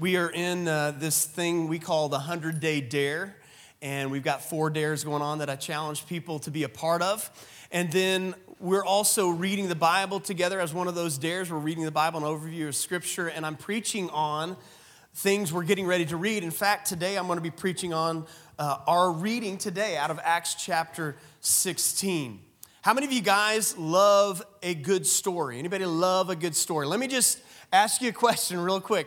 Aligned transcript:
We 0.00 0.16
are 0.16 0.30
in 0.30 0.66
uh, 0.66 0.92
this 0.92 1.26
thing 1.26 1.68
we 1.68 1.78
call 1.78 2.08
the 2.08 2.16
100 2.16 2.58
Day 2.58 2.80
Dare, 2.80 3.36
and 3.82 4.10
we've 4.10 4.22
got 4.22 4.42
four 4.42 4.70
dares 4.70 5.04
going 5.04 5.20
on 5.20 5.40
that 5.40 5.50
I 5.50 5.56
challenge 5.56 6.06
people 6.06 6.38
to 6.38 6.50
be 6.50 6.62
a 6.62 6.70
part 6.70 7.02
of. 7.02 7.30
And 7.70 7.92
then 7.92 8.34
we're 8.58 8.82
also 8.82 9.28
reading 9.28 9.68
the 9.68 9.74
Bible 9.74 10.18
together 10.18 10.58
as 10.58 10.72
one 10.72 10.88
of 10.88 10.94
those 10.94 11.18
dares. 11.18 11.52
We're 11.52 11.58
reading 11.58 11.84
the 11.84 11.90
Bible, 11.90 12.20
an 12.20 12.24
overview 12.24 12.68
of 12.68 12.76
Scripture, 12.76 13.28
and 13.28 13.44
I'm 13.44 13.56
preaching 13.56 14.08
on 14.08 14.56
things 15.16 15.52
we're 15.52 15.64
getting 15.64 15.86
ready 15.86 16.06
to 16.06 16.16
read. 16.16 16.44
In 16.44 16.50
fact, 16.50 16.88
today 16.88 17.18
I'm 17.18 17.26
going 17.26 17.36
to 17.36 17.42
be 17.42 17.50
preaching 17.50 17.92
on 17.92 18.24
uh, 18.58 18.78
our 18.86 19.12
reading 19.12 19.58
today 19.58 19.98
out 19.98 20.10
of 20.10 20.18
Acts 20.24 20.54
chapter 20.54 21.14
16. 21.40 22.40
How 22.80 22.94
many 22.94 23.06
of 23.06 23.12
you 23.12 23.20
guys 23.20 23.76
love 23.76 24.42
a 24.62 24.74
good 24.74 25.06
story? 25.06 25.58
Anybody 25.58 25.84
love 25.84 26.30
a 26.30 26.36
good 26.36 26.56
story? 26.56 26.86
Let 26.86 26.98
me 26.98 27.06
just 27.06 27.42
ask 27.70 28.00
you 28.00 28.08
a 28.08 28.12
question 28.12 28.58
real 28.58 28.80
quick 28.80 29.06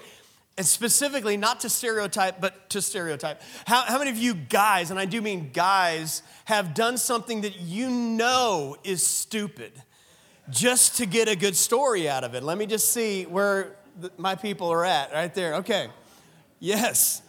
and 0.57 0.65
specifically 0.65 1.37
not 1.37 1.61
to 1.61 1.69
stereotype, 1.69 2.39
but 2.39 2.69
to 2.69 2.81
stereotype. 2.81 3.41
How, 3.65 3.81
how 3.81 3.97
many 3.97 4.11
of 4.11 4.17
you 4.17 4.33
guys, 4.33 4.91
and 4.91 4.99
I 4.99 5.05
do 5.05 5.21
mean 5.21 5.51
guys, 5.51 6.21
have 6.45 6.73
done 6.73 6.97
something 6.97 7.41
that 7.41 7.59
you 7.59 7.89
know 7.89 8.77
is 8.83 9.05
stupid 9.05 9.71
just 10.49 10.97
to 10.97 11.05
get 11.05 11.27
a 11.27 11.35
good 11.35 11.55
story 11.55 12.07
out 12.07 12.23
of 12.23 12.35
it? 12.35 12.43
Let 12.43 12.57
me 12.57 12.65
just 12.65 12.93
see 12.93 13.23
where 13.23 13.75
the, 13.99 14.11
my 14.17 14.35
people 14.35 14.69
are 14.69 14.85
at, 14.85 15.11
right 15.11 15.33
there. 15.33 15.55
Okay. 15.55 15.87
Yes. 16.59 17.21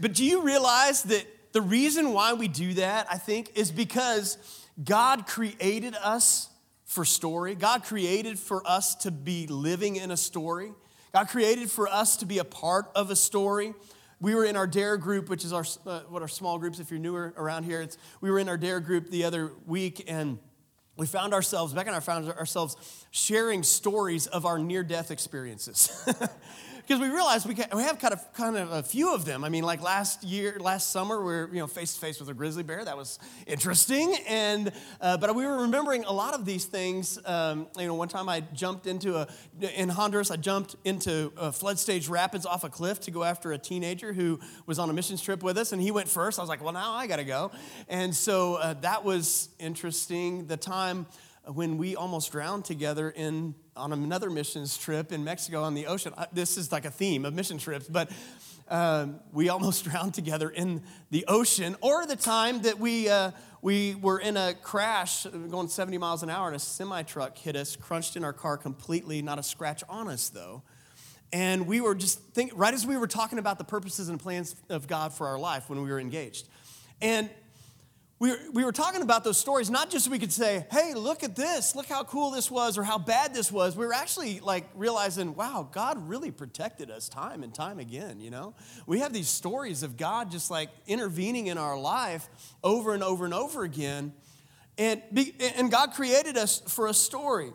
But 0.00 0.14
do 0.14 0.24
you 0.24 0.42
realize 0.42 1.02
that 1.04 1.26
the 1.52 1.62
reason 1.62 2.12
why 2.12 2.32
we 2.32 2.48
do 2.48 2.74
that, 2.74 3.06
I 3.10 3.16
think, 3.16 3.52
is 3.54 3.70
because 3.70 4.38
God 4.82 5.26
created 5.26 5.94
us 6.02 6.48
for 6.84 7.04
story. 7.04 7.54
God 7.54 7.84
created 7.84 8.38
for 8.38 8.66
us 8.66 8.94
to 8.96 9.10
be 9.10 9.46
living 9.46 9.96
in 9.96 10.10
a 10.10 10.16
story. 10.16 10.72
God 11.14 11.28
created 11.28 11.70
for 11.70 11.86
us 11.86 12.16
to 12.16 12.26
be 12.26 12.38
a 12.38 12.44
part 12.44 12.90
of 12.96 13.08
a 13.08 13.14
story. 13.14 13.72
We 14.20 14.34
were 14.34 14.44
in 14.44 14.56
our 14.56 14.66
DARE 14.66 14.96
group, 14.96 15.28
which 15.28 15.44
is 15.44 15.52
our 15.52 15.64
uh, 15.86 16.00
what 16.08 16.22
our 16.22 16.28
small 16.28 16.58
groups. 16.58 16.80
If 16.80 16.90
you're 16.90 16.98
newer 16.98 17.32
around 17.36 17.62
here, 17.62 17.82
it's, 17.82 17.96
we 18.20 18.32
were 18.32 18.40
in 18.40 18.48
our 18.48 18.56
DARE 18.56 18.80
group 18.80 19.10
the 19.10 19.22
other 19.22 19.52
week, 19.64 20.02
and 20.08 20.40
we 20.96 21.06
found 21.06 21.32
ourselves, 21.32 21.72
Beck 21.72 21.86
and 21.86 21.94
I 21.94 22.00
found 22.00 22.28
ourselves 22.32 22.76
sharing 23.12 23.62
stories 23.62 24.26
of 24.26 24.44
our 24.44 24.58
near 24.58 24.82
death 24.82 25.12
experiences. 25.12 26.04
because 26.86 27.00
we 27.00 27.08
realized 27.08 27.46
we, 27.46 27.54
we 27.74 27.82
have 27.82 27.98
kind 27.98 28.12
of 28.12 28.32
kind 28.34 28.56
of 28.56 28.70
a 28.70 28.82
few 28.82 29.14
of 29.14 29.24
them. 29.24 29.42
I 29.42 29.48
mean, 29.48 29.64
like 29.64 29.80
last 29.80 30.22
year, 30.22 30.58
last 30.60 30.90
summer, 30.90 31.18
we 31.18 31.24
were 31.24 31.48
you 31.52 31.60
know 31.60 31.66
face 31.66 31.94
to 31.94 32.00
face 32.00 32.20
with 32.20 32.28
a 32.28 32.34
grizzly 32.34 32.62
bear. 32.62 32.84
That 32.84 32.96
was 32.96 33.18
interesting, 33.46 34.14
and 34.28 34.70
uh, 35.00 35.16
but 35.16 35.34
we 35.34 35.46
were 35.46 35.62
remembering 35.62 36.04
a 36.04 36.12
lot 36.12 36.34
of 36.34 36.44
these 36.44 36.66
things. 36.66 37.18
Um, 37.24 37.68
you 37.78 37.86
know, 37.86 37.94
one 37.94 38.08
time 38.08 38.28
I 38.28 38.40
jumped 38.40 38.86
into 38.86 39.16
a 39.16 39.28
in 39.74 39.88
Honduras. 39.88 40.30
I 40.30 40.36
jumped 40.36 40.76
into 40.84 41.30
flood 41.52 41.78
stage 41.78 42.08
rapids 42.08 42.44
off 42.44 42.64
a 42.64 42.68
cliff 42.68 43.00
to 43.00 43.10
go 43.10 43.24
after 43.24 43.52
a 43.52 43.58
teenager 43.58 44.12
who 44.12 44.38
was 44.66 44.78
on 44.78 44.90
a 44.90 44.92
missions 44.92 45.22
trip 45.22 45.42
with 45.42 45.56
us, 45.56 45.72
and 45.72 45.80
he 45.80 45.90
went 45.90 46.08
first. 46.08 46.38
I 46.38 46.42
was 46.42 46.48
like, 46.48 46.62
well, 46.62 46.72
now 46.72 46.92
I 46.92 47.06
got 47.06 47.16
to 47.16 47.24
go, 47.24 47.50
and 47.88 48.14
so 48.14 48.56
uh, 48.56 48.74
that 48.82 49.04
was 49.04 49.48
interesting. 49.58 50.46
The 50.46 50.56
time 50.58 51.06
when 51.46 51.76
we 51.76 51.96
almost 51.96 52.32
drowned 52.32 52.64
together 52.64 53.10
in 53.10 53.54
on 53.76 53.92
another 53.92 54.30
missions 54.30 54.78
trip 54.78 55.12
in 55.12 55.24
Mexico 55.24 55.62
on 55.62 55.74
the 55.74 55.86
ocean. 55.86 56.14
This 56.32 56.56
is 56.56 56.70
like 56.70 56.84
a 56.84 56.90
theme 56.90 57.24
of 57.24 57.34
mission 57.34 57.58
trips, 57.58 57.88
but 57.88 58.10
um, 58.68 59.20
we 59.32 59.48
almost 59.48 59.84
drowned 59.90 60.14
together 60.14 60.48
in 60.48 60.82
the 61.10 61.24
ocean. 61.26 61.76
Or 61.80 62.06
the 62.06 62.16
time 62.16 62.62
that 62.62 62.78
we 62.78 63.08
uh, 63.08 63.32
we 63.62 63.94
were 63.94 64.18
in 64.18 64.36
a 64.36 64.54
crash 64.54 65.24
going 65.24 65.68
70 65.68 65.98
miles 65.98 66.22
an 66.22 66.30
hour, 66.30 66.46
and 66.46 66.56
a 66.56 66.60
semi 66.60 67.02
truck 67.02 67.36
hit 67.36 67.56
us, 67.56 67.76
crunched 67.76 68.16
in 68.16 68.24
our 68.24 68.32
car 68.32 68.56
completely. 68.56 69.22
Not 69.22 69.38
a 69.38 69.42
scratch 69.42 69.82
on 69.88 70.08
us 70.08 70.28
though. 70.28 70.62
And 71.32 71.66
we 71.66 71.80
were 71.80 71.96
just 71.96 72.20
think 72.32 72.52
right 72.54 72.72
as 72.72 72.86
we 72.86 72.96
were 72.96 73.08
talking 73.08 73.40
about 73.40 73.58
the 73.58 73.64
purposes 73.64 74.08
and 74.08 74.20
plans 74.20 74.54
of 74.68 74.86
God 74.86 75.12
for 75.12 75.26
our 75.26 75.38
life 75.38 75.68
when 75.68 75.82
we 75.82 75.90
were 75.90 75.98
engaged. 75.98 76.48
And 77.02 77.28
we 78.18 78.30
were, 78.30 78.38
we 78.52 78.64
were 78.64 78.72
talking 78.72 79.02
about 79.02 79.24
those 79.24 79.38
stories 79.38 79.70
not 79.70 79.90
just 79.90 80.04
so 80.04 80.10
we 80.10 80.18
could 80.18 80.32
say 80.32 80.66
hey 80.70 80.94
look 80.94 81.22
at 81.22 81.34
this 81.34 81.74
look 81.74 81.86
how 81.86 82.04
cool 82.04 82.30
this 82.30 82.50
was 82.50 82.78
or 82.78 82.84
how 82.84 82.98
bad 82.98 83.34
this 83.34 83.50
was. 83.50 83.76
We 83.76 83.86
were 83.86 83.92
actually 83.92 84.40
like 84.40 84.66
realizing 84.74 85.34
wow 85.34 85.68
god 85.70 86.08
really 86.08 86.30
protected 86.30 86.90
us 86.90 87.08
time 87.08 87.42
and 87.42 87.54
time 87.54 87.78
again 87.78 88.20
you 88.20 88.30
know? 88.30 88.54
We 88.86 89.00
have 89.00 89.12
these 89.12 89.28
stories 89.28 89.82
of 89.82 89.96
god 89.96 90.30
just 90.30 90.50
like 90.50 90.70
intervening 90.86 91.48
in 91.48 91.58
our 91.58 91.78
life 91.78 92.28
over 92.62 92.94
and 92.94 93.02
over 93.02 93.24
and 93.24 93.34
over 93.34 93.64
again. 93.64 94.12
And, 94.78 95.02
be, 95.12 95.34
and 95.56 95.70
god 95.70 95.92
created 95.92 96.36
us 96.36 96.62
for 96.68 96.86
a 96.86 96.94
story. 96.94 97.52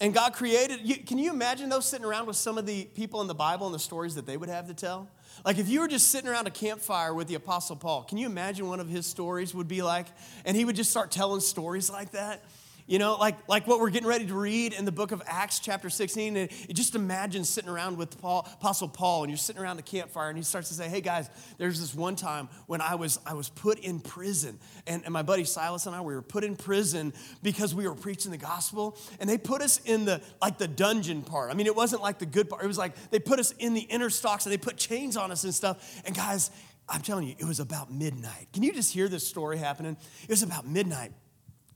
And 0.00 0.14
god 0.14 0.32
created 0.32 0.80
you, 0.82 0.96
can 0.96 1.18
you 1.18 1.30
imagine 1.30 1.68
those 1.68 1.86
sitting 1.86 2.06
around 2.06 2.26
with 2.26 2.36
some 2.36 2.56
of 2.56 2.64
the 2.64 2.84
people 2.84 3.20
in 3.20 3.26
the 3.26 3.34
bible 3.34 3.66
and 3.66 3.74
the 3.74 3.78
stories 3.78 4.14
that 4.14 4.24
they 4.24 4.38
would 4.38 4.48
have 4.48 4.66
to 4.68 4.74
tell 4.74 5.08
like 5.44 5.58
if 5.58 5.68
you 5.68 5.80
were 5.80 5.88
just 5.88 6.10
sitting 6.10 6.28
around 6.28 6.46
a 6.46 6.50
campfire 6.50 7.14
with 7.14 7.28
the 7.28 7.34
Apostle 7.34 7.76
Paul, 7.76 8.02
can 8.02 8.18
you 8.18 8.26
imagine 8.26 8.66
one 8.68 8.80
of 8.80 8.88
his 8.88 9.06
stories 9.06 9.54
would 9.54 9.68
be 9.68 9.82
like? 9.82 10.06
And 10.44 10.56
he 10.56 10.64
would 10.64 10.76
just 10.76 10.90
start 10.90 11.10
telling 11.10 11.40
stories 11.40 11.90
like 11.90 12.12
that. 12.12 12.42
You 12.90 12.98
know, 12.98 13.14
like, 13.14 13.36
like 13.48 13.68
what 13.68 13.78
we're 13.78 13.90
getting 13.90 14.08
ready 14.08 14.26
to 14.26 14.34
read 14.34 14.72
in 14.72 14.84
the 14.84 14.90
book 14.90 15.12
of 15.12 15.22
Acts, 15.24 15.60
chapter 15.60 15.88
16. 15.88 16.36
And 16.36 16.50
just 16.74 16.96
imagine 16.96 17.44
sitting 17.44 17.70
around 17.70 17.96
with 17.96 18.20
Paul, 18.20 18.48
Apostle 18.54 18.88
Paul, 18.88 19.22
and 19.22 19.30
you're 19.30 19.38
sitting 19.38 19.62
around 19.62 19.76
the 19.76 19.84
campfire, 19.84 20.28
and 20.28 20.36
he 20.36 20.42
starts 20.42 20.70
to 20.70 20.74
say, 20.74 20.88
Hey 20.88 21.00
guys, 21.00 21.30
there's 21.56 21.78
this 21.78 21.94
one 21.94 22.16
time 22.16 22.48
when 22.66 22.80
I 22.80 22.96
was, 22.96 23.20
I 23.24 23.34
was 23.34 23.48
put 23.48 23.78
in 23.78 24.00
prison. 24.00 24.58
And, 24.88 25.04
and 25.04 25.12
my 25.12 25.22
buddy 25.22 25.44
Silas 25.44 25.86
and 25.86 25.94
I, 25.94 26.00
we 26.00 26.16
were 26.16 26.20
put 26.20 26.42
in 26.42 26.56
prison 26.56 27.12
because 27.44 27.76
we 27.76 27.86
were 27.86 27.94
preaching 27.94 28.32
the 28.32 28.38
gospel. 28.38 28.98
And 29.20 29.30
they 29.30 29.38
put 29.38 29.62
us 29.62 29.80
in 29.84 30.04
the 30.04 30.20
like 30.42 30.58
the 30.58 30.66
dungeon 30.66 31.22
part. 31.22 31.52
I 31.52 31.54
mean, 31.54 31.66
it 31.68 31.76
wasn't 31.76 32.02
like 32.02 32.18
the 32.18 32.26
good 32.26 32.50
part. 32.50 32.64
It 32.64 32.66
was 32.66 32.78
like 32.78 32.96
they 33.12 33.20
put 33.20 33.38
us 33.38 33.52
in 33.60 33.74
the 33.74 33.82
inner 33.82 34.10
stocks 34.10 34.46
and 34.46 34.52
they 34.52 34.58
put 34.58 34.76
chains 34.76 35.16
on 35.16 35.30
us 35.30 35.44
and 35.44 35.54
stuff. 35.54 36.02
And 36.04 36.12
guys, 36.12 36.50
I'm 36.88 37.02
telling 37.02 37.28
you, 37.28 37.36
it 37.38 37.44
was 37.44 37.60
about 37.60 37.92
midnight. 37.92 38.48
Can 38.52 38.64
you 38.64 38.72
just 38.72 38.92
hear 38.92 39.06
this 39.06 39.24
story 39.24 39.58
happening? 39.58 39.96
It 40.24 40.30
was 40.30 40.42
about 40.42 40.66
midnight 40.66 41.12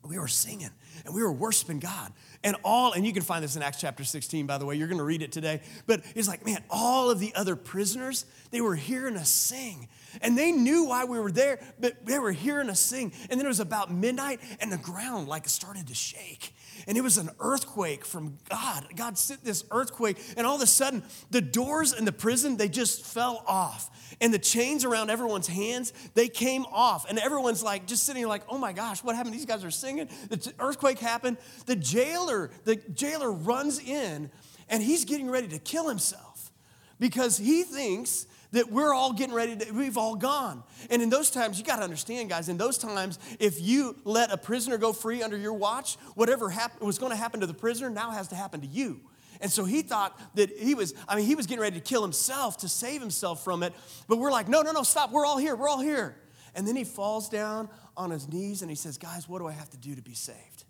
we 0.09 0.19
were 0.19 0.29
singing 0.29 0.71
and 1.05 1.15
we 1.15 1.23
were 1.23 1.33
worshiping 1.33 1.79
God. 1.79 2.13
And 2.43 2.57
all, 2.63 2.93
and 2.93 3.07
you 3.07 3.13
can 3.13 3.23
find 3.23 3.43
this 3.43 3.57
in 3.57 3.63
Acts 3.63 3.81
chapter 3.81 4.05
16, 4.05 4.47
by 4.47 4.59
the 4.59 4.67
way, 4.67 4.77
you're 4.77 4.89
gonna 4.89 5.05
read 5.05 5.23
it 5.23 5.33
today. 5.33 5.61
But 5.87 6.03
it's 6.15 6.29
like, 6.29 6.45
man, 6.45 6.63
all 6.71 7.11
of 7.11 7.19
the 7.21 7.35
other 7.35 7.57
prisoners, 7.57 8.27
they 8.55 8.61
were 8.61 8.77
hearing 8.77 9.17
us 9.17 9.29
sing. 9.29 9.89
And 10.23 10.39
they 10.39 10.53
knew 10.53 10.85
why 10.85 11.05
we 11.05 11.19
were 11.19 11.33
there, 11.33 11.59
but 11.81 12.07
they 12.07 12.21
were 12.21 12.31
hearing 12.31 12.71
us 12.71 12.79
sing. 12.79 13.13
And 13.29 13.41
then 13.41 13.47
it 13.47 13.49
was 13.49 13.61
about 13.61 13.93
midnight, 13.93 14.41
and 14.61 14.71
the 14.71 14.79
ground 14.79 15.27
like 15.27 15.49
started 15.49 15.89
to 15.89 15.95
shake. 15.95 16.55
And 16.87 16.97
it 16.97 17.01
was 17.01 17.19
an 17.19 17.31
earthquake 17.41 18.05
from 18.05 18.39
God. 18.49 18.87
God 18.95 19.19
sent 19.19 19.45
this 19.45 19.65
earthquake, 19.73 20.19
and 20.37 20.47
all 20.47 20.55
of 20.55 20.63
a 20.63 20.67
sudden, 20.67 21.03
the 21.31 21.41
doors 21.41 21.93
in 21.93 22.05
the 22.05 22.13
prison, 22.13 22.57
they 22.57 22.69
just 22.69 23.05
fell 23.05 23.43
off 23.47 23.91
and 24.21 24.33
the 24.33 24.39
chains 24.39 24.85
around 24.85 25.11
everyone's 25.11 25.47
hands, 25.47 25.93
they 26.15 26.29
came 26.29 26.65
off. 26.73 27.09
And 27.09 27.19
everyone's 27.19 27.63
like 27.63 27.87
just 27.87 28.05
sitting 28.05 28.27
like, 28.27 28.43
oh 28.49 28.59
my 28.59 28.73
gosh, 28.73 29.03
what 29.03 29.17
happened? 29.17 29.35
These 29.35 29.47
guys 29.47 29.65
are 29.65 29.71
singing. 29.71 30.09
The 30.29 30.53
earthquake 30.59 30.99
happened. 30.99 31.39
The 31.67 31.77
jailer, 31.77 32.51
the 32.65 32.77
jailer 32.77 33.31
runs 33.31 33.79
in 33.79 34.31
and 34.69 34.83
he's 34.83 35.05
getting 35.05 35.31
ready 35.31 35.49
to 35.49 35.59
kill 35.59 35.89
himself 35.89 36.53
because 36.99 37.37
he 37.37 37.63
thinks 37.63 38.27
that 38.55 38.71
we're 38.71 38.95
all 38.95 39.13
getting 39.13 39.35
ready 39.35 39.57
to, 39.57 39.73
we've 39.73 39.99
all 39.99 40.17
gone. 40.17 40.63
And 40.89 41.03
in 41.03 41.11
those 41.11 41.31
times, 41.31 41.59
you 41.59 41.65
got 41.65 41.77
to 41.77 41.83
understand, 41.83 42.31
guys, 42.31 42.49
in 42.49 42.57
those 42.57 42.79
times, 42.79 43.19
if 43.39 43.61
you 43.61 43.97
let 44.05 44.33
a 44.33 44.37
prisoner 44.37 44.79
go 44.79 44.93
free 44.93 45.23
under 45.23 45.37
your 45.37 45.53
watch, 45.53 45.97
whatever 46.15 46.51
happened, 46.51 46.87
was 46.87 46.99
going 46.99 47.11
to 47.11 47.17
happen 47.17 47.41
to 47.41 47.47
the 47.47 47.55
prisoner 47.55 47.91
now 47.91 48.11
has 48.11 48.29
to 48.29 48.37
happen 48.37 48.61
to 48.63 48.67
you. 48.67 49.01
And 49.41 49.51
so 49.51 49.65
he 49.65 49.83
thought 49.83 50.19
that 50.37 50.51
he 50.57 50.75
was, 50.75 50.95
I 51.09 51.17
mean, 51.17 51.27
he 51.27 51.35
was 51.35 51.47
getting 51.47 51.61
ready 51.61 51.79
to 51.79 51.83
kill 51.83 52.03
himself 52.03 52.59
to 52.59 52.69
save 52.69 53.01
himself 53.01 53.43
from 53.45 53.63
it. 53.63 53.73
But 54.09 54.19
we're 54.19 54.31
like, 54.31 54.49
no, 54.49 54.63
no, 54.63 54.73
no, 54.73 54.85
stop. 54.85 55.11
We're 55.11 55.27
all 55.27 55.39
here. 55.39 55.57
We're 55.57 55.69
all 55.69 55.81
here. 55.81 56.17
And 56.55 56.67
then 56.67 56.77
he 56.77 56.85
falls 56.85 57.29
down 57.29 57.69
on 57.97 58.11
his 58.11 58.29
knees 58.29 58.63
and 58.63 58.71
he 58.71 58.77
says, 58.77 58.97
guys, 58.97 59.29
what 59.29 59.41
do 59.41 59.47
I 59.47 59.53
have 59.53 59.71
to 59.71 59.77
do 59.77 59.97
to 59.97 60.03
be 60.03 60.15
saved? 60.15 60.65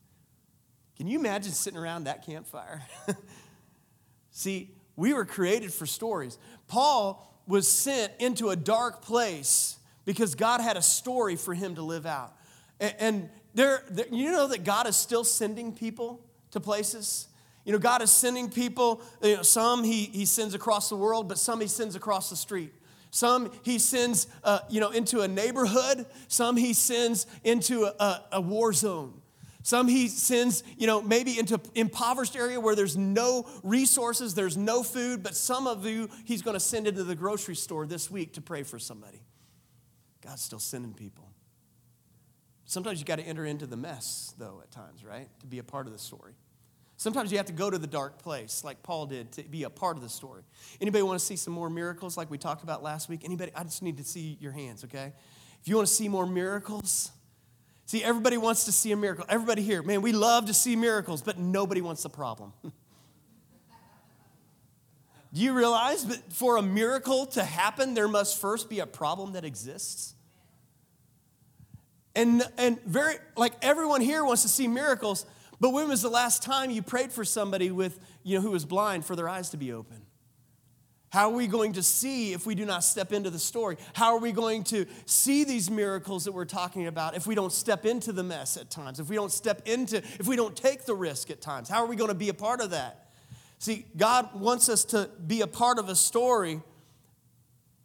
Can 0.96 1.06
you 1.06 1.18
imagine 1.18 1.52
sitting 1.52 1.78
around 1.78 2.04
that 2.04 2.24
campfire? 2.24 2.82
See, 4.30 4.70
we 4.96 5.12
were 5.12 5.24
created 5.24 5.72
for 5.72 5.86
stories. 5.86 6.38
Paul 6.66 7.33
was 7.46 7.68
sent 7.68 8.12
into 8.18 8.50
a 8.50 8.56
dark 8.56 9.02
place 9.02 9.78
because 10.04 10.34
God 10.34 10.60
had 10.60 10.76
a 10.76 10.82
story 10.82 11.36
for 11.36 11.54
him 11.54 11.74
to 11.76 11.82
live 11.82 12.06
out. 12.06 12.34
And 12.80 13.28
there, 13.54 13.82
there 13.90 14.06
you 14.10 14.32
know 14.32 14.48
that 14.48 14.64
God 14.64 14.86
is 14.86 14.96
still 14.96 15.24
sending 15.24 15.72
people 15.72 16.20
to 16.50 16.60
places? 16.60 17.28
You 17.64 17.72
know, 17.72 17.78
God 17.78 18.02
is 18.02 18.12
sending 18.12 18.50
people, 18.50 19.00
you 19.22 19.36
know, 19.36 19.42
some 19.42 19.84
he, 19.84 20.04
he 20.04 20.26
sends 20.26 20.54
across 20.54 20.88
the 20.88 20.96
world, 20.96 21.28
but 21.28 21.38
some 21.38 21.60
he 21.60 21.66
sends 21.66 21.94
across 21.96 22.28
the 22.30 22.36
street. 22.36 22.72
Some 23.10 23.52
he 23.62 23.78
sends, 23.78 24.26
uh, 24.42 24.58
you 24.68 24.80
know, 24.80 24.90
into 24.90 25.20
a 25.20 25.28
neighborhood. 25.28 26.04
Some 26.28 26.56
he 26.56 26.72
sends 26.72 27.26
into 27.44 27.84
a, 27.84 28.24
a 28.32 28.40
war 28.40 28.72
zone. 28.72 29.20
Some 29.64 29.88
he 29.88 30.08
sends, 30.08 30.62
you 30.76 30.86
know, 30.86 31.00
maybe 31.00 31.38
into 31.38 31.58
impoverished 31.74 32.36
area 32.36 32.60
where 32.60 32.74
there's 32.74 32.98
no 32.98 33.48
resources, 33.62 34.34
there's 34.34 34.58
no 34.58 34.82
food, 34.82 35.22
but 35.22 35.34
some 35.34 35.66
of 35.66 35.86
you 35.86 36.10
he's 36.26 36.42
going 36.42 36.52
to 36.52 36.60
send 36.60 36.86
into 36.86 37.02
the 37.02 37.14
grocery 37.14 37.56
store 37.56 37.86
this 37.86 38.10
week 38.10 38.34
to 38.34 38.42
pray 38.42 38.62
for 38.62 38.78
somebody. 38.78 39.22
God's 40.20 40.42
still 40.42 40.58
sending 40.58 40.92
people. 40.92 41.30
Sometimes 42.66 43.00
you 43.00 43.06
got 43.06 43.18
to 43.18 43.22
enter 43.22 43.46
into 43.46 43.66
the 43.66 43.76
mess, 43.76 44.34
though, 44.38 44.60
at 44.62 44.70
times, 44.70 45.02
right? 45.02 45.28
To 45.40 45.46
be 45.46 45.60
a 45.60 45.64
part 45.64 45.86
of 45.86 45.94
the 45.94 45.98
story. 45.98 46.34
Sometimes 46.98 47.32
you 47.32 47.38
have 47.38 47.46
to 47.46 47.52
go 47.54 47.70
to 47.70 47.78
the 47.78 47.86
dark 47.86 48.18
place, 48.22 48.64
like 48.64 48.82
Paul 48.82 49.06
did, 49.06 49.32
to 49.32 49.44
be 49.44 49.62
a 49.62 49.70
part 49.70 49.96
of 49.96 50.02
the 50.02 50.10
story. 50.10 50.42
Anybody 50.78 51.02
want 51.02 51.18
to 51.18 51.24
see 51.24 51.36
some 51.36 51.54
more 51.54 51.70
miracles, 51.70 52.18
like 52.18 52.30
we 52.30 52.36
talked 52.36 52.64
about 52.64 52.82
last 52.82 53.08
week? 53.08 53.22
Anybody? 53.24 53.50
I 53.54 53.62
just 53.62 53.82
need 53.82 53.96
to 53.96 54.04
see 54.04 54.36
your 54.42 54.52
hands, 54.52 54.84
okay? 54.84 55.14
If 55.62 55.68
you 55.68 55.76
want 55.76 55.88
to 55.88 55.94
see 55.94 56.08
more 56.08 56.26
miracles, 56.26 57.12
see, 57.86 58.02
everybody 58.02 58.36
wants 58.36 58.64
to 58.64 58.72
see 58.72 58.92
a 58.92 58.96
miracle. 58.96 59.24
Everybody 59.28 59.62
here, 59.62 59.82
man, 59.82 60.02
we 60.02 60.12
love 60.12 60.46
to 60.46 60.54
see 60.54 60.76
miracles, 60.76 61.22
but 61.22 61.38
nobody 61.38 61.80
wants 61.80 62.04
a 62.04 62.08
problem. 62.08 62.52
Do 65.34 65.40
you 65.40 65.52
realize 65.52 66.06
that 66.06 66.32
for 66.32 66.56
a 66.58 66.62
miracle 66.62 67.26
to 67.26 67.42
happen, 67.42 67.94
there 67.94 68.06
must 68.06 68.40
first 68.40 68.70
be 68.70 68.78
a 68.78 68.86
problem 68.86 69.32
that 69.32 69.44
exists? 69.44 70.14
And, 72.14 72.44
and 72.56 72.80
very, 72.84 73.16
like 73.36 73.54
everyone 73.60 74.00
here 74.00 74.24
wants 74.24 74.42
to 74.42 74.48
see 74.48 74.68
miracles, 74.68 75.26
but 75.58 75.70
when 75.70 75.88
was 75.88 76.02
the 76.02 76.08
last 76.08 76.44
time 76.44 76.70
you 76.70 76.82
prayed 76.82 77.10
for 77.10 77.24
somebody 77.24 77.72
with, 77.72 77.98
you 78.22 78.36
know, 78.36 78.42
who 78.42 78.52
was 78.52 78.64
blind 78.64 79.04
for 79.04 79.16
their 79.16 79.28
eyes 79.28 79.50
to 79.50 79.56
be 79.56 79.72
open? 79.72 80.02
How 81.14 81.30
are 81.30 81.36
we 81.36 81.46
going 81.46 81.74
to 81.74 81.82
see 81.84 82.32
if 82.32 82.44
we 82.44 82.56
do 82.56 82.64
not 82.64 82.82
step 82.82 83.12
into 83.12 83.30
the 83.30 83.38
story? 83.38 83.76
How 83.92 84.16
are 84.16 84.18
we 84.18 84.32
going 84.32 84.64
to 84.64 84.84
see 85.06 85.44
these 85.44 85.70
miracles 85.70 86.24
that 86.24 86.32
we're 86.32 86.44
talking 86.44 86.88
about 86.88 87.14
if 87.14 87.24
we 87.24 87.36
don't 87.36 87.52
step 87.52 87.86
into 87.86 88.10
the 88.10 88.24
mess 88.24 88.56
at 88.56 88.68
times? 88.68 88.98
If 88.98 89.08
we 89.08 89.14
don't 89.14 89.30
step 89.30 89.62
into, 89.64 89.98
if 89.98 90.26
we 90.26 90.34
don't 90.34 90.56
take 90.56 90.86
the 90.86 90.94
risk 90.96 91.30
at 91.30 91.40
times? 91.40 91.68
How 91.68 91.84
are 91.84 91.86
we 91.86 91.94
going 91.94 92.08
to 92.08 92.16
be 92.16 92.30
a 92.30 92.34
part 92.34 92.60
of 92.60 92.70
that? 92.70 93.10
See, 93.60 93.86
God 93.96 94.28
wants 94.34 94.68
us 94.68 94.84
to 94.86 95.08
be 95.24 95.42
a 95.42 95.46
part 95.46 95.78
of 95.78 95.88
a 95.88 95.94
story 95.94 96.60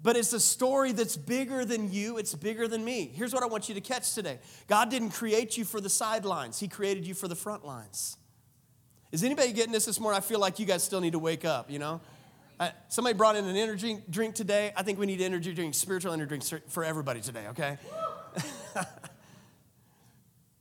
but 0.01 0.15
it's 0.15 0.31
a 0.31 0.39
story 0.39 0.93
that's 0.93 1.17
bigger 1.17 1.65
than 1.65 1.91
you, 1.91 2.17
it's 2.17 2.33
bigger 2.33 2.69
than 2.69 2.85
me. 2.85 3.11
Here's 3.13 3.33
what 3.33 3.43
I 3.43 3.47
want 3.47 3.67
you 3.67 3.75
to 3.75 3.81
catch 3.81 4.15
today 4.15 4.39
God 4.67 4.89
didn't 4.89 5.11
create 5.11 5.55
you 5.55 5.65
for 5.65 5.79
the 5.79 5.89
sidelines, 5.89 6.59
He 6.59 6.67
created 6.67 7.05
you 7.05 7.13
for 7.13 7.27
the 7.27 7.35
front 7.35 7.63
lines. 7.63 8.17
Is 9.11 9.23
anybody 9.23 9.51
getting 9.53 9.73
this 9.73 9.85
this 9.85 9.99
morning? 9.99 10.17
I 10.17 10.21
feel 10.21 10.39
like 10.39 10.57
you 10.57 10.65
guys 10.65 10.83
still 10.83 11.01
need 11.01 11.13
to 11.13 11.19
wake 11.19 11.45
up, 11.45 11.69
you 11.69 11.77
know? 11.77 12.01
Uh, 12.59 12.69
somebody 12.89 13.15
brought 13.17 13.35
in 13.35 13.45
an 13.45 13.56
energy 13.56 14.00
drink 14.09 14.35
today. 14.35 14.73
I 14.75 14.83
think 14.83 15.00
we 15.00 15.06
need 15.06 15.21
energy 15.21 15.53
drink, 15.53 15.73
spiritual 15.75 16.11
energy 16.11 16.27
drinks 16.27 16.53
for 16.67 16.83
everybody 16.83 17.21
today, 17.21 17.47
okay? 17.50 17.77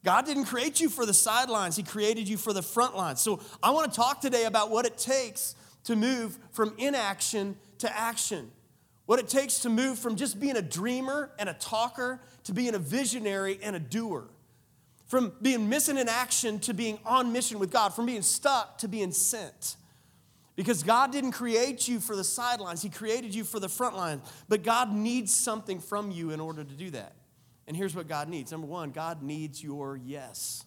God 0.05 0.25
didn't 0.25 0.45
create 0.45 0.81
you 0.81 0.89
for 0.89 1.05
the 1.05 1.15
sidelines, 1.15 1.77
He 1.77 1.83
created 1.83 2.29
you 2.29 2.37
for 2.37 2.53
the 2.53 2.62
front 2.62 2.97
lines. 2.97 3.21
So 3.21 3.41
I 3.62 3.71
want 3.71 3.93
to 3.93 3.97
talk 3.97 4.21
today 4.21 4.45
about 4.45 4.71
what 4.71 4.87
it 4.87 4.97
takes 4.97 5.56
to 5.85 5.97
move 5.97 6.39
from 6.53 6.75
inaction 6.79 7.56
to 7.79 7.99
action 7.99 8.50
what 9.09 9.19
it 9.19 9.27
takes 9.27 9.61
to 9.61 9.71
move 9.71 9.99
from 9.99 10.17
just 10.17 10.39
being 10.39 10.59
a 10.59 10.61
dreamer 10.61 11.31
and 11.39 11.49
a 11.49 11.55
talker 11.55 12.21
to 12.45 12.53
being 12.53 12.75
a 12.75 12.79
visionary 12.79 13.59
and 13.62 13.75
a 13.75 13.79
doer. 13.79 14.29
From 15.06 15.33
being 15.41 15.71
missing 15.71 15.97
in 15.97 16.11
action 16.11 16.59
to 16.61 16.75
being 16.75 16.99
on 17.06 17.33
mission 17.33 17.59
with 17.59 17.71
God, 17.71 17.95
from 17.95 18.05
being 18.05 18.21
stuck 18.21 18.77
to 18.79 18.87
being 18.87 19.11
sent. 19.11 19.77
Because 20.59 20.83
God 20.83 21.13
didn't 21.13 21.31
create 21.31 21.87
you 21.87 22.01
for 22.01 22.17
the 22.17 22.25
sidelines, 22.25 22.83
He 22.83 22.89
created 22.89 23.33
you 23.33 23.45
for 23.45 23.61
the 23.61 23.69
front 23.69 23.97
lines. 23.97 24.29
But 24.49 24.65
God 24.65 24.93
needs 24.93 25.33
something 25.33 25.79
from 25.79 26.11
you 26.11 26.33
in 26.33 26.41
order 26.41 26.65
to 26.65 26.75
do 26.75 26.91
that. 26.91 27.13
And 27.69 27.77
here's 27.77 27.95
what 27.95 28.09
God 28.09 28.29
needs 28.29 28.51
number 28.51 28.67
one, 28.67 28.91
God 28.91 29.23
needs 29.23 29.63
your 29.63 29.97
yes. 29.97 30.65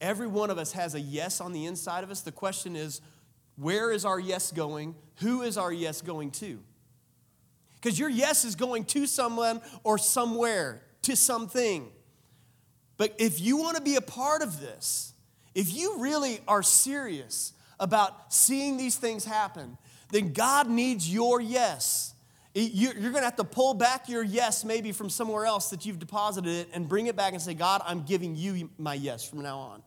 Every 0.00 0.28
one 0.28 0.50
of 0.50 0.58
us 0.58 0.70
has 0.70 0.94
a 0.94 1.00
yes 1.00 1.40
on 1.40 1.52
the 1.52 1.66
inside 1.66 2.04
of 2.04 2.12
us. 2.12 2.20
The 2.20 2.30
question 2.30 2.76
is, 2.76 3.00
where 3.56 3.90
is 3.90 4.04
our 4.04 4.20
yes 4.20 4.52
going? 4.52 4.94
Who 5.16 5.42
is 5.42 5.58
our 5.58 5.72
yes 5.72 6.00
going 6.00 6.30
to? 6.32 6.60
Because 7.74 7.98
your 7.98 8.08
yes 8.08 8.44
is 8.44 8.54
going 8.54 8.84
to 8.84 9.08
someone 9.08 9.62
or 9.82 9.98
somewhere, 9.98 10.80
to 11.02 11.16
something. 11.16 11.88
But 12.98 13.16
if 13.18 13.40
you 13.40 13.56
want 13.56 13.78
to 13.78 13.82
be 13.82 13.96
a 13.96 14.00
part 14.00 14.42
of 14.42 14.60
this, 14.60 15.12
if 15.56 15.74
you 15.74 15.98
really 15.98 16.38
are 16.46 16.62
serious 16.62 17.52
about 17.84 18.32
seeing 18.32 18.78
these 18.78 18.96
things 18.96 19.26
happen, 19.26 19.76
then 20.10 20.32
God 20.32 20.70
needs 20.70 21.12
your 21.12 21.40
yes. 21.40 22.14
You're 22.54 22.94
going 22.94 23.14
to 23.14 23.20
have 23.20 23.36
to 23.36 23.44
pull 23.44 23.74
back 23.74 24.08
your 24.08 24.22
yes 24.22 24.64
maybe 24.64 24.90
from 24.92 25.10
somewhere 25.10 25.44
else 25.44 25.70
that 25.70 25.84
you've 25.84 25.98
deposited 25.98 26.50
it 26.50 26.68
and 26.72 26.88
bring 26.88 27.08
it 27.08 27.14
back 27.14 27.34
and 27.34 27.42
say, 27.42 27.52
God, 27.52 27.82
I'm 27.84 28.04
giving 28.04 28.34
you 28.34 28.70
my 28.78 28.94
yes 28.94 29.28
from 29.28 29.42
now 29.42 29.58
on. 29.58 29.82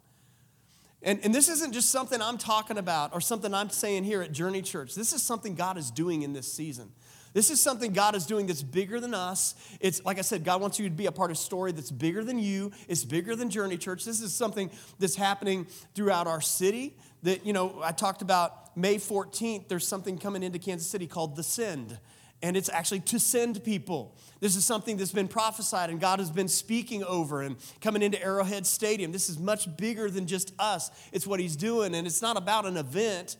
And, 1.01 1.19
and 1.23 1.33
this 1.33 1.49
isn't 1.49 1.73
just 1.73 1.89
something 1.89 2.21
I'm 2.21 2.37
talking 2.37 2.77
about 2.77 3.13
or 3.13 3.21
something 3.21 3.53
I'm 3.53 3.69
saying 3.69 4.03
here 4.03 4.21
at 4.21 4.31
Journey 4.31 4.61
Church. 4.61 4.93
This 4.95 5.13
is 5.13 5.23
something 5.23 5.55
God 5.55 5.77
is 5.77 5.89
doing 5.89 6.21
in 6.21 6.33
this 6.33 6.51
season. 6.51 6.91
This 7.33 7.51
is 7.51 7.61
something 7.61 7.93
God 7.93 8.15
is 8.15 8.25
doing 8.25 8.47
that's 8.47 8.63
bigger 8.63 8.99
than 8.99 9.13
us. 9.13 9.53
It's 9.79 10.03
like 10.03 10.17
I 10.17 10.21
said, 10.21 10.43
God 10.43 10.59
wants 10.59 10.79
you 10.79 10.89
to 10.89 10.95
be 10.95 11.05
a 11.05 11.11
part 11.11 11.29
of 11.29 11.37
a 11.37 11.39
story 11.39 11.71
that's 11.71 11.91
bigger 11.91 12.23
than 12.23 12.39
you. 12.39 12.71
It's 12.87 13.05
bigger 13.05 13.35
than 13.35 13.49
Journey 13.49 13.77
Church. 13.77 14.05
This 14.05 14.21
is 14.21 14.33
something 14.33 14.71
that's 14.97 15.15
happening 15.15 15.67
throughout 15.93 16.25
our 16.25 16.41
city. 16.41 16.95
That, 17.23 17.45
you 17.45 17.53
know, 17.53 17.81
I 17.83 17.91
talked 17.91 18.21
about 18.21 18.77
May 18.77 18.97
14th, 18.97 19.67
there's 19.67 19.87
something 19.87 20.17
coming 20.17 20.43
into 20.43 20.59
Kansas 20.59 20.87
City 20.87 21.07
called 21.07 21.35
the 21.35 21.43
Send. 21.43 21.97
And 22.43 22.55
it's 22.55 22.69
actually 22.69 22.99
to 22.99 23.19
send 23.19 23.63
people. 23.63 24.15
This 24.39 24.55
is 24.55 24.63
something 24.63 24.97
that's 24.97 25.11
been 25.11 25.27
prophesied 25.27 25.89
and 25.89 25.99
God 25.99 26.19
has 26.19 26.29
been 26.29 26.47
speaking 26.47 27.03
over 27.03 27.41
and 27.41 27.55
coming 27.81 28.03
into 28.03 28.21
Arrowhead 28.23 28.67
Stadium. 28.67 29.11
This 29.11 29.29
is 29.29 29.39
much 29.39 29.75
bigger 29.75 30.11
than 30.11 30.27
just 30.27 30.53
us. 30.59 30.91
It's 31.11 31.25
what 31.25 31.39
He's 31.39 31.55
doing. 31.55 31.95
And 31.95 32.05
it's 32.05 32.21
not 32.21 32.37
about 32.37 32.67
an 32.67 32.77
event, 32.77 33.37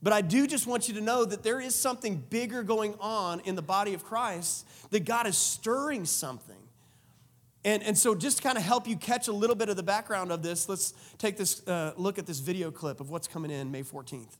but 0.00 0.12
I 0.12 0.20
do 0.20 0.46
just 0.46 0.68
want 0.68 0.86
you 0.86 0.94
to 0.94 1.00
know 1.00 1.24
that 1.24 1.42
there 1.42 1.60
is 1.60 1.74
something 1.74 2.22
bigger 2.30 2.62
going 2.62 2.94
on 3.00 3.40
in 3.40 3.56
the 3.56 3.62
body 3.62 3.94
of 3.94 4.04
Christ, 4.04 4.64
that 4.90 5.04
God 5.04 5.26
is 5.26 5.36
stirring 5.36 6.04
something. 6.04 6.54
And, 7.66 7.82
and 7.82 7.98
so, 7.98 8.14
just 8.14 8.36
to 8.36 8.42
kind 8.44 8.56
of 8.56 8.62
help 8.62 8.86
you 8.86 8.94
catch 8.94 9.26
a 9.26 9.32
little 9.32 9.56
bit 9.56 9.68
of 9.68 9.74
the 9.74 9.82
background 9.82 10.30
of 10.30 10.40
this, 10.40 10.68
let's 10.68 10.94
take 11.18 11.36
this 11.36 11.66
uh, 11.66 11.94
look 11.96 12.16
at 12.16 12.24
this 12.24 12.38
video 12.38 12.70
clip 12.70 13.00
of 13.00 13.10
what's 13.10 13.26
coming 13.26 13.50
in 13.50 13.72
May 13.72 13.82
14th. 13.82 14.36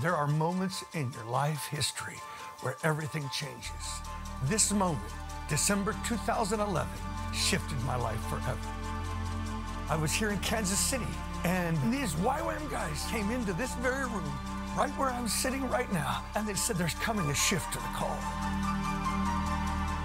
There 0.00 0.14
are 0.14 0.28
moments 0.28 0.84
in 0.94 1.10
your 1.12 1.24
life 1.24 1.66
history 1.68 2.16
where 2.60 2.76
everything 2.84 3.28
changes. 3.34 4.00
This 4.44 4.72
moment, 4.72 5.12
December 5.48 5.96
2011, 6.06 6.88
shifted 7.34 7.80
my 7.80 7.96
life 7.96 8.20
forever. 8.28 8.56
I 9.88 9.96
was 9.96 10.12
here 10.12 10.30
in 10.30 10.38
Kansas 10.38 10.78
City, 10.78 11.10
and 11.42 11.76
these 11.92 12.14
YWAM 12.14 12.70
guys 12.70 13.04
came 13.10 13.32
into 13.32 13.52
this 13.52 13.74
very 13.74 14.04
room, 14.04 14.32
right 14.76 14.90
where 14.98 15.10
I'm 15.10 15.28
sitting 15.28 15.68
right 15.68 15.90
now, 15.92 16.22
and 16.34 16.46
they 16.46 16.54
said 16.54 16.76
there's 16.76 16.94
coming 16.94 17.28
a 17.30 17.34
shift 17.34 17.72
to 17.72 17.78
the 17.78 17.84
call. 17.94 18.18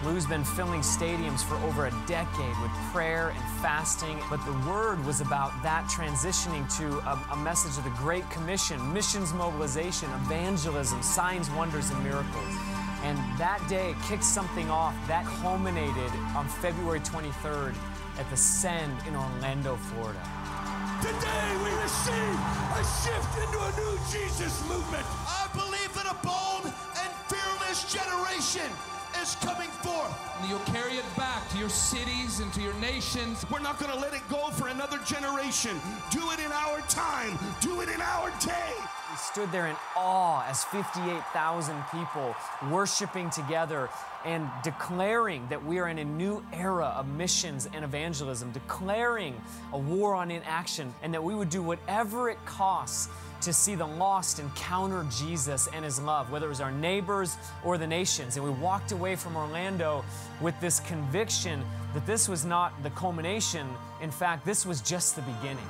Lou's 0.03 0.25
been 0.27 0.43
filling 0.43 0.81
stadiums 0.81 1.43
for 1.43 1.55
over 1.65 1.87
a 1.87 2.03
decade 2.05 2.55
with 2.61 2.71
prayer 2.91 3.29
and 3.29 3.43
fasting, 3.59 4.19
but 4.29 4.43
the 4.45 4.53
word 4.69 5.03
was 5.03 5.19
about 5.19 5.51
that 5.63 5.85
transitioning 5.85 6.63
to 6.77 6.99
a, 7.09 7.19
a, 7.31 7.37
message 7.37 7.75
of 7.77 7.83
the 7.83 7.97
Great 7.97 8.29
Commission, 8.29 8.93
missions 8.93 9.33
mobilization, 9.33 10.07
evangelism, 10.25 11.01
signs, 11.01 11.49
wonders, 11.51 11.89
and 11.89 12.03
miracles. 12.03 12.55
And 13.03 13.17
that 13.39 13.65
day 13.67 13.91
it 13.91 14.01
kicked 14.03 14.23
something 14.23 14.69
off 14.69 14.95
that 15.07 15.25
culminated 15.41 16.11
on 16.35 16.47
February 16.47 16.99
23rd 16.99 17.73
at 18.19 18.29
the 18.29 18.37
Send 18.37 18.93
in 19.07 19.15
Orlando, 19.15 19.75
Florida. 19.75 20.21
Today 21.01 21.47
we 21.63 21.69
receive 21.83 22.39
a 22.71 22.83
shift 23.03 23.33
into 23.43 23.59
a 23.59 23.71
new 23.75 23.99
Jesus 24.11 24.63
movement. 24.69 25.05
I 25.27 25.47
believe 25.53 25.93
that 25.93 26.07
a 26.07 26.15
bold 26.25 26.65
and 26.65 27.11
fearless 27.27 27.83
generation 27.91 28.71
is 29.25 29.35
coming 29.35 29.69
forth. 29.69 30.13
And 30.39 30.49
you'll 30.49 30.59
carry 30.59 30.93
it 30.93 31.05
back 31.17 31.49
to 31.49 31.57
your 31.57 31.69
cities 31.69 32.41
and 32.41 32.53
to 32.53 32.61
your 32.61 32.75
nations. 32.75 33.43
We're 33.49 33.59
not 33.59 33.79
going 33.79 33.91
to 33.91 33.97
let 33.97 34.13
it 34.13 34.21
go 34.29 34.49
for 34.51 34.67
another 34.67 34.99
generation. 34.99 35.79
Do 36.11 36.31
it 36.31 36.39
in 36.39 36.51
our 36.51 36.81
time. 36.81 37.39
Do 37.59 37.81
it 37.81 37.89
in 37.89 38.01
our 38.01 38.29
day. 38.39 38.73
We 39.09 39.17
stood 39.17 39.51
there 39.51 39.67
in 39.67 39.75
awe 39.95 40.45
as 40.47 40.63
58,000 40.65 41.83
people 41.91 42.35
worshiping 42.69 43.31
together 43.31 43.89
and 44.25 44.47
declaring 44.63 45.47
that 45.49 45.63
we 45.63 45.79
are 45.79 45.87
in 45.87 45.99
a 45.99 46.05
new 46.05 46.45
era 46.53 46.93
of 46.95 47.07
missions 47.07 47.67
and 47.73 47.83
evangelism, 47.83 48.51
declaring 48.51 49.39
a 49.73 49.77
war 49.77 50.13
on 50.13 50.29
inaction, 50.29 50.93
and 51.01 51.13
that 51.13 51.23
we 51.23 51.33
would 51.33 51.49
do 51.49 51.63
whatever 51.63 52.29
it 52.29 52.43
costs 52.45 53.09
to 53.45 53.53
see 53.53 53.75
the 53.75 53.85
lost 53.85 54.39
encounter 54.39 55.05
Jesus 55.15 55.67
and 55.73 55.85
his 55.85 56.01
love, 56.01 56.31
whether 56.31 56.47
it 56.47 56.49
was 56.49 56.61
our 56.61 56.71
neighbors 56.71 57.37
or 57.63 57.77
the 57.77 57.85
nations. 57.85 58.37
And 58.37 58.43
we 58.43 58.51
walked 58.51 58.91
away 58.91 59.15
from 59.15 59.37
Orlando 59.37 60.03
with 60.41 60.59
this 60.59 60.79
conviction 60.79 61.63
that 61.93 62.07
this 62.07 62.27
was 62.27 62.43
not 62.43 62.73
the 62.81 62.89
culmination. 62.89 63.67
In 64.01 64.09
fact, 64.09 64.45
this 64.45 64.65
was 64.65 64.81
just 64.81 65.15
the 65.15 65.21
beginning. 65.21 65.67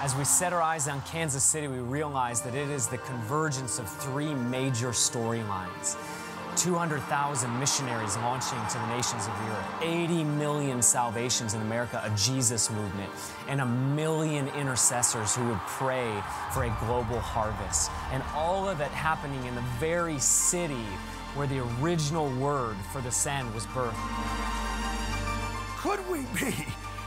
As 0.00 0.14
we 0.16 0.24
set 0.24 0.52
our 0.52 0.62
eyes 0.62 0.86
on 0.86 1.00
Kansas 1.02 1.42
City, 1.42 1.66
we 1.66 1.78
realize 1.78 2.40
that 2.42 2.54
it 2.54 2.68
is 2.68 2.86
the 2.86 2.98
convergence 2.98 3.80
of 3.80 3.88
three 3.88 4.32
major 4.34 4.90
storylines. 4.90 5.96
200,000 6.56 7.58
missionaries 7.58 8.16
launching 8.18 8.58
to 8.70 8.78
the 8.78 8.86
nations 8.88 9.26
of 9.26 9.32
the 9.38 9.52
earth, 9.52 9.82
80 9.82 10.24
million 10.24 10.82
salvations 10.82 11.54
in 11.54 11.60
America, 11.60 12.02
a 12.04 12.10
Jesus 12.16 12.70
movement, 12.70 13.10
and 13.48 13.60
a 13.60 13.66
million 13.66 14.48
intercessors 14.48 15.34
who 15.34 15.46
would 15.48 15.60
pray 15.66 16.22
for 16.52 16.64
a 16.64 16.76
global 16.80 17.20
harvest. 17.20 17.90
And 18.12 18.22
all 18.34 18.68
of 18.68 18.80
it 18.80 18.90
happening 18.90 19.44
in 19.44 19.54
the 19.54 19.64
very 19.78 20.18
city 20.18 20.86
where 21.34 21.46
the 21.46 21.60
original 21.80 22.30
word 22.36 22.76
for 22.92 23.00
the 23.00 23.10
send 23.10 23.52
was 23.54 23.66
birthed. 23.66 23.94
Could 25.78 26.08
we 26.08 26.26
be 26.38 26.54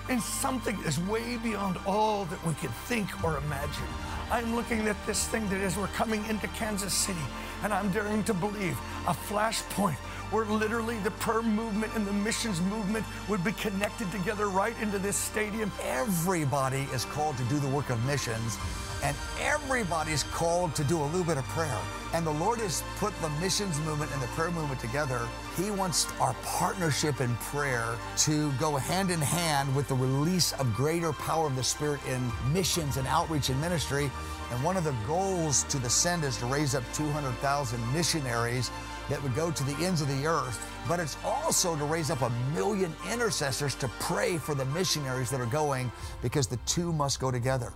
in 0.09 0.19
something 0.19 0.77
that's 0.83 0.99
way 0.99 1.37
beyond 1.37 1.77
all 1.85 2.25
that 2.25 2.45
we 2.45 2.53
could 2.55 2.71
think 2.85 3.23
or 3.23 3.37
imagine? 3.37 3.87
I'm 4.29 4.55
looking 4.55 4.87
at 4.89 4.97
this 5.05 5.25
thing 5.27 5.47
that 5.49 5.61
is 5.61 5.77
we're 5.77 5.87
coming 5.87 6.25
into 6.25 6.47
Kansas 6.49 6.93
City, 6.93 7.19
and 7.63 7.73
I'm 7.73 7.89
daring 7.91 8.25
to 8.25 8.33
believe 8.33 8.77
a 9.07 9.13
flashpoint 9.13 9.95
where 10.31 10.45
literally 10.45 10.97
the 10.99 11.11
prayer 11.11 11.41
movement 11.41 11.93
and 11.95 12.05
the 12.05 12.11
missions 12.11 12.59
movement 12.63 13.05
would 13.29 13.41
be 13.45 13.53
connected 13.53 14.11
together 14.11 14.49
right 14.49 14.75
into 14.81 14.99
this 14.99 15.15
stadium. 15.15 15.71
Everybody 15.81 16.89
is 16.93 17.05
called 17.05 17.37
to 17.37 17.43
do 17.45 17.57
the 17.57 17.69
work 17.69 17.89
of 17.89 18.05
missions, 18.05 18.57
and 19.03 19.15
everybody's 19.39 20.23
called 20.23 20.75
to 20.75 20.83
do 20.83 21.01
a 21.01 21.05
little 21.05 21.23
bit 21.23 21.37
of 21.37 21.45
prayer. 21.45 21.79
And 22.13 22.25
the 22.25 22.31
Lord 22.31 22.59
has 22.59 22.83
put 22.97 23.13
the 23.21 23.29
missions 23.41 23.79
movement 23.81 24.11
and 24.13 24.21
the 24.21 24.27
prayer 24.27 24.51
movement 24.51 24.79
together. 24.79 25.27
He 25.55 25.71
wants 25.71 26.07
our 26.19 26.33
partnership 26.43 27.21
in 27.21 27.35
prayer 27.35 27.95
to 28.17 28.51
go 28.53 28.77
hand 28.77 29.11
in 29.11 29.19
hand 29.19 29.75
with 29.75 29.87
the 29.87 29.95
release 29.95 30.53
of 30.53 30.73
greater 30.73 31.13
power 31.13 31.47
of 31.47 31.55
the 31.55 31.63
Spirit 31.63 31.99
in 32.07 32.31
missions 32.53 32.97
and 32.97 33.07
outreach 33.07 33.49
and 33.49 33.59
ministry. 33.59 34.09
And 34.51 34.63
one 34.63 34.77
of 34.77 34.83
the 34.83 34.95
goals 35.05 35.63
to 35.63 35.77
the 35.77 35.89
send 35.89 36.23
is 36.23 36.37
to 36.37 36.45
raise 36.45 36.73
up 36.75 36.83
200,000 36.93 37.93
missionaries 37.93 38.71
that 39.09 39.21
would 39.21 39.35
go 39.35 39.51
to 39.51 39.63
the 39.63 39.85
ends 39.85 40.01
of 40.01 40.07
the 40.07 40.25
earth, 40.25 40.65
but 40.87 40.99
it's 40.99 41.17
also 41.23 41.75
to 41.75 41.85
raise 41.85 42.09
up 42.09 42.21
a 42.21 42.29
million 42.53 42.93
intercessors 43.11 43.75
to 43.75 43.87
pray 43.99 44.37
for 44.37 44.55
the 44.55 44.65
missionaries 44.65 45.29
that 45.29 45.39
are 45.39 45.45
going 45.45 45.91
because 46.21 46.47
the 46.47 46.57
two 46.65 46.91
must 46.93 47.19
go 47.19 47.31
together. 47.31 47.73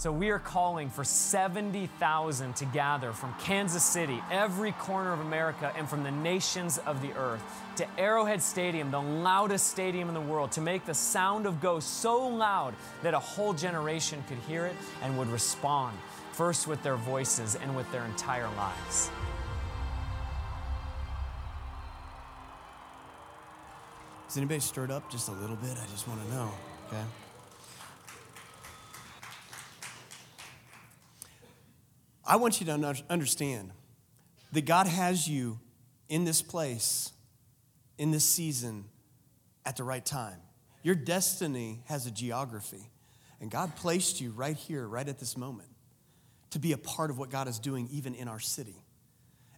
So 0.00 0.10
we 0.10 0.30
are 0.30 0.38
calling 0.38 0.88
for 0.88 1.04
70,000 1.04 2.56
to 2.56 2.64
gather 2.64 3.12
from 3.12 3.34
Kansas 3.38 3.84
City, 3.84 4.18
every 4.30 4.72
corner 4.72 5.12
of 5.12 5.20
America, 5.20 5.74
and 5.76 5.86
from 5.86 6.04
the 6.04 6.10
nations 6.10 6.78
of 6.86 7.02
the 7.02 7.12
earth 7.18 7.42
to 7.76 7.86
Arrowhead 8.00 8.40
Stadium, 8.40 8.90
the 8.90 9.02
loudest 9.02 9.66
stadium 9.66 10.08
in 10.08 10.14
the 10.14 10.20
world, 10.22 10.52
to 10.52 10.62
make 10.62 10.86
the 10.86 10.94
sound 10.94 11.44
of 11.44 11.60
Go 11.60 11.80
so 11.80 12.26
loud 12.26 12.74
that 13.02 13.12
a 13.12 13.18
whole 13.18 13.52
generation 13.52 14.24
could 14.26 14.38
hear 14.48 14.64
it 14.64 14.74
and 15.02 15.18
would 15.18 15.28
respond, 15.28 15.98
first 16.32 16.66
with 16.66 16.82
their 16.82 16.96
voices 16.96 17.54
and 17.56 17.76
with 17.76 17.92
their 17.92 18.06
entire 18.06 18.48
lives. 18.56 19.10
Is 24.30 24.38
anybody 24.38 24.60
stirred 24.60 24.90
up 24.90 25.10
just 25.10 25.28
a 25.28 25.32
little 25.32 25.56
bit? 25.56 25.72
I 25.72 25.86
just 25.90 26.08
want 26.08 26.26
to 26.26 26.34
know, 26.34 26.50
okay? 26.86 27.04
I 32.30 32.36
want 32.36 32.60
you 32.60 32.66
to 32.66 33.02
understand 33.10 33.72
that 34.52 34.64
God 34.64 34.86
has 34.86 35.26
you 35.26 35.58
in 36.08 36.24
this 36.24 36.42
place, 36.42 37.10
in 37.98 38.12
this 38.12 38.24
season, 38.24 38.84
at 39.66 39.76
the 39.76 39.82
right 39.82 40.06
time. 40.06 40.38
Your 40.84 40.94
destiny 40.94 41.80
has 41.86 42.06
a 42.06 42.10
geography, 42.12 42.88
and 43.40 43.50
God 43.50 43.74
placed 43.74 44.20
you 44.20 44.30
right 44.30 44.56
here, 44.56 44.86
right 44.86 45.08
at 45.08 45.18
this 45.18 45.36
moment, 45.36 45.70
to 46.50 46.60
be 46.60 46.70
a 46.70 46.78
part 46.78 47.10
of 47.10 47.18
what 47.18 47.30
God 47.30 47.48
is 47.48 47.58
doing, 47.58 47.88
even 47.90 48.14
in 48.14 48.28
our 48.28 48.38
city. 48.38 48.76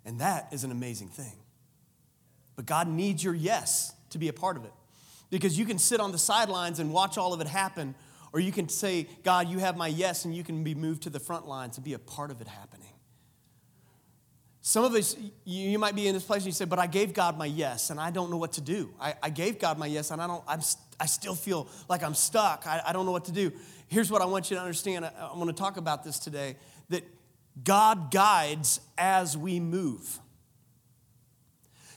And 0.06 0.20
that 0.20 0.48
is 0.50 0.64
an 0.64 0.70
amazing 0.70 1.08
thing. 1.08 1.36
But 2.56 2.64
God 2.64 2.88
needs 2.88 3.22
your 3.22 3.34
yes 3.34 3.92
to 4.10 4.18
be 4.18 4.28
a 4.28 4.32
part 4.32 4.56
of 4.56 4.64
it. 4.64 4.72
Because 5.28 5.58
you 5.58 5.66
can 5.66 5.78
sit 5.78 6.00
on 6.00 6.10
the 6.10 6.16
sidelines 6.16 6.78
and 6.78 6.90
watch 6.90 7.18
all 7.18 7.34
of 7.34 7.42
it 7.42 7.48
happen, 7.48 7.94
or 8.32 8.40
you 8.40 8.52
can 8.52 8.68
say, 8.68 9.06
God, 9.22 9.48
you 9.48 9.58
have 9.58 9.76
my 9.76 9.88
yes, 9.88 10.24
and 10.24 10.34
you 10.34 10.42
can 10.42 10.64
be 10.64 10.74
moved 10.74 11.02
to 11.02 11.10
the 11.10 11.20
front 11.20 11.46
lines 11.46 11.76
and 11.76 11.84
be 11.84 11.92
a 11.92 11.98
part 11.98 12.30
of 12.30 12.40
it 12.40 12.48
happening. 12.48 12.88
Some 14.64 14.84
of 14.84 14.94
us, 14.94 15.16
you 15.44 15.76
might 15.78 15.96
be 15.96 16.06
in 16.06 16.14
this 16.14 16.22
place 16.22 16.42
and 16.42 16.46
you 16.46 16.52
say, 16.52 16.64
but 16.64 16.78
I 16.78 16.86
gave 16.86 17.12
God 17.12 17.36
my 17.36 17.46
yes, 17.46 17.90
and 17.90 17.98
I 17.98 18.10
don't 18.10 18.30
know 18.30 18.36
what 18.36 18.52
to 18.52 18.60
do. 18.60 18.94
I, 19.00 19.14
I 19.22 19.30
gave 19.30 19.58
God 19.58 19.76
my 19.76 19.86
yes, 19.86 20.12
and 20.12 20.22
I, 20.22 20.28
don't, 20.28 20.44
I'm, 20.46 20.60
I 21.00 21.06
still 21.06 21.34
feel 21.34 21.68
like 21.88 22.04
I'm 22.04 22.14
stuck. 22.14 22.64
I, 22.66 22.80
I 22.86 22.92
don't 22.92 23.04
know 23.04 23.12
what 23.12 23.24
to 23.24 23.32
do. 23.32 23.52
Here's 23.88 24.10
what 24.10 24.22
I 24.22 24.24
want 24.24 24.50
you 24.50 24.56
to 24.56 24.62
understand. 24.62 25.04
I, 25.04 25.10
I 25.32 25.36
want 25.36 25.48
to 25.48 25.52
talk 25.52 25.76
about 25.78 26.04
this 26.04 26.20
today 26.20 26.56
that 26.90 27.02
God 27.62 28.12
guides 28.12 28.80
as 28.96 29.36
we 29.36 29.58
move. 29.58 30.20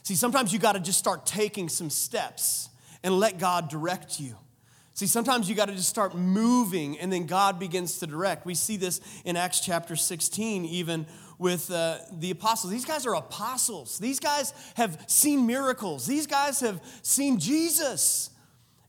See, 0.02 0.16
sometimes 0.16 0.52
you 0.52 0.58
got 0.58 0.72
to 0.72 0.80
just 0.80 0.98
start 0.98 1.24
taking 1.24 1.68
some 1.68 1.88
steps 1.88 2.68
and 3.02 3.18
let 3.18 3.38
God 3.38 3.68
direct 3.68 4.18
you. 4.18 4.36
See, 4.96 5.06
sometimes 5.06 5.46
you 5.46 5.54
got 5.54 5.68
to 5.68 5.74
just 5.74 5.90
start 5.90 6.14
moving 6.14 6.98
and 6.98 7.12
then 7.12 7.26
God 7.26 7.58
begins 7.58 7.98
to 7.98 8.06
direct. 8.06 8.46
We 8.46 8.54
see 8.54 8.78
this 8.78 9.02
in 9.26 9.36
Acts 9.36 9.60
chapter 9.60 9.94
16, 9.94 10.64
even 10.64 11.04
with 11.38 11.70
uh, 11.70 11.98
the 12.10 12.30
apostles. 12.30 12.72
These 12.72 12.86
guys 12.86 13.04
are 13.04 13.14
apostles. 13.14 13.98
These 13.98 14.20
guys 14.20 14.54
have 14.74 15.04
seen 15.06 15.46
miracles. 15.46 16.06
These 16.06 16.26
guys 16.26 16.60
have 16.60 16.80
seen 17.02 17.38
Jesus. 17.38 18.30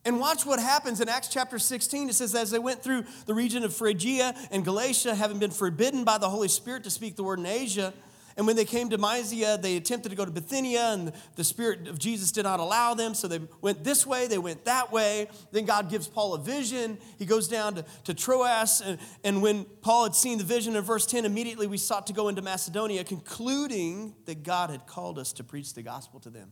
And 0.06 0.18
watch 0.18 0.46
what 0.46 0.62
happens 0.62 1.02
in 1.02 1.10
Acts 1.10 1.28
chapter 1.28 1.60
16. 1.60 2.08
It 2.08 2.16
says, 2.16 2.34
As 2.34 2.52
they 2.52 2.60
went 2.60 2.82
through 2.82 3.04
the 3.26 3.34
region 3.34 3.66
of 3.66 3.76
Phrygia 3.76 4.34
and 4.50 4.64
Galatia, 4.64 5.14
having 5.14 5.40
been 5.40 5.52
forbidden 5.52 6.06
by 6.06 6.18
the 6.20 6.30
Holy 6.30 6.48
Spirit 6.48 6.86
to 6.86 6.90
speak 6.90 7.18
the 7.18 7.24
word 7.24 7.40
in 7.40 7.46
Asia, 7.46 7.94
and 8.38 8.46
when 8.46 8.56
they 8.56 8.66
came 8.66 8.92
to 8.92 9.00
Mysia, 9.00 9.58
they 9.60 9.78
attempted 9.78 10.10
to 10.10 10.16
go 10.16 10.24
to 10.24 10.30
Bithynia, 10.30 10.94
and 10.94 11.12
the 11.36 11.44
Spirit 11.44 11.88
of 11.88 11.98
Jesus 11.98 12.32
did 12.32 12.44
not 12.44 12.60
allow 12.60 12.94
them. 12.94 13.16
So 13.16 13.28
they 13.28 13.42
went 13.62 13.84
this 13.84 14.06
way, 14.06 14.28
they 14.28 14.38
went 14.38 14.64
that 14.66 14.92
way. 14.92 15.28
Then 15.52 15.66
God 15.66 15.90
gives 15.90 16.08
Paul 16.08 16.36
a 16.36 16.40
vision. 16.40 17.00
He 17.18 17.26
goes 17.26 17.48
down 17.48 17.76
to, 17.76 17.86
to 18.04 18.14
Troas. 18.14 18.82
And, 18.82 19.00
and 19.24 19.42
when 19.42 19.66
Paul 19.82 20.04
had 20.04 20.14
seen 20.16 20.38
the 20.38 20.44
vision 20.44 20.76
in 20.76 20.84
verse 20.84 21.08
10, 21.08 21.26
immediately 21.26 21.66
we 21.66 21.78
sought 21.80 22.06
to 22.08 22.14
go 22.14 22.28
into 22.28 22.44
Macedonia, 22.44 23.04
concluding 23.04 24.14
that 24.26 24.44
God 24.44 24.70
had 24.70 24.86
called 24.86 25.18
us 25.18 25.34
to 25.34 25.44
preach 25.44 25.74
the 25.74 25.82
gospel 25.82 26.20
to 26.20 26.30
them. 26.30 26.52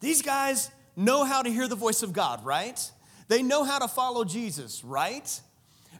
These 0.00 0.22
guys 0.22 0.70
know 0.96 1.24
how 1.24 1.42
to 1.42 1.50
hear 1.50 1.68
the 1.68 1.76
voice 1.76 2.02
of 2.02 2.14
God, 2.14 2.42
right? 2.42 2.90
They 3.28 3.42
know 3.42 3.64
how 3.64 3.80
to 3.80 3.88
follow 3.88 4.24
Jesus, 4.24 4.82
right? 4.82 5.40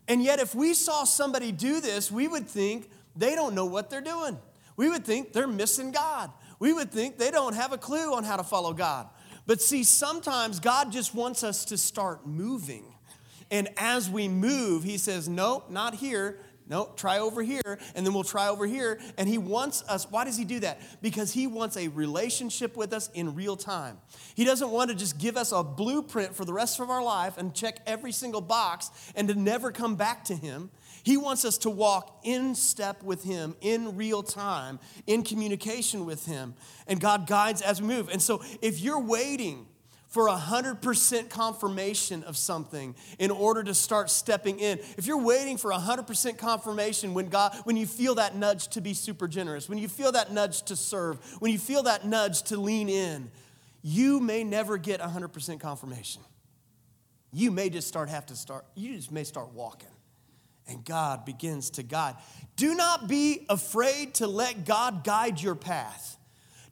And 0.08 0.22
yet, 0.22 0.38
if 0.38 0.54
we 0.54 0.72
saw 0.72 1.04
somebody 1.04 1.52
do 1.52 1.82
this, 1.82 2.10
we 2.10 2.26
would 2.28 2.48
think, 2.48 2.88
they 3.18 3.34
don't 3.34 3.54
know 3.54 3.66
what 3.66 3.90
they're 3.90 4.00
doing. 4.00 4.38
We 4.76 4.88
would 4.88 5.04
think 5.04 5.32
they're 5.32 5.46
missing 5.46 5.90
God. 5.90 6.30
We 6.60 6.72
would 6.72 6.90
think 6.92 7.18
they 7.18 7.30
don't 7.30 7.54
have 7.54 7.72
a 7.72 7.78
clue 7.78 8.14
on 8.14 8.24
how 8.24 8.36
to 8.36 8.44
follow 8.44 8.72
God. 8.72 9.08
But 9.46 9.60
see, 9.60 9.82
sometimes 9.82 10.60
God 10.60 10.92
just 10.92 11.14
wants 11.14 11.42
us 11.42 11.64
to 11.66 11.76
start 11.76 12.26
moving. 12.26 12.84
And 13.50 13.68
as 13.76 14.08
we 14.10 14.28
move, 14.28 14.84
He 14.84 14.98
says, 14.98 15.28
Nope, 15.28 15.70
not 15.70 15.94
here. 15.94 16.38
Nope, 16.70 16.98
try 16.98 17.18
over 17.18 17.42
here, 17.42 17.78
and 17.94 18.04
then 18.04 18.12
we'll 18.12 18.24
try 18.24 18.48
over 18.48 18.66
here. 18.66 19.00
And 19.16 19.26
he 19.26 19.38
wants 19.38 19.82
us, 19.88 20.06
why 20.10 20.24
does 20.26 20.36
he 20.36 20.44
do 20.44 20.60
that? 20.60 20.80
Because 21.00 21.32
he 21.32 21.46
wants 21.46 21.78
a 21.78 21.88
relationship 21.88 22.76
with 22.76 22.92
us 22.92 23.08
in 23.14 23.34
real 23.34 23.56
time. 23.56 23.96
He 24.34 24.44
doesn't 24.44 24.68
want 24.68 24.90
to 24.90 24.96
just 24.96 25.18
give 25.18 25.38
us 25.38 25.50
a 25.50 25.62
blueprint 25.62 26.36
for 26.36 26.44
the 26.44 26.52
rest 26.52 26.78
of 26.78 26.90
our 26.90 27.02
life 27.02 27.38
and 27.38 27.54
check 27.54 27.80
every 27.86 28.12
single 28.12 28.42
box 28.42 28.90
and 29.16 29.28
to 29.28 29.34
never 29.34 29.72
come 29.72 29.96
back 29.96 30.24
to 30.24 30.34
him. 30.34 30.70
He 31.02 31.16
wants 31.16 31.44
us 31.44 31.58
to 31.58 31.70
walk 31.70 32.20
in 32.24 32.54
step 32.54 33.02
with 33.02 33.24
Him 33.24 33.56
in 33.60 33.96
real 33.96 34.22
time, 34.22 34.78
in 35.06 35.22
communication 35.22 36.06
with 36.06 36.26
Him. 36.26 36.54
And 36.86 37.00
God 37.00 37.26
guides 37.26 37.62
as 37.62 37.80
we 37.80 37.88
move. 37.88 38.08
And 38.08 38.20
so 38.20 38.42
if 38.62 38.80
you're 38.80 39.00
waiting 39.00 39.66
for 40.08 40.28
a 40.28 40.36
100% 40.36 41.28
confirmation 41.28 42.22
of 42.24 42.36
something 42.36 42.94
in 43.18 43.30
order 43.30 43.62
to 43.62 43.74
start 43.74 44.10
stepping 44.10 44.58
in, 44.58 44.78
if 44.96 45.06
you're 45.06 45.22
waiting 45.22 45.58
for 45.58 45.70
a 45.70 45.76
100% 45.76 46.38
confirmation 46.38 47.12
when 47.12 47.28
God, 47.28 47.54
when 47.64 47.76
you 47.76 47.86
feel 47.86 48.14
that 48.14 48.34
nudge 48.34 48.68
to 48.68 48.80
be 48.80 48.94
super 48.94 49.28
generous, 49.28 49.68
when 49.68 49.78
you 49.78 49.88
feel 49.88 50.12
that 50.12 50.32
nudge 50.32 50.62
to 50.62 50.76
serve, 50.76 51.18
when 51.40 51.52
you 51.52 51.58
feel 51.58 51.82
that 51.82 52.06
nudge 52.06 52.42
to 52.44 52.56
lean 52.56 52.88
in, 52.88 53.30
you 53.82 54.18
may 54.18 54.44
never 54.44 54.78
get 54.78 55.00
100% 55.00 55.60
confirmation. 55.60 56.22
You 57.30 57.50
may 57.50 57.68
just 57.68 57.86
start 57.86 58.08
have 58.08 58.26
to 58.26 58.36
start, 58.36 58.64
you 58.74 58.96
just 58.96 59.12
may 59.12 59.24
start 59.24 59.52
walking 59.52 59.88
and 60.68 60.84
God 60.84 61.24
begins 61.24 61.70
to 61.70 61.82
guide. 61.82 62.16
Do 62.56 62.74
not 62.74 63.08
be 63.08 63.46
afraid 63.48 64.14
to 64.14 64.26
let 64.26 64.64
God 64.64 65.04
guide 65.04 65.40
your 65.40 65.54
path. 65.54 66.16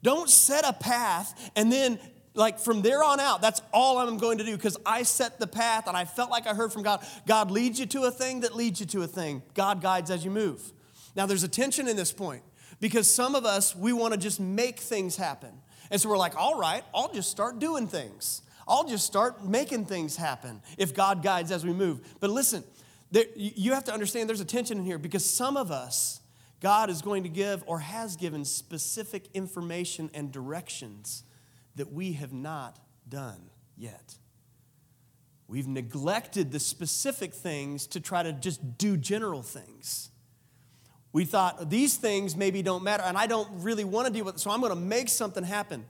Don't 0.03 0.29
set 0.29 0.67
a 0.67 0.73
path 0.73 1.51
and 1.55 1.71
then, 1.71 1.99
like, 2.33 2.59
from 2.59 2.81
there 2.81 3.03
on 3.03 3.19
out, 3.19 3.41
that's 3.41 3.61
all 3.73 3.97
I'm 3.97 4.17
going 4.17 4.37
to 4.37 4.43
do 4.43 4.55
because 4.55 4.77
I 4.85 5.03
set 5.03 5.39
the 5.39 5.47
path 5.47 5.87
and 5.87 5.97
I 5.97 6.05
felt 6.05 6.29
like 6.29 6.45
I 6.45 6.53
heard 6.53 6.71
from 6.71 6.83
God. 6.83 7.05
God 7.25 7.49
leads 7.49 7.79
you 7.79 7.85
to 7.87 8.03
a 8.03 8.11
thing 8.11 8.41
that 8.41 8.55
leads 8.55 8.79
you 8.79 8.85
to 8.87 9.01
a 9.01 9.07
thing. 9.07 9.41
God 9.53 9.81
guides 9.81 10.11
as 10.11 10.23
you 10.23 10.31
move. 10.31 10.71
Now, 11.15 11.25
there's 11.25 11.43
a 11.43 11.47
tension 11.47 11.87
in 11.87 11.95
this 11.95 12.11
point 12.11 12.43
because 12.79 13.11
some 13.11 13.33
of 13.33 13.45
us, 13.45 13.75
we 13.75 13.91
want 13.91 14.13
to 14.13 14.19
just 14.19 14.39
make 14.39 14.79
things 14.79 15.15
happen. 15.15 15.51
And 15.89 15.99
so 15.99 16.09
we're 16.09 16.17
like, 16.17 16.35
all 16.35 16.59
right, 16.59 16.83
I'll 16.93 17.11
just 17.11 17.31
start 17.31 17.59
doing 17.59 17.87
things. 17.87 18.41
I'll 18.67 18.87
just 18.87 19.05
start 19.05 19.45
making 19.45 19.85
things 19.85 20.15
happen 20.15 20.61
if 20.77 20.93
God 20.93 21.23
guides 21.23 21.51
as 21.51 21.65
we 21.65 21.71
move. 21.71 22.01
But 22.19 22.29
listen, 22.29 22.63
there, 23.11 23.25
you 23.35 23.73
have 23.73 23.85
to 23.85 23.93
understand 23.93 24.27
there's 24.27 24.41
a 24.41 24.45
tension 24.45 24.79
in 24.79 24.83
here 24.83 24.97
because 24.97 25.25
some 25.25 25.55
of 25.55 25.71
us, 25.71 26.21
God 26.59 26.89
is 26.89 27.01
going 27.01 27.23
to 27.23 27.29
give 27.29 27.63
or 27.65 27.79
has 27.79 28.15
given 28.15 28.43
specific 28.43 29.27
information 29.33 30.09
and 30.13 30.31
directions 30.31 31.23
that 31.75 31.91
we 31.91 32.13
have 32.13 32.33
not 32.33 32.79
done 33.07 33.49
yet. 33.77 34.15
We've 35.47 35.67
neglected 35.67 36.51
the 36.51 36.59
specific 36.59 37.33
things 37.33 37.87
to 37.87 38.01
try 38.01 38.23
to 38.23 38.33
just 38.33 38.77
do 38.77 38.97
general 38.97 39.41
things. 39.41 40.09
We 41.13 41.23
thought 41.23 41.69
these 41.69 41.95
things 41.95 42.35
maybe 42.35 42.61
don't 42.61 42.83
matter, 42.83 43.03
and 43.03 43.17
I 43.17 43.27
don't 43.27 43.47
really 43.63 43.85
want 43.85 44.07
to 44.07 44.13
deal 44.13 44.25
with 44.25 44.35
it, 44.35 44.39
so 44.39 44.51
I'm 44.51 44.59
going 44.59 44.73
to 44.73 44.79
make 44.79 45.07
something 45.07 45.43
happen. 45.43 45.85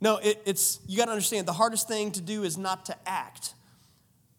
No, 0.00 0.16
it, 0.16 0.42
it's 0.44 0.80
you 0.86 0.96
got 0.96 1.06
to 1.06 1.12
understand 1.12 1.46
the 1.46 1.52
hardest 1.52 1.86
thing 1.86 2.10
to 2.12 2.20
do 2.20 2.42
is 2.42 2.58
not 2.58 2.86
to 2.86 2.96
act. 3.06 3.54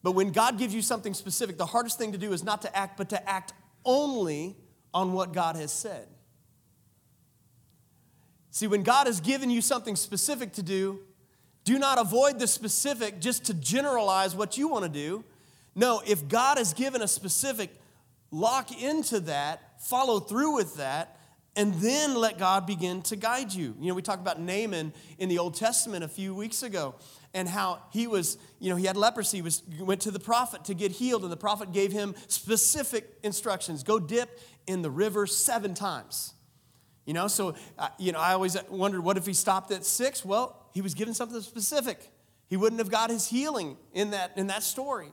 But 0.03 0.13
when 0.13 0.31
God 0.31 0.57
gives 0.57 0.73
you 0.73 0.81
something 0.81 1.13
specific, 1.13 1.57
the 1.57 1.65
hardest 1.65 1.97
thing 1.97 2.11
to 2.11 2.17
do 2.17 2.33
is 2.33 2.43
not 2.43 2.61
to 2.63 2.75
act, 2.75 2.97
but 2.97 3.09
to 3.09 3.29
act 3.29 3.53
only 3.85 4.55
on 4.93 5.13
what 5.13 5.33
God 5.33 5.55
has 5.55 5.71
said. 5.71 6.07
See, 8.49 8.67
when 8.67 8.83
God 8.83 9.07
has 9.07 9.21
given 9.21 9.49
you 9.49 9.61
something 9.61 9.95
specific 9.95 10.53
to 10.53 10.63
do, 10.63 10.99
do 11.63 11.77
not 11.77 11.99
avoid 11.99 12.39
the 12.39 12.47
specific 12.47 13.21
just 13.21 13.45
to 13.45 13.53
generalize 13.53 14.35
what 14.35 14.57
you 14.57 14.67
want 14.67 14.83
to 14.83 14.89
do. 14.89 15.23
No, 15.75 16.01
if 16.05 16.27
God 16.27 16.57
has 16.57 16.73
given 16.73 17.01
a 17.01 17.07
specific, 17.07 17.69
lock 18.31 18.81
into 18.81 19.21
that, 19.21 19.81
follow 19.81 20.19
through 20.19 20.55
with 20.55 20.75
that, 20.77 21.17
and 21.55 21.73
then 21.75 22.15
let 22.15 22.37
God 22.37 22.65
begin 22.65 23.01
to 23.03 23.15
guide 23.15 23.53
you. 23.53 23.75
You 23.79 23.89
know, 23.89 23.93
we 23.93 24.01
talked 24.01 24.21
about 24.21 24.39
Naaman 24.39 24.93
in 25.17 25.29
the 25.29 25.39
Old 25.39 25.55
Testament 25.55 26.03
a 26.03 26.07
few 26.07 26.33
weeks 26.33 26.63
ago 26.63 26.95
and 27.33 27.47
how 27.47 27.81
he 27.91 28.07
was, 28.07 28.37
you 28.59 28.69
know, 28.69 28.75
he 28.75 28.85
had 28.85 28.97
leprosy, 28.97 29.41
was, 29.41 29.63
went 29.79 30.01
to 30.01 30.11
the 30.11 30.19
prophet 30.19 30.65
to 30.65 30.73
get 30.73 30.91
healed, 30.91 31.23
and 31.23 31.31
the 31.31 31.37
prophet 31.37 31.71
gave 31.71 31.91
him 31.91 32.15
specific 32.27 33.09
instructions 33.23 33.83
go 33.83 33.99
dip 33.99 34.39
in 34.67 34.81
the 34.81 34.91
river 34.91 35.25
seven 35.25 35.73
times. 35.73 36.33
You 37.05 37.13
know, 37.13 37.27
so, 37.27 37.55
uh, 37.79 37.89
you 37.97 38.11
know, 38.11 38.19
I 38.19 38.33
always 38.33 38.57
wondered 38.69 39.01
what 39.01 39.17
if 39.17 39.25
he 39.25 39.33
stopped 39.33 39.71
at 39.71 39.85
six? 39.85 40.23
Well, 40.23 40.69
he 40.73 40.81
was 40.81 40.93
given 40.93 41.13
something 41.13 41.41
specific. 41.41 42.11
He 42.47 42.57
wouldn't 42.57 42.79
have 42.79 42.91
got 42.91 43.09
his 43.09 43.27
healing 43.27 43.77
in 43.93 44.11
that, 44.11 44.33
in 44.35 44.47
that 44.47 44.63
story. 44.63 45.11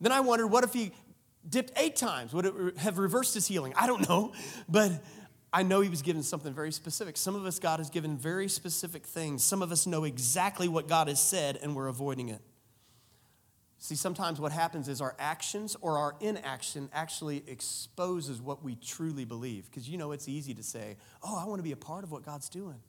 Then 0.00 0.12
I 0.12 0.20
wondered 0.20 0.48
what 0.48 0.64
if 0.64 0.72
he 0.72 0.92
dipped 1.48 1.72
eight 1.76 1.96
times? 1.96 2.32
Would 2.34 2.46
it 2.46 2.78
have 2.78 2.98
reversed 2.98 3.34
his 3.34 3.46
healing? 3.46 3.72
I 3.76 3.86
don't 3.86 4.08
know. 4.08 4.32
But 4.68 4.92
I 5.54 5.62
know 5.62 5.82
he 5.82 5.88
was 5.88 6.02
given 6.02 6.24
something 6.24 6.52
very 6.52 6.72
specific. 6.72 7.16
Some 7.16 7.36
of 7.36 7.46
us, 7.46 7.60
God 7.60 7.78
has 7.78 7.88
given 7.88 8.18
very 8.18 8.48
specific 8.48 9.06
things. 9.06 9.44
Some 9.44 9.62
of 9.62 9.70
us 9.70 9.86
know 9.86 10.02
exactly 10.02 10.66
what 10.66 10.88
God 10.88 11.06
has 11.06 11.22
said 11.22 11.60
and 11.62 11.76
we're 11.76 11.86
avoiding 11.86 12.28
it. 12.28 12.40
See, 13.78 13.94
sometimes 13.94 14.40
what 14.40 14.50
happens 14.50 14.88
is 14.88 15.00
our 15.00 15.14
actions 15.16 15.76
or 15.80 15.96
our 15.96 16.16
inaction 16.20 16.88
actually 16.92 17.44
exposes 17.46 18.42
what 18.42 18.64
we 18.64 18.74
truly 18.74 19.24
believe. 19.24 19.66
Because 19.70 19.88
you 19.88 19.96
know, 19.96 20.10
it's 20.10 20.28
easy 20.28 20.54
to 20.54 20.62
say, 20.64 20.96
Oh, 21.22 21.40
I 21.40 21.46
want 21.46 21.60
to 21.60 21.62
be 21.62 21.72
a 21.72 21.76
part 21.76 22.02
of 22.02 22.10
what 22.10 22.24
God's 22.24 22.48
doing. 22.48 22.80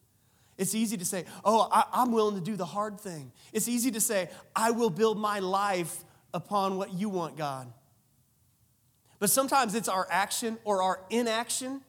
It's 0.57 0.73
easy 0.73 0.97
to 0.97 1.05
say, 1.05 1.25
Oh, 1.43 1.69
I, 1.71 2.01
am 2.01 2.13
willing 2.13 2.33
to 2.33 2.41
do 2.41 2.55
the 2.55 2.65
hard 2.65 2.99
thing. 2.99 3.31
It's 3.53 3.67
easy 3.67 3.91
to 3.91 4.01
say, 4.01 4.29
I 4.55 4.71
will 4.71 4.89
build 4.89 5.19
my 5.19 5.37
life 5.37 6.03
upon 6.33 6.77
what 6.77 6.93
you 6.93 7.09
want, 7.09 7.37
God. 7.37 7.71
But 9.19 9.29
sometimes 9.29 9.75
it's 9.75 9.87
our 9.87 10.07
action 10.09 10.57
or 10.63 10.81
our 10.81 11.01
inaction 11.11 11.81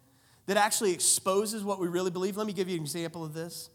that 0.46 0.56
actually 0.56 0.92
exposes 0.92 1.62
what 1.64 1.78
we 1.78 1.88
really 1.88 2.10
believe. 2.10 2.36
Let 2.36 2.46
me 2.46 2.52
give 2.52 2.68
you 2.68 2.76
an 2.76 2.82
example 2.82 3.24
of 3.24 3.34
this 3.34 3.70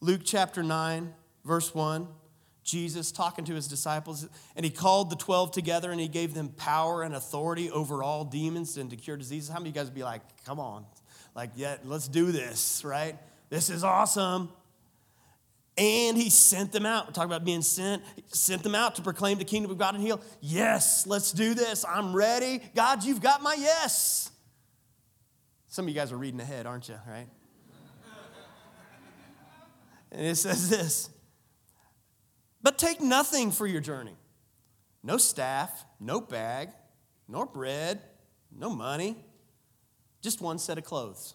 Luke 0.00 0.22
chapter 0.24 0.62
9, 0.62 1.14
verse 1.44 1.74
1. 1.74 2.08
Jesus 2.64 3.10
talking 3.12 3.46
to 3.46 3.54
his 3.54 3.66
disciples, 3.66 4.28
and 4.54 4.62
he 4.62 4.70
called 4.70 5.08
the 5.08 5.16
12 5.16 5.52
together 5.52 5.90
and 5.90 5.98
he 5.98 6.06
gave 6.06 6.34
them 6.34 6.50
power 6.50 7.02
and 7.02 7.14
authority 7.14 7.70
over 7.70 8.02
all 8.02 8.26
demons 8.26 8.76
and 8.76 8.90
to 8.90 8.96
cure 8.96 9.16
diseases. 9.16 9.48
How 9.48 9.54
many 9.54 9.70
of 9.70 9.74
you 9.74 9.80
guys 9.80 9.86
would 9.86 9.94
be 9.94 10.04
like, 10.04 10.20
come 10.44 10.60
on, 10.60 10.84
like, 11.34 11.50
yeah, 11.56 11.76
let's 11.84 12.08
do 12.08 12.30
this, 12.30 12.84
right? 12.84 13.16
This 13.48 13.70
is 13.70 13.84
awesome. 13.84 14.50
And 15.78 16.16
he 16.16 16.28
sent 16.28 16.72
them 16.72 16.84
out. 16.84 17.06
We're 17.06 17.12
talking 17.12 17.30
about 17.30 17.44
being 17.44 17.62
sent. 17.62 18.02
He 18.16 18.24
sent 18.26 18.62
them 18.62 18.74
out 18.74 18.96
to 18.96 19.02
proclaim 19.02 19.38
the 19.38 19.44
kingdom 19.44 19.70
of 19.70 19.78
God 19.78 19.94
and 19.94 20.02
heal. 20.02 20.20
Yes, 20.40 21.06
let's 21.06 21.32
do 21.32 21.54
this. 21.54 21.86
I'm 21.88 22.14
ready. 22.14 22.60
God, 22.74 23.02
you've 23.04 23.22
got 23.22 23.42
my 23.42 23.54
yes. 23.54 24.30
Some 25.68 25.84
of 25.84 25.88
you 25.90 25.94
guys 25.94 26.12
are 26.12 26.18
reading 26.18 26.40
ahead, 26.40 26.66
aren't 26.66 26.88
you, 26.88 26.98
right? 27.06 27.28
and 30.10 30.26
it 30.26 30.36
says 30.36 30.70
this 30.70 31.10
but 32.62 32.78
take 32.78 33.00
nothing 33.00 33.50
for 33.50 33.66
your 33.66 33.80
journey 33.80 34.16
no 35.02 35.16
staff, 35.16 35.86
no 36.00 36.20
bag, 36.20 36.70
nor 37.28 37.46
bread, 37.46 38.02
no 38.54 38.68
money, 38.68 39.16
just 40.20 40.40
one 40.40 40.58
set 40.58 40.76
of 40.76 40.84
clothes. 40.84 41.34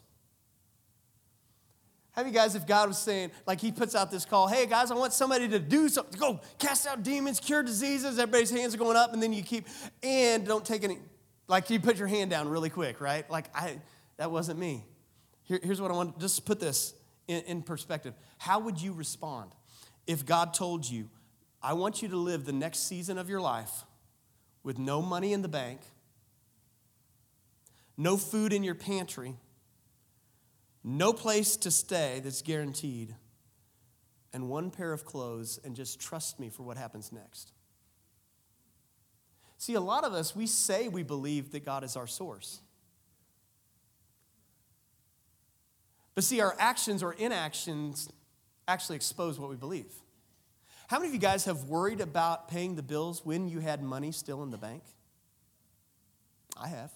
Have 2.12 2.26
you 2.26 2.32
guys, 2.32 2.54
if 2.54 2.66
God 2.66 2.88
was 2.88 2.98
saying, 2.98 3.32
like 3.46 3.60
He 3.60 3.72
puts 3.72 3.94
out 3.94 4.10
this 4.10 4.24
call, 4.24 4.46
hey 4.46 4.66
guys, 4.66 4.90
I 4.90 4.94
want 4.94 5.12
somebody 5.12 5.48
to 5.48 5.58
do 5.58 5.88
something, 5.88 6.20
go 6.20 6.40
cast 6.58 6.86
out 6.86 7.02
demons, 7.02 7.40
cure 7.40 7.62
diseases, 7.62 8.18
everybody's 8.18 8.50
hands 8.50 8.74
are 8.74 8.78
going 8.78 8.96
up, 8.96 9.12
and 9.12 9.22
then 9.22 9.32
you 9.32 9.42
keep, 9.42 9.66
and 10.02 10.46
don't 10.46 10.64
take 10.64 10.84
any, 10.84 10.98
like 11.48 11.70
you 11.70 11.80
put 11.80 11.96
your 11.96 12.08
hand 12.08 12.30
down 12.30 12.48
really 12.48 12.70
quick, 12.70 13.00
right? 13.00 13.28
Like, 13.30 13.46
I, 13.56 13.80
that 14.16 14.30
wasn't 14.30 14.58
me. 14.58 14.84
Here, 15.42 15.60
here's 15.62 15.80
what 15.80 15.90
I 15.90 15.94
want, 15.94 16.18
just 16.18 16.44
put 16.44 16.60
this 16.60 16.94
in, 17.28 17.42
in 17.42 17.62
perspective. 17.62 18.14
How 18.38 18.60
would 18.60 18.80
you 18.80 18.92
respond 18.92 19.52
if 20.06 20.24
God 20.24 20.54
told 20.54 20.88
you, 20.88 21.08
I 21.62 21.72
want 21.72 22.02
you 22.02 22.08
to 22.08 22.16
live 22.16 22.44
the 22.44 22.52
next 22.52 22.80
season 22.88 23.18
of 23.18 23.28
your 23.28 23.40
life 23.40 23.84
with 24.62 24.78
no 24.78 25.00
money 25.00 25.32
in 25.32 25.42
the 25.42 25.48
bank, 25.48 25.80
no 27.96 28.16
food 28.16 28.52
in 28.52 28.62
your 28.62 28.74
pantry, 28.74 29.36
no 30.82 31.12
place 31.12 31.56
to 31.56 31.70
stay 31.70 32.20
that's 32.22 32.42
guaranteed, 32.42 33.14
and 34.32 34.48
one 34.48 34.70
pair 34.70 34.92
of 34.92 35.04
clothes, 35.04 35.58
and 35.64 35.74
just 35.74 36.00
trust 36.00 36.38
me 36.38 36.50
for 36.50 36.64
what 36.64 36.76
happens 36.76 37.12
next. 37.12 37.52
See, 39.56 39.74
a 39.74 39.80
lot 39.80 40.04
of 40.04 40.12
us, 40.12 40.36
we 40.36 40.46
say 40.46 40.88
we 40.88 41.02
believe 41.02 41.52
that 41.52 41.64
God 41.64 41.84
is 41.84 41.96
our 41.96 42.06
source. 42.06 42.60
But 46.14 46.24
see, 46.24 46.40
our 46.40 46.54
actions 46.58 47.02
or 47.02 47.12
inactions 47.12 48.08
actually 48.68 48.96
expose 48.96 49.38
what 49.38 49.50
we 49.50 49.56
believe. 49.56 49.92
How 50.86 50.98
many 50.98 51.08
of 51.08 51.14
you 51.14 51.20
guys 51.20 51.44
have 51.46 51.64
worried 51.64 52.00
about 52.00 52.48
paying 52.48 52.76
the 52.76 52.82
bills 52.82 53.24
when 53.24 53.48
you 53.48 53.60
had 53.60 53.82
money 53.82 54.12
still 54.12 54.42
in 54.42 54.50
the 54.50 54.58
bank? 54.58 54.82
I 56.56 56.68
have. 56.68 56.92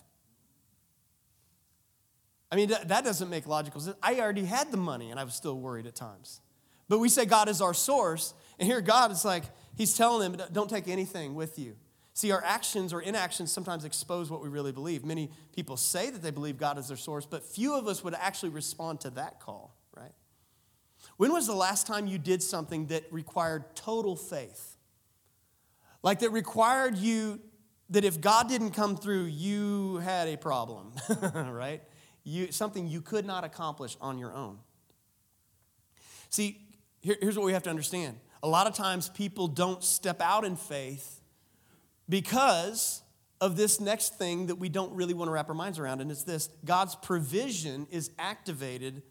I 2.50 2.56
mean, 2.56 2.68
that 2.68 3.04
doesn't 3.04 3.28
make 3.28 3.46
logical 3.46 3.80
sense. 3.80 3.96
I 4.02 4.20
already 4.20 4.44
had 4.44 4.70
the 4.70 4.78
money 4.78 5.10
and 5.10 5.20
I 5.20 5.24
was 5.24 5.34
still 5.34 5.58
worried 5.58 5.86
at 5.86 5.94
times. 5.94 6.40
But 6.88 6.98
we 6.98 7.08
say 7.10 7.26
God 7.26 7.48
is 7.48 7.60
our 7.60 7.74
source, 7.74 8.32
and 8.58 8.66
here 8.66 8.80
God 8.80 9.10
is 9.12 9.24
like, 9.24 9.44
He's 9.76 9.94
telling 9.94 10.32
them, 10.32 10.48
don't 10.52 10.70
take 10.70 10.88
anything 10.88 11.34
with 11.34 11.58
you. 11.58 11.76
See, 12.18 12.32
our 12.32 12.42
actions 12.44 12.92
or 12.92 13.00
inactions 13.00 13.52
sometimes 13.52 13.84
expose 13.84 14.28
what 14.28 14.42
we 14.42 14.48
really 14.48 14.72
believe. 14.72 15.04
Many 15.04 15.30
people 15.54 15.76
say 15.76 16.10
that 16.10 16.20
they 16.20 16.32
believe 16.32 16.58
God 16.58 16.76
is 16.76 16.88
their 16.88 16.96
source, 16.96 17.24
but 17.24 17.44
few 17.44 17.76
of 17.76 17.86
us 17.86 18.02
would 18.02 18.12
actually 18.12 18.48
respond 18.48 19.02
to 19.02 19.10
that 19.10 19.38
call. 19.38 19.76
Right? 19.96 20.10
When 21.16 21.32
was 21.32 21.46
the 21.46 21.54
last 21.54 21.86
time 21.86 22.08
you 22.08 22.18
did 22.18 22.42
something 22.42 22.86
that 22.86 23.04
required 23.12 23.76
total 23.76 24.16
faith? 24.16 24.76
Like 26.02 26.18
that 26.18 26.32
required 26.32 26.98
you 26.98 27.38
that 27.90 28.04
if 28.04 28.20
God 28.20 28.48
didn't 28.48 28.72
come 28.72 28.96
through, 28.96 29.26
you 29.26 29.98
had 29.98 30.26
a 30.26 30.36
problem, 30.36 30.94
right? 31.34 31.84
You, 32.24 32.50
something 32.50 32.88
you 32.88 33.00
could 33.00 33.26
not 33.26 33.44
accomplish 33.44 33.96
on 34.00 34.18
your 34.18 34.34
own. 34.34 34.58
See, 36.30 36.66
here, 36.98 37.16
here's 37.20 37.36
what 37.36 37.46
we 37.46 37.52
have 37.52 37.62
to 37.62 37.70
understand. 37.70 38.16
A 38.42 38.48
lot 38.48 38.66
of 38.66 38.74
times 38.74 39.08
people 39.08 39.46
don't 39.46 39.84
step 39.84 40.20
out 40.20 40.44
in 40.44 40.56
faith 40.56 41.17
because 42.08 43.02
of 43.40 43.56
this 43.56 43.80
next 43.80 44.18
thing 44.18 44.46
that 44.46 44.56
we 44.56 44.68
don't 44.68 44.92
really 44.94 45.14
want 45.14 45.28
to 45.28 45.32
wrap 45.32 45.48
our 45.48 45.54
minds 45.54 45.78
around, 45.78 46.00
and 46.00 46.10
it's 46.10 46.24
this 46.24 46.48
God's 46.64 46.94
provision 46.96 47.86
is 47.90 48.10
activated 48.18 49.02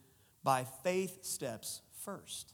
by 0.43 0.65
faith 0.83 1.23
steps 1.23 1.81
first. 2.03 2.53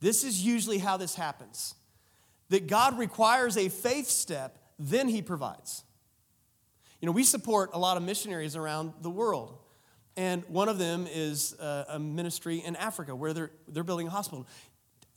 This 0.00 0.24
is 0.24 0.44
usually 0.44 0.78
how 0.78 0.96
this 0.96 1.14
happens 1.14 1.74
that 2.48 2.66
God 2.66 2.98
requires 2.98 3.56
a 3.56 3.68
faith 3.68 4.08
step, 4.08 4.58
then 4.78 5.08
He 5.08 5.22
provides. 5.22 5.84
You 7.00 7.06
know, 7.06 7.12
we 7.12 7.22
support 7.22 7.70
a 7.72 7.78
lot 7.78 7.96
of 7.96 8.02
missionaries 8.02 8.56
around 8.56 8.92
the 9.00 9.10
world. 9.10 9.56
And 10.16 10.44
one 10.48 10.68
of 10.68 10.76
them 10.76 11.06
is 11.10 11.54
uh, 11.58 11.84
a 11.88 11.98
ministry 11.98 12.58
in 12.58 12.76
Africa 12.76 13.14
where 13.14 13.32
they're, 13.32 13.50
they're 13.68 13.84
building 13.84 14.08
a 14.08 14.10
hospital. 14.10 14.46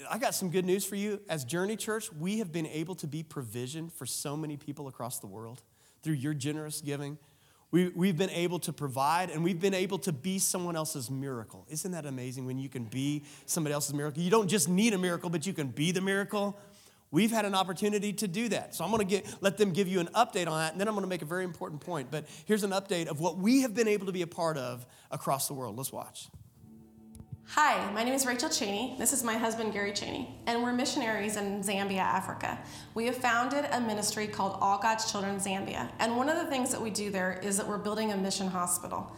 I 0.10 0.18
got 0.18 0.36
some 0.36 0.50
good 0.50 0.66
news 0.66 0.86
for 0.86 0.96
you. 0.96 1.20
As 1.30 1.46
Journey 1.46 1.76
Church, 1.76 2.12
we 2.14 2.40
have 2.40 2.52
been 2.52 2.68
able 2.68 2.96
to 2.96 3.08
be 3.08 3.24
provision 3.24 3.90
for 3.90 4.06
so 4.06 4.38
many 4.38 4.58
people 4.58 4.88
across 4.88 5.20
the 5.20 5.28
world 5.28 5.62
through 6.04 6.16
your 6.16 6.34
generous 6.34 6.82
giving, 6.82 7.18
we, 7.74 7.88
we've 7.90 8.18
been 8.18 8.30
able 8.30 8.60
to 8.60 8.72
provide 8.72 9.32
and 9.32 9.44
we've 9.44 9.60
been 9.60 9.74
able 9.74 9.98
to 10.00 10.12
be 10.12 10.38
someone 10.38 10.76
else's 10.76 11.10
miracle. 11.10 11.66
Isn't 11.70 11.92
that 11.94 12.06
amazing 12.06 12.46
when 12.46 12.60
you 12.60 12.70
can 12.70 12.84
be 12.84 13.24
somebody 13.48 13.74
else's 13.74 13.96
miracle? 13.96 14.22
You 14.22 14.30
don't 14.30 14.48
just 14.48 14.70
need 14.70 14.94
a 14.94 14.98
miracle, 15.00 15.32
but 15.32 15.48
you 15.48 15.54
can 15.54 15.70
be 15.70 15.92
the 15.92 16.00
miracle. 16.00 16.56
We've 17.10 17.32
had 17.32 17.46
an 17.46 17.56
opportunity 17.56 18.14
to 18.14 18.28
do 18.28 18.50
that. 18.50 18.76
So 18.76 18.84
I'm 18.84 18.92
going 18.92 19.08
to 19.08 19.10
get, 19.10 19.26
let 19.42 19.58
them 19.58 19.72
give 19.72 19.88
you 19.88 20.00
an 20.00 20.10
update 20.14 20.48
on 20.48 20.60
that, 20.60 20.72
and 20.72 20.80
then 20.80 20.88
I'm 20.88 20.94
going 20.94 21.04
to 21.04 21.10
make 21.10 21.24
a 21.24 21.26
very 21.26 21.44
important 21.44 21.82
point. 21.82 22.12
But 22.12 22.26
here's 22.46 22.64
an 22.64 22.72
update 22.72 23.08
of 23.08 23.20
what 23.20 23.38
we 23.38 23.62
have 23.62 23.74
been 23.74 23.88
able 23.88 24.06
to 24.06 24.12
be 24.12 24.22
a 24.22 24.28
part 24.28 24.58
of 24.58 24.86
across 25.10 25.48
the 25.48 25.56
world. 25.56 25.76
Let's 25.76 25.92
watch. 25.92 26.28
Hi, 27.46 27.92
my 27.92 28.04
name 28.04 28.14
is 28.14 28.26
Rachel 28.26 28.50
Cheney. 28.50 28.96
This 28.98 29.14
is 29.14 29.24
my 29.24 29.38
husband, 29.38 29.74
Gary 29.74 29.92
Cheney, 29.92 30.40
and 30.48 30.64
we're 30.64 30.74
missionaries 30.74 31.38
in 31.38 31.62
Zambia, 31.62 32.00
Africa. 32.00 32.58
We 32.96 33.06
have 33.06 33.18
founded 33.18 33.66
a 33.72 33.80
ministry 33.80 34.26
called 34.26 34.58
All 34.60 34.80
God's 34.80 35.12
Children 35.12 35.36
Zambia, 35.36 35.92
and 36.00 36.18
one 36.18 36.30
of 36.30 36.38
the 36.38 36.46
things 36.46 36.72
that 36.72 36.82
we 36.82 36.90
do 36.90 37.12
there 37.12 37.40
is 37.44 37.58
that 37.58 37.68
we're 37.68 37.78
building 37.78 38.12
a 38.12 38.18
mission 38.18 38.48
hospital. 38.48 39.16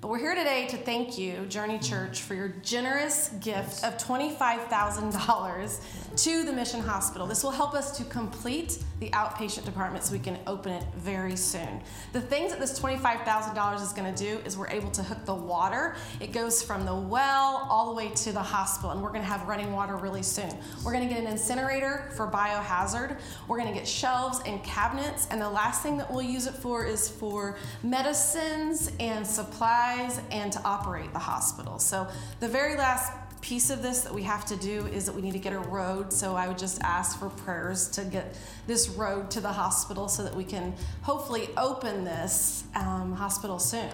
But 0.00 0.10
we're 0.10 0.20
here 0.20 0.36
today 0.36 0.68
to 0.68 0.76
thank 0.76 1.18
you, 1.18 1.44
Journey 1.46 1.80
Church, 1.80 2.22
for 2.22 2.34
your 2.34 2.50
generous 2.62 3.30
gift 3.40 3.82
of 3.82 3.98
$25,000 3.98 6.22
to 6.22 6.44
the 6.44 6.52
Mission 6.52 6.80
Hospital. 6.80 7.26
This 7.26 7.42
will 7.42 7.50
help 7.50 7.74
us 7.74 7.98
to 7.98 8.04
complete 8.04 8.78
the 9.00 9.10
outpatient 9.10 9.64
department 9.64 10.04
so 10.04 10.12
we 10.12 10.20
can 10.20 10.38
open 10.46 10.70
it 10.70 10.84
very 10.96 11.34
soon. 11.34 11.82
The 12.12 12.20
things 12.20 12.52
that 12.52 12.60
this 12.60 12.78
$25,000 12.78 13.82
is 13.82 13.92
going 13.92 14.14
to 14.14 14.24
do 14.24 14.38
is 14.44 14.56
we're 14.56 14.68
able 14.68 14.92
to 14.92 15.02
hook 15.02 15.24
the 15.24 15.34
water. 15.34 15.96
It 16.20 16.30
goes 16.30 16.62
from 16.62 16.86
the 16.86 16.94
well 16.94 17.66
all 17.68 17.88
the 17.88 17.94
way 17.94 18.10
to 18.10 18.30
the 18.30 18.42
hospital, 18.42 18.92
and 18.92 19.02
we're 19.02 19.10
going 19.10 19.22
to 19.22 19.28
have 19.28 19.48
running 19.48 19.72
water 19.72 19.96
really 19.96 20.22
soon. 20.22 20.56
We're 20.84 20.92
going 20.92 21.08
to 21.08 21.12
get 21.12 21.24
an 21.24 21.28
incinerator 21.28 22.12
for 22.16 22.28
biohazard. 22.28 23.18
We're 23.48 23.58
going 23.58 23.72
to 23.72 23.74
get 23.74 23.88
shelves 23.88 24.42
and 24.46 24.62
cabinets, 24.62 25.26
and 25.32 25.42
the 25.42 25.50
last 25.50 25.82
thing 25.82 25.96
that 25.96 26.08
we'll 26.08 26.22
use 26.22 26.46
it 26.46 26.54
for 26.54 26.84
is 26.84 27.08
for 27.08 27.56
medicines 27.82 28.92
and 29.00 29.26
supplies 29.26 29.87
and 30.30 30.52
to 30.52 30.62
operate 30.64 31.12
the 31.12 31.18
hospital. 31.18 31.78
So 31.78 32.06
the 32.40 32.48
very 32.48 32.76
last 32.76 33.12
piece 33.40 33.70
of 33.70 33.82
this 33.82 34.00
that 34.02 34.12
we 34.12 34.22
have 34.24 34.44
to 34.46 34.56
do 34.56 34.86
is 34.88 35.06
that 35.06 35.14
we 35.14 35.22
need 35.22 35.32
to 35.32 35.38
get 35.38 35.52
a 35.52 35.58
road. 35.58 36.12
So 36.12 36.34
I 36.34 36.48
would 36.48 36.58
just 36.58 36.82
ask 36.82 37.18
for 37.18 37.28
prayers 37.30 37.88
to 37.90 38.04
get 38.04 38.36
this 38.66 38.88
road 38.88 39.30
to 39.32 39.40
the 39.40 39.52
hospital 39.52 40.08
so 40.08 40.22
that 40.24 40.34
we 40.34 40.44
can 40.44 40.74
hopefully 41.02 41.48
open 41.56 42.04
this 42.04 42.64
um, 42.74 43.12
hospital 43.12 43.58
soon. 43.58 43.90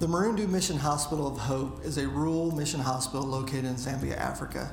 The 0.00 0.06
Marundu 0.06 0.48
Mission 0.48 0.76
Hospital 0.76 1.26
of 1.26 1.38
Hope 1.38 1.84
is 1.84 1.98
a 1.98 2.06
rural 2.06 2.54
mission 2.54 2.80
hospital 2.80 3.26
located 3.26 3.64
in 3.64 3.74
Zambia, 3.74 4.16
Africa. 4.16 4.72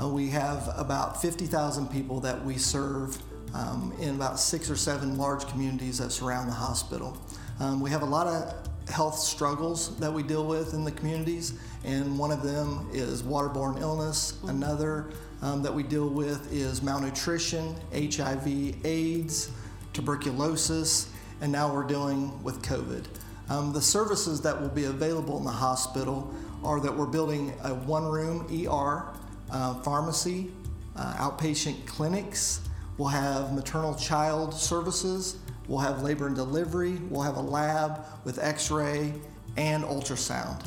Uh, 0.00 0.08
we 0.08 0.28
have 0.30 0.72
about 0.76 1.20
50,000 1.20 1.88
people 1.88 2.20
that 2.20 2.44
we 2.44 2.56
serve 2.56 3.20
um, 3.54 3.92
in 4.00 4.14
about 4.14 4.38
six 4.38 4.70
or 4.70 4.76
seven 4.76 5.18
large 5.18 5.46
communities 5.48 5.98
that 5.98 6.10
surround 6.10 6.48
the 6.48 6.54
hospital. 6.54 7.16
Um, 7.60 7.80
we 7.80 7.90
have 7.90 8.02
a 8.02 8.06
lot 8.06 8.26
of 8.26 8.71
health 8.88 9.18
struggles 9.18 9.96
that 9.98 10.12
we 10.12 10.22
deal 10.22 10.44
with 10.44 10.74
in 10.74 10.84
the 10.84 10.92
communities, 10.92 11.54
and 11.84 12.18
one 12.18 12.30
of 12.30 12.42
them 12.42 12.88
is 12.92 13.22
waterborne 13.22 13.80
illness. 13.80 14.38
Another 14.44 15.10
um, 15.42 15.62
that 15.62 15.74
we 15.74 15.82
deal 15.82 16.08
with 16.08 16.52
is 16.52 16.82
malnutrition, 16.82 17.74
HIV, 17.92 18.84
AIDS, 18.84 19.50
tuberculosis, 19.92 21.10
and 21.40 21.50
now 21.50 21.72
we're 21.72 21.84
dealing 21.84 22.42
with 22.42 22.62
COVID. 22.62 23.06
Um, 23.48 23.72
the 23.72 23.82
services 23.82 24.40
that 24.42 24.60
will 24.60 24.68
be 24.68 24.84
available 24.84 25.38
in 25.38 25.44
the 25.44 25.50
hospital 25.50 26.32
are 26.64 26.80
that 26.80 26.96
we're 26.96 27.06
building 27.06 27.52
a 27.64 27.74
one 27.74 28.04
room 28.04 28.46
ER, 28.50 29.08
uh, 29.50 29.74
pharmacy, 29.82 30.50
uh, 30.96 31.14
outpatient 31.14 31.86
clinics, 31.86 32.60
we'll 32.96 33.08
have 33.08 33.52
maternal 33.52 33.94
child 33.94 34.54
services, 34.54 35.36
We'll 35.68 35.80
have 35.80 36.02
labor 36.02 36.26
and 36.26 36.36
delivery. 36.36 36.98
We'll 37.08 37.22
have 37.22 37.36
a 37.36 37.42
lab 37.42 38.04
with 38.24 38.38
x 38.38 38.70
ray 38.70 39.14
and 39.56 39.84
ultrasound. 39.84 40.66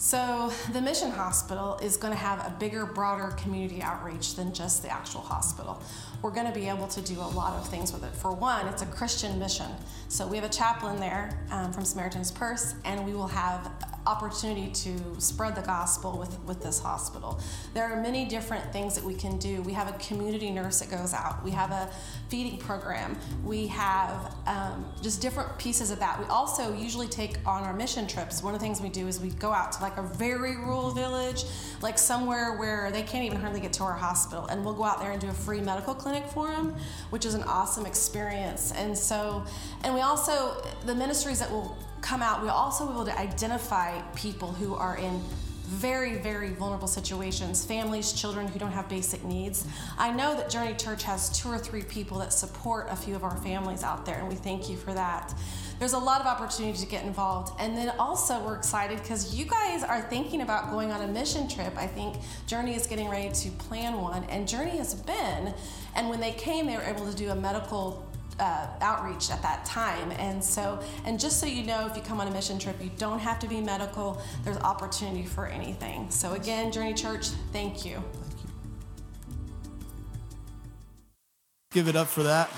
So, 0.00 0.52
the 0.72 0.80
Mission 0.80 1.10
Hospital 1.10 1.76
is 1.82 1.96
going 1.96 2.12
to 2.12 2.18
have 2.18 2.38
a 2.38 2.54
bigger, 2.60 2.86
broader 2.86 3.34
community 3.36 3.82
outreach 3.82 4.36
than 4.36 4.54
just 4.54 4.82
the 4.82 4.88
actual 4.88 5.22
hospital. 5.22 5.82
We're 6.22 6.30
going 6.30 6.46
to 6.46 6.52
be 6.52 6.68
able 6.68 6.86
to 6.86 7.00
do 7.00 7.18
a 7.18 7.26
lot 7.26 7.54
of 7.54 7.68
things 7.68 7.92
with 7.92 8.04
it. 8.04 8.14
For 8.14 8.30
one, 8.30 8.68
it's 8.68 8.82
a 8.82 8.86
Christian 8.86 9.40
mission. 9.40 9.66
So, 10.06 10.24
we 10.24 10.36
have 10.36 10.44
a 10.44 10.52
chaplain 10.52 11.00
there 11.00 11.36
um, 11.50 11.72
from 11.72 11.84
Samaritan's 11.84 12.30
Purse, 12.30 12.76
and 12.84 13.04
we 13.04 13.12
will 13.12 13.26
have 13.26 13.72
opportunity 14.08 14.70
to 14.72 15.20
spread 15.20 15.54
the 15.54 15.62
gospel 15.62 16.18
with, 16.18 16.38
with 16.44 16.62
this 16.62 16.78
hospital. 16.80 17.38
There 17.74 17.84
are 17.84 18.00
many 18.00 18.24
different 18.24 18.72
things 18.72 18.94
that 18.94 19.04
we 19.04 19.14
can 19.14 19.38
do. 19.38 19.60
We 19.62 19.74
have 19.74 19.88
a 19.88 19.98
community 19.98 20.50
nurse 20.50 20.80
that 20.80 20.90
goes 20.90 21.12
out, 21.12 21.44
we 21.44 21.50
have 21.50 21.70
a 21.70 21.90
feeding 22.28 22.58
program, 22.58 23.18
we 23.44 23.66
have 23.66 24.34
um, 24.46 24.86
just 25.02 25.20
different 25.20 25.58
pieces 25.58 25.90
of 25.90 25.98
that. 25.98 26.18
We 26.18 26.24
also 26.26 26.74
usually 26.74 27.06
take 27.06 27.36
on 27.46 27.62
our 27.64 27.74
mission 27.74 28.06
trips. 28.06 28.42
One 28.42 28.54
of 28.54 28.60
the 28.60 28.64
things 28.66 28.80
we 28.80 28.88
do 28.88 29.06
is 29.08 29.20
we 29.20 29.30
go 29.30 29.52
out 29.52 29.72
to 29.72 29.82
like 29.82 29.98
a 29.98 30.02
very 30.02 30.56
rural 30.56 30.90
village, 30.90 31.44
like 31.82 31.98
somewhere 31.98 32.56
where 32.56 32.90
they 32.90 33.02
can't 33.02 33.24
even 33.24 33.38
hardly 33.40 33.60
get 33.60 33.72
to 33.74 33.84
our 33.84 33.92
hospital, 33.92 34.46
and 34.46 34.64
we'll 34.64 34.74
go 34.74 34.84
out 34.84 35.00
there 35.00 35.12
and 35.12 35.20
do 35.20 35.28
a 35.28 35.32
free 35.32 35.60
medical 35.60 35.94
clinic 35.94 36.24
for 36.28 36.48
them, 36.48 36.74
which 37.10 37.26
is 37.26 37.34
an 37.34 37.42
awesome 37.42 37.84
experience. 37.84 38.72
And 38.72 38.96
so, 38.96 39.44
and 39.84 39.94
we 39.94 40.00
also, 40.00 40.62
the 40.86 40.94
ministries 40.94 41.40
that 41.40 41.50
will 41.50 41.76
come 42.00 42.22
out, 42.22 42.42
we'll 42.42 42.50
also 42.50 42.90
able 42.90 43.04
to 43.04 43.18
identify 43.18 44.00
people 44.14 44.52
who 44.52 44.74
are 44.74 44.96
in 44.96 45.20
very, 45.68 46.16
very 46.16 46.48
vulnerable 46.48 46.88
situations, 46.88 47.62
families, 47.62 48.12
children 48.12 48.48
who 48.48 48.58
don't 48.58 48.72
have 48.72 48.88
basic 48.88 49.22
needs. 49.24 49.66
I 49.98 50.10
know 50.10 50.34
that 50.34 50.48
Journey 50.48 50.74
Church 50.74 51.02
has 51.02 51.28
two 51.38 51.50
or 51.50 51.58
three 51.58 51.82
people 51.82 52.18
that 52.20 52.32
support 52.32 52.86
a 52.90 52.96
few 52.96 53.14
of 53.14 53.22
our 53.22 53.36
families 53.36 53.82
out 53.82 54.06
there, 54.06 54.18
and 54.18 54.28
we 54.28 54.34
thank 54.34 54.70
you 54.70 54.78
for 54.78 54.94
that. 54.94 55.34
There's 55.78 55.92
a 55.92 55.98
lot 55.98 56.22
of 56.22 56.26
opportunity 56.26 56.76
to 56.78 56.86
get 56.86 57.04
involved. 57.04 57.52
And 57.60 57.76
then 57.76 57.90
also, 57.98 58.40
we're 58.40 58.56
excited 58.56 58.98
because 59.00 59.34
you 59.34 59.44
guys 59.44 59.84
are 59.84 60.00
thinking 60.00 60.40
about 60.40 60.70
going 60.70 60.90
on 60.90 61.02
a 61.02 61.06
mission 61.06 61.46
trip. 61.48 61.76
I 61.76 61.86
think 61.86 62.16
Journey 62.46 62.74
is 62.74 62.86
getting 62.86 63.08
ready 63.10 63.30
to 63.30 63.50
plan 63.52 64.00
one, 64.00 64.24
and 64.24 64.48
Journey 64.48 64.78
has 64.78 64.94
been. 64.94 65.54
And 65.94 66.08
when 66.08 66.18
they 66.18 66.32
came, 66.32 66.66
they 66.66 66.76
were 66.76 66.82
able 66.82 67.06
to 67.08 67.14
do 67.14 67.28
a 67.30 67.36
medical 67.36 68.07
uh, 68.38 68.66
outreach 68.80 69.30
at 69.30 69.42
that 69.42 69.64
time. 69.64 70.12
And 70.12 70.42
so, 70.42 70.80
and 71.04 71.18
just 71.18 71.40
so 71.40 71.46
you 71.46 71.64
know, 71.64 71.86
if 71.86 71.96
you 71.96 72.02
come 72.02 72.20
on 72.20 72.28
a 72.28 72.30
mission 72.30 72.58
trip, 72.58 72.76
you 72.82 72.90
don't 72.98 73.18
have 73.18 73.38
to 73.40 73.48
be 73.48 73.60
medical. 73.60 74.20
There's 74.44 74.58
opportunity 74.58 75.24
for 75.24 75.46
anything. 75.46 76.10
So 76.10 76.34
again, 76.34 76.72
Journey 76.72 76.94
Church, 76.94 77.28
thank 77.52 77.84
you. 77.84 77.94
Thank 77.94 78.42
you. 78.42 78.50
Give 81.72 81.88
it 81.88 81.96
up 81.96 82.08
for 82.08 82.22
that. 82.22 82.48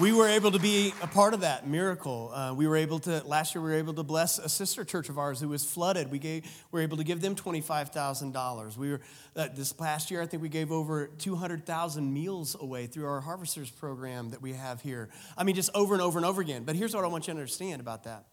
We 0.00 0.12
were 0.12 0.28
able 0.28 0.52
to 0.52 0.60
be 0.60 0.94
a 1.02 1.08
part 1.08 1.34
of 1.34 1.40
that 1.40 1.66
miracle. 1.66 2.30
Uh, 2.32 2.54
we 2.54 2.68
were 2.68 2.76
able 2.76 3.00
to, 3.00 3.20
last 3.26 3.56
year, 3.56 3.62
we 3.62 3.70
were 3.70 3.76
able 3.78 3.94
to 3.94 4.04
bless 4.04 4.38
a 4.38 4.48
sister 4.48 4.84
church 4.84 5.08
of 5.08 5.18
ours 5.18 5.40
who 5.40 5.48
was 5.48 5.64
flooded. 5.64 6.08
We, 6.12 6.20
gave, 6.20 6.44
we 6.70 6.78
were 6.78 6.84
able 6.84 6.98
to 6.98 7.02
give 7.02 7.20
them 7.20 7.34
$25,000. 7.34 8.76
We 8.76 8.92
were, 8.92 9.00
uh, 9.34 9.48
this 9.52 9.72
past 9.72 10.12
year, 10.12 10.22
I 10.22 10.26
think 10.26 10.40
we 10.40 10.50
gave 10.50 10.70
over 10.70 11.08
200,000 11.08 12.14
meals 12.14 12.54
away 12.60 12.86
through 12.86 13.06
our 13.06 13.20
Harvesters 13.20 13.70
program 13.70 14.30
that 14.30 14.40
we 14.40 14.52
have 14.52 14.80
here. 14.82 15.08
I 15.36 15.42
mean, 15.42 15.56
just 15.56 15.70
over 15.74 15.94
and 15.94 16.02
over 16.02 16.16
and 16.16 16.24
over 16.24 16.40
again. 16.40 16.62
But 16.62 16.76
here's 16.76 16.94
what 16.94 17.02
I 17.02 17.08
want 17.08 17.26
you 17.26 17.34
to 17.34 17.40
understand 17.40 17.80
about 17.80 18.04
that. 18.04 18.24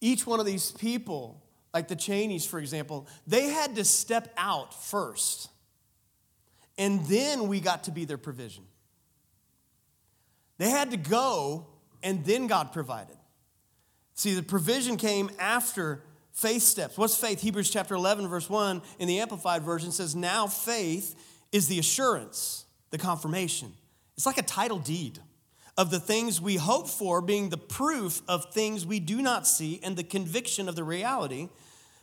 Each 0.00 0.26
one 0.26 0.40
of 0.40 0.46
these 0.46 0.72
people, 0.72 1.40
like 1.72 1.86
the 1.86 1.94
Cheneys, 1.94 2.44
for 2.44 2.58
example, 2.58 3.06
they 3.24 3.50
had 3.50 3.76
to 3.76 3.84
step 3.84 4.34
out 4.36 4.74
first. 4.82 5.48
And 6.76 7.06
then 7.06 7.46
we 7.46 7.60
got 7.60 7.84
to 7.84 7.92
be 7.92 8.04
their 8.04 8.18
provision. 8.18 8.64
They 10.60 10.68
had 10.68 10.90
to 10.90 10.98
go, 10.98 11.68
and 12.02 12.22
then 12.22 12.46
God 12.46 12.70
provided. 12.70 13.16
See, 14.12 14.34
the 14.34 14.42
provision 14.42 14.98
came 14.98 15.30
after 15.38 16.02
faith 16.32 16.60
steps. 16.60 16.98
What's 16.98 17.16
faith? 17.16 17.40
Hebrews 17.40 17.70
chapter 17.70 17.94
11, 17.94 18.28
verse 18.28 18.50
1 18.50 18.82
in 18.98 19.08
the 19.08 19.20
Amplified 19.20 19.62
Version 19.62 19.90
says, 19.90 20.14
Now 20.14 20.46
faith 20.46 21.14
is 21.50 21.66
the 21.68 21.78
assurance, 21.78 22.66
the 22.90 22.98
confirmation. 22.98 23.72
It's 24.18 24.26
like 24.26 24.36
a 24.36 24.42
title 24.42 24.78
deed 24.78 25.18
of 25.78 25.90
the 25.90 25.98
things 25.98 26.42
we 26.42 26.56
hope 26.56 26.90
for, 26.90 27.22
being 27.22 27.48
the 27.48 27.56
proof 27.56 28.20
of 28.28 28.52
things 28.52 28.84
we 28.84 29.00
do 29.00 29.22
not 29.22 29.46
see 29.46 29.80
and 29.82 29.96
the 29.96 30.04
conviction 30.04 30.68
of 30.68 30.76
the 30.76 30.84
reality. 30.84 31.48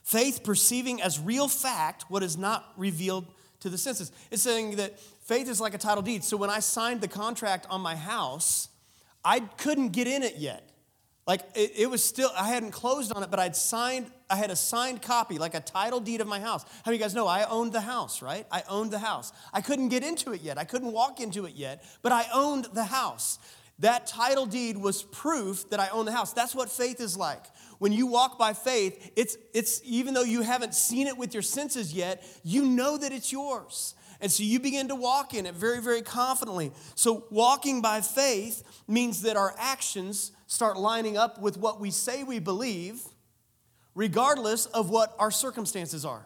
Faith 0.02 0.44
perceiving 0.44 1.00
as 1.00 1.20
real 1.20 1.48
fact 1.48 2.06
what 2.10 2.24
is 2.24 2.36
not 2.36 2.74
revealed 2.76 3.28
to 3.60 3.70
the 3.70 3.78
senses. 3.78 4.12
It's 4.32 4.42
saying 4.42 4.78
that 4.78 4.98
Faith 5.28 5.50
is 5.50 5.60
like 5.60 5.74
a 5.74 5.78
title 5.78 6.02
deed. 6.02 6.24
So 6.24 6.38
when 6.38 6.50
I 6.50 6.60
signed 6.60 7.02
the 7.02 7.08
contract 7.10 7.68
on 7.70 7.82
my 7.82 7.98
house, 7.98 8.70
I 9.26 9.42
couldn't 9.42 9.90
get 9.90 10.08
in 10.08 10.24
it 10.24 10.38
yet. 10.38 10.64
Like 11.28 11.42
it, 11.54 11.74
it, 11.76 11.90
was 11.90 12.02
still, 12.02 12.32
I 12.38 12.48
hadn't 12.48 12.72
closed 12.72 13.12
on 13.12 13.22
it, 13.24 13.30
but 13.30 13.38
I'd 13.38 13.54
signed, 13.54 14.10
I 14.30 14.38
had 14.38 14.52
a 14.52 14.56
signed 14.56 15.02
copy, 15.02 15.38
like 15.38 15.54
a 15.54 15.60
title 15.60 16.00
deed 16.00 16.22
of 16.22 16.28
my 16.28 16.40
house. 16.40 16.64
How 16.64 16.92
many 16.92 16.98
you 16.98 17.04
guys 17.04 17.14
know 17.14 17.28
I 17.28 17.44
owned 17.44 17.74
the 17.74 17.82
house, 17.82 18.22
right? 18.22 18.48
I 18.50 18.64
owned 18.70 18.92
the 18.92 19.00
house. 19.00 19.34
I 19.52 19.60
couldn't 19.60 19.90
get 19.90 20.02
into 20.02 20.32
it 20.32 20.40
yet. 20.40 20.58
I 20.58 20.64
couldn't 20.64 20.94
walk 20.94 21.20
into 21.20 21.44
it 21.44 21.56
yet, 21.56 21.84
but 22.02 22.14
I 22.14 22.26
owned 22.34 22.70
the 22.74 22.86
house. 22.86 23.38
That 23.80 24.08
title 24.08 24.46
deed 24.46 24.78
was 24.78 25.04
proof 25.04 25.70
that 25.72 25.82
I 25.82 25.90
own 25.90 26.06
the 26.06 26.14
house. 26.14 26.32
That's 26.32 26.56
what 26.56 26.72
faith 26.72 27.02
is 27.02 27.18
like. 27.18 27.44
When 27.80 27.92
you 27.92 28.08
walk 28.08 28.40
by 28.40 28.54
faith, 28.54 29.12
it's, 29.18 29.38
it's 29.54 29.82
even 29.84 30.14
though 30.14 30.24
you 30.24 30.42
haven't 30.42 30.74
seen 30.74 31.06
it 31.06 31.18
with 31.18 31.34
your 31.34 31.44
senses 31.44 31.94
yet, 31.94 32.24
you 32.46 32.64
know 32.64 32.98
that 32.98 33.12
it's 33.12 33.34
yours. 33.34 33.94
And 34.22 34.32
so 34.32 34.44
you 34.44 34.60
begin 34.60 34.88
to 34.88 34.96
walk 34.96 35.34
in 35.34 35.46
it 35.46 35.56
very, 35.56 35.82
very 35.82 36.02
confidently. 36.02 36.72
So 36.96 37.26
walking 37.30 37.82
by 37.82 38.02
faith 38.02 38.64
means 38.88 39.22
that 39.24 39.38
our 39.38 39.54
actions 39.58 40.32
start 40.48 40.78
lining 40.78 41.18
up 41.18 41.40
with 41.40 41.58
what 41.58 41.80
we 41.80 41.92
say 41.92 42.24
we 42.24 42.40
believe, 42.40 43.02
regardless 43.96 44.66
of 44.68 44.90
what 44.90 45.16
our 45.20 45.32
circumstances 45.32 46.06
are. 46.06 46.26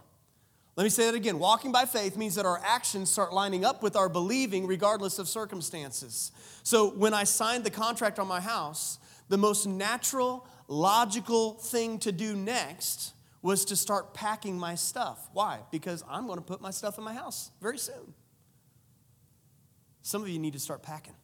Let 0.78 0.86
me 0.86 0.90
say 0.90 1.06
that 1.06 1.16
again. 1.16 1.38
Walking 1.38 1.72
by 1.72 1.86
faith 1.86 2.16
means 2.16 2.36
that 2.36 2.46
our 2.46 2.62
actions 2.64 3.10
start 3.10 3.34
lining 3.34 3.66
up 3.66 3.84
with 3.84 3.96
our 3.96 4.08
believing 4.08 4.68
regardless 4.68 5.20
of 5.20 5.28
circumstances. 5.28 6.32
So 6.64 6.92
when 6.92 7.14
I 7.14 7.26
signed 7.26 7.66
the 7.66 7.70
contract 7.70 8.20
on 8.20 8.28
my 8.28 8.40
house, 8.40 8.98
the 9.28 9.38
most 9.38 9.66
natural, 9.68 10.48
logical 10.68 11.56
thing 11.56 12.00
to 12.00 12.12
do 12.12 12.36
next 12.36 13.14
was 13.42 13.66
to 13.66 13.76
start 13.76 14.14
packing 14.14 14.58
my 14.58 14.76
stuff. 14.76 15.30
Why? 15.34 15.60
Because 15.72 16.04
I'm 16.10 16.28
going 16.28 16.38
to 16.38 16.46
put 16.46 16.62
my 16.62 16.72
stuff 16.72 16.98
in 16.98 17.04
my 17.04 17.14
house 17.14 17.52
very 17.62 17.78
soon. 17.78 18.14
Some 20.04 20.22
of 20.22 20.30
you 20.30 20.40
need 20.40 20.54
to 20.54 20.60
start 20.60 20.84
packing. 20.84 21.16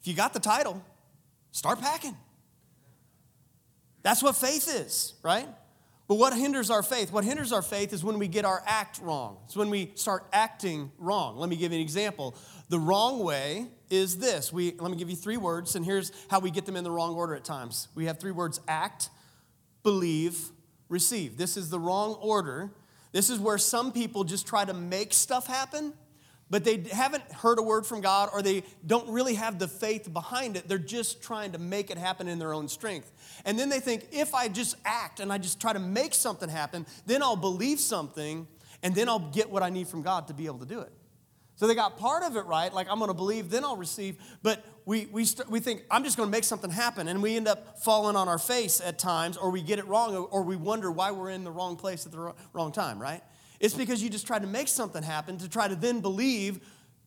If 0.00 0.08
you 0.08 0.14
got 0.14 0.34
the 0.34 0.40
title, 0.40 0.82
start 1.50 1.80
packing. 1.80 2.16
That's 4.02 4.22
what 4.22 4.36
faith 4.36 4.68
is, 4.68 5.14
right? 5.22 5.48
But 6.06 6.16
what 6.16 6.34
hinders 6.34 6.68
our 6.68 6.82
faith? 6.82 7.10
What 7.10 7.24
hinders 7.24 7.52
our 7.52 7.62
faith 7.62 7.94
is 7.94 8.04
when 8.04 8.18
we 8.18 8.28
get 8.28 8.44
our 8.44 8.62
act 8.66 9.00
wrong. 9.00 9.38
It's 9.46 9.56
when 9.56 9.70
we 9.70 9.92
start 9.94 10.26
acting 10.32 10.92
wrong. 10.98 11.38
Let 11.38 11.48
me 11.48 11.56
give 11.56 11.72
you 11.72 11.78
an 11.78 11.82
example. 11.82 12.36
The 12.68 12.78
wrong 12.78 13.24
way 13.24 13.66
is 13.90 14.18
this. 14.18 14.52
We, 14.52 14.74
let 14.78 14.90
me 14.90 14.96
give 14.96 15.10
you 15.10 15.16
three 15.16 15.36
words, 15.36 15.76
and 15.76 15.84
here's 15.84 16.12
how 16.28 16.40
we 16.40 16.50
get 16.50 16.66
them 16.66 16.76
in 16.76 16.84
the 16.84 16.90
wrong 16.90 17.14
order 17.14 17.34
at 17.34 17.44
times. 17.44 17.88
We 17.94 18.06
have 18.06 18.18
three 18.18 18.32
words 18.32 18.60
act, 18.68 19.10
believe, 19.82 20.38
receive. 20.88 21.36
This 21.36 21.56
is 21.56 21.70
the 21.70 21.78
wrong 21.78 22.14
order. 22.14 22.70
This 23.12 23.30
is 23.30 23.38
where 23.38 23.58
some 23.58 23.92
people 23.92 24.24
just 24.24 24.46
try 24.46 24.64
to 24.64 24.74
make 24.74 25.12
stuff 25.12 25.46
happen 25.46 25.94
but 26.50 26.62
they 26.62 26.84
haven't 26.92 27.24
heard 27.32 27.58
a 27.58 27.62
word 27.62 27.86
from 27.86 28.00
God 28.00 28.28
or 28.32 28.42
they 28.42 28.62
don't 28.86 29.08
really 29.08 29.34
have 29.34 29.58
the 29.58 29.68
faith 29.68 30.12
behind 30.12 30.56
it. 30.56 30.68
They're 30.68 30.78
just 30.78 31.22
trying 31.22 31.52
to 31.52 31.58
make 31.58 31.90
it 31.90 31.98
happen 31.98 32.28
in 32.28 32.38
their 32.38 32.52
own 32.52 32.68
strength. 32.68 33.10
And 33.44 33.58
then 33.58 33.68
they 33.68 33.80
think, 33.80 34.08
if 34.12 34.34
I 34.34 34.48
just 34.48 34.76
act 34.84 35.20
and 35.20 35.32
I 35.32 35.38
just 35.38 35.60
try 35.60 35.72
to 35.72 35.78
make 35.78 36.14
something 36.14 36.48
happen, 36.48 36.86
then 37.06 37.22
I'll 37.22 37.36
believe 37.36 37.80
something 37.80 38.46
and 38.82 38.94
then 38.94 39.08
I'll 39.08 39.30
get 39.30 39.50
what 39.50 39.62
I 39.62 39.70
need 39.70 39.88
from 39.88 40.02
God 40.02 40.28
to 40.28 40.34
be 40.34 40.46
able 40.46 40.58
to 40.58 40.66
do 40.66 40.80
it. 40.80 40.92
So 41.56 41.66
they 41.68 41.74
got 41.74 41.96
part 41.96 42.24
of 42.24 42.36
it 42.36 42.46
right, 42.46 42.72
like 42.72 42.88
I'm 42.90 42.98
going 42.98 43.08
to 43.08 43.14
believe, 43.14 43.48
then 43.48 43.64
I'll 43.64 43.76
receive. 43.76 44.16
But 44.42 44.64
we, 44.84 45.06
we, 45.06 45.24
st- 45.24 45.48
we 45.48 45.60
think, 45.60 45.84
I'm 45.90 46.02
just 46.02 46.16
going 46.16 46.26
to 46.26 46.30
make 46.30 46.44
something 46.44 46.70
happen. 46.70 47.06
And 47.06 47.22
we 47.22 47.36
end 47.36 47.46
up 47.46 47.78
falling 47.78 48.16
on 48.16 48.28
our 48.28 48.38
face 48.38 48.80
at 48.80 48.98
times, 48.98 49.36
or 49.36 49.50
we 49.50 49.62
get 49.62 49.78
it 49.78 49.86
wrong, 49.86 50.16
or 50.16 50.42
we 50.42 50.56
wonder 50.56 50.90
why 50.90 51.12
we're 51.12 51.30
in 51.30 51.44
the 51.44 51.52
wrong 51.52 51.76
place 51.76 52.06
at 52.06 52.12
the 52.12 52.34
wrong 52.52 52.72
time, 52.72 53.00
right? 53.00 53.22
It's 53.60 53.74
because 53.74 54.02
you 54.02 54.10
just 54.10 54.26
tried 54.26 54.42
to 54.42 54.48
make 54.48 54.66
something 54.66 55.02
happen 55.02 55.38
to 55.38 55.48
try 55.48 55.68
to 55.68 55.76
then 55.76 56.00
believe 56.00 56.60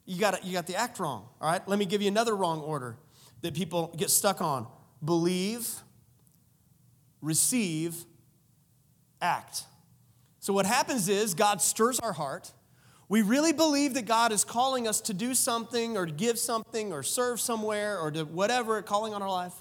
you 0.05 0.17
got, 0.17 0.45
you 0.45 0.53
got 0.53 0.65
the 0.65 0.75
act 0.75 0.99
wrong. 0.99 1.27
All 1.41 1.51
right, 1.51 1.67
let 1.67 1.77
me 1.77 1.85
give 1.85 2.01
you 2.01 2.07
another 2.07 2.35
wrong 2.35 2.61
order 2.61 2.97
that 3.41 3.53
people 3.53 3.93
get 3.97 4.09
stuck 4.09 4.41
on 4.41 4.67
believe, 5.03 5.69
receive, 7.21 8.05
act. 9.21 9.63
So, 10.39 10.53
what 10.53 10.65
happens 10.65 11.09
is 11.09 11.33
God 11.33 11.61
stirs 11.61 11.99
our 11.99 12.13
heart. 12.13 12.51
We 13.09 13.21
really 13.21 13.53
believe 13.53 13.93
that 13.93 14.05
God 14.05 14.31
is 14.31 14.43
calling 14.43 14.87
us 14.87 15.01
to 15.01 15.13
do 15.13 15.33
something 15.33 15.95
or 15.95 16.05
to 16.05 16.11
give 16.11 16.37
something 16.37 16.91
or 16.91 17.03
serve 17.03 17.39
somewhere 17.39 17.99
or 17.99 18.11
to 18.11 18.25
whatever, 18.25 18.81
calling 18.81 19.13
on 19.13 19.21
our 19.21 19.29
life. 19.29 19.53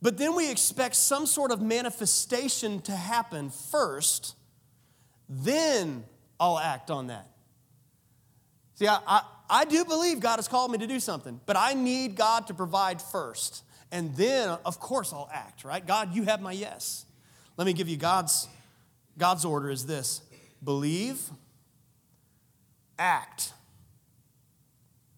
But 0.00 0.18
then 0.18 0.36
we 0.36 0.50
expect 0.50 0.96
some 0.96 1.26
sort 1.26 1.50
of 1.50 1.60
manifestation 1.60 2.80
to 2.82 2.92
happen 2.92 3.50
first 3.50 4.36
then 5.28 6.04
I'll 6.38 6.58
act 6.58 6.90
on 6.90 7.08
that. 7.08 7.28
See, 8.74 8.86
I, 8.86 8.98
I, 9.06 9.22
I, 9.48 9.64
do 9.64 9.84
believe 9.84 10.20
God 10.20 10.36
has 10.36 10.48
called 10.48 10.70
me 10.72 10.78
to 10.78 10.86
do 10.86 10.98
something, 10.98 11.40
but 11.46 11.56
I 11.56 11.74
need 11.74 12.16
God 12.16 12.48
to 12.48 12.54
provide 12.54 13.00
first. 13.00 13.62
And 13.92 14.14
then, 14.16 14.58
of 14.64 14.80
course, 14.80 15.12
I'll 15.12 15.30
act, 15.32 15.64
right? 15.64 15.84
God, 15.84 16.14
you 16.14 16.24
have 16.24 16.40
my 16.40 16.52
yes. 16.52 17.06
Let 17.56 17.66
me 17.66 17.72
give 17.72 17.88
you 17.88 17.96
God's, 17.96 18.48
God's 19.16 19.44
order 19.44 19.70
is 19.70 19.86
this 19.86 20.22
believe, 20.62 21.20
act, 22.98 23.52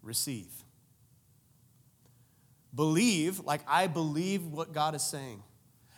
receive. 0.03 0.53
Believe, 2.75 3.41
like 3.41 3.63
I 3.67 3.87
believe 3.87 4.47
what 4.47 4.73
God 4.73 4.95
is 4.95 5.03
saying. 5.03 5.43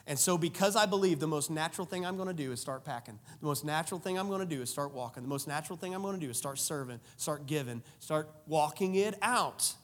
And 0.08 0.18
so, 0.18 0.38
because 0.38 0.74
I 0.74 0.86
believe 0.86 1.20
the 1.20 1.26
most 1.26 1.50
natural 1.50 1.86
thing 1.86 2.06
I'm 2.06 2.16
going 2.16 2.28
to 2.28 2.34
do 2.34 2.50
is 2.50 2.60
start 2.60 2.82
packing, 2.82 3.18
the 3.40 3.46
most 3.46 3.62
natural 3.62 4.00
thing 4.00 4.18
I'm 4.18 4.28
going 4.28 4.40
to 4.40 4.46
do 4.46 4.62
is 4.62 4.70
start 4.70 4.94
walking, 4.94 5.22
the 5.22 5.28
most 5.28 5.46
natural 5.46 5.76
thing 5.76 5.94
I'm 5.94 6.00
going 6.00 6.18
to 6.18 6.24
do 6.24 6.30
is 6.30 6.38
start 6.38 6.58
serving, 6.58 6.98
start 7.18 7.46
giving, 7.46 7.82
start 7.98 8.30
walking 8.46 8.94
it 8.94 9.16
out, 9.20 9.74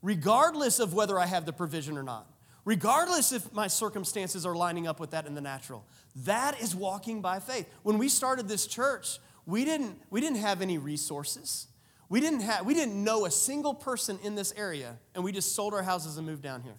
regardless 0.00 0.78
of 0.78 0.94
whether 0.94 1.18
I 1.18 1.26
have 1.26 1.44
the 1.44 1.52
provision 1.52 1.98
or 1.98 2.02
not, 2.02 2.32
regardless 2.64 3.30
if 3.30 3.52
my 3.52 3.66
circumstances 3.66 4.46
are 4.46 4.54
lining 4.54 4.86
up 4.86 4.98
with 4.98 5.10
that 5.10 5.26
in 5.26 5.34
the 5.34 5.42
natural. 5.42 5.84
That 6.24 6.58
is 6.62 6.74
walking 6.74 7.20
by 7.20 7.38
faith. 7.38 7.68
When 7.82 7.98
we 7.98 8.08
started 8.08 8.48
this 8.48 8.66
church, 8.66 9.18
we 9.46 9.64
didn't, 9.64 9.98
we 10.10 10.20
didn't 10.20 10.38
have 10.38 10.62
any 10.62 10.78
resources. 10.78 11.66
We 12.08 12.20
didn't, 12.20 12.40
have, 12.40 12.66
we 12.66 12.74
didn't 12.74 13.02
know 13.02 13.24
a 13.24 13.30
single 13.30 13.74
person 13.74 14.18
in 14.22 14.34
this 14.34 14.52
area, 14.56 14.98
and 15.14 15.24
we 15.24 15.32
just 15.32 15.54
sold 15.54 15.74
our 15.74 15.82
houses 15.82 16.18
and 16.18 16.26
moved 16.26 16.42
down 16.42 16.62
here. 16.62 16.76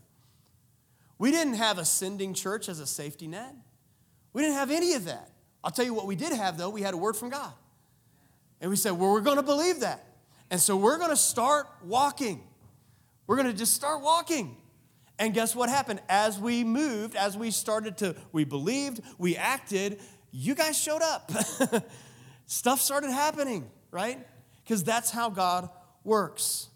We 1.17 1.31
didn't 1.31 1.55
have 1.55 1.77
a 1.77 1.85
sending 1.85 2.33
church 2.33 2.69
as 2.69 2.79
a 2.79 2.85
safety 2.85 3.27
net. 3.27 3.55
We 4.33 4.41
didn't 4.41 4.55
have 4.55 4.71
any 4.71 4.93
of 4.93 5.05
that. 5.05 5.29
I'll 5.63 5.71
tell 5.71 5.85
you 5.85 5.93
what 5.93 6.05
we 6.05 6.15
did 6.15 6.33
have, 6.33 6.57
though. 6.57 6.69
We 6.69 6.81
had 6.81 6.93
a 6.93 6.97
word 6.97 7.15
from 7.15 7.29
God. 7.29 7.53
And 8.61 8.69
we 8.69 8.75
said, 8.75 8.91
well, 8.91 9.11
we're 9.11 9.21
going 9.21 9.37
to 9.37 9.43
believe 9.43 9.79
that. 9.81 10.05
And 10.51 10.59
so 10.59 10.75
we're 10.77 10.97
going 10.97 11.09
to 11.09 11.17
start 11.17 11.67
walking. 11.83 12.43
We're 13.27 13.37
going 13.37 13.47
to 13.47 13.57
just 13.57 13.73
start 13.73 14.01
walking. 14.01 14.57
And 15.19 15.33
guess 15.33 15.55
what 15.55 15.69
happened? 15.69 16.01
As 16.09 16.39
we 16.39 16.63
moved, 16.63 17.15
as 17.15 17.37
we 17.37 17.51
started 17.51 17.97
to, 17.99 18.15
we 18.31 18.43
believed, 18.43 19.01
we 19.17 19.37
acted, 19.37 19.99
you 20.31 20.55
guys 20.55 20.77
showed 20.77 21.01
up. 21.01 21.31
Stuff 22.53 22.79
started 22.81 23.09
happening, 23.09 23.67
right? 23.89 24.19
Because 24.63 24.83
that's 24.83 25.09
how 25.09 25.31
God 25.31 25.71
works. 26.03 26.69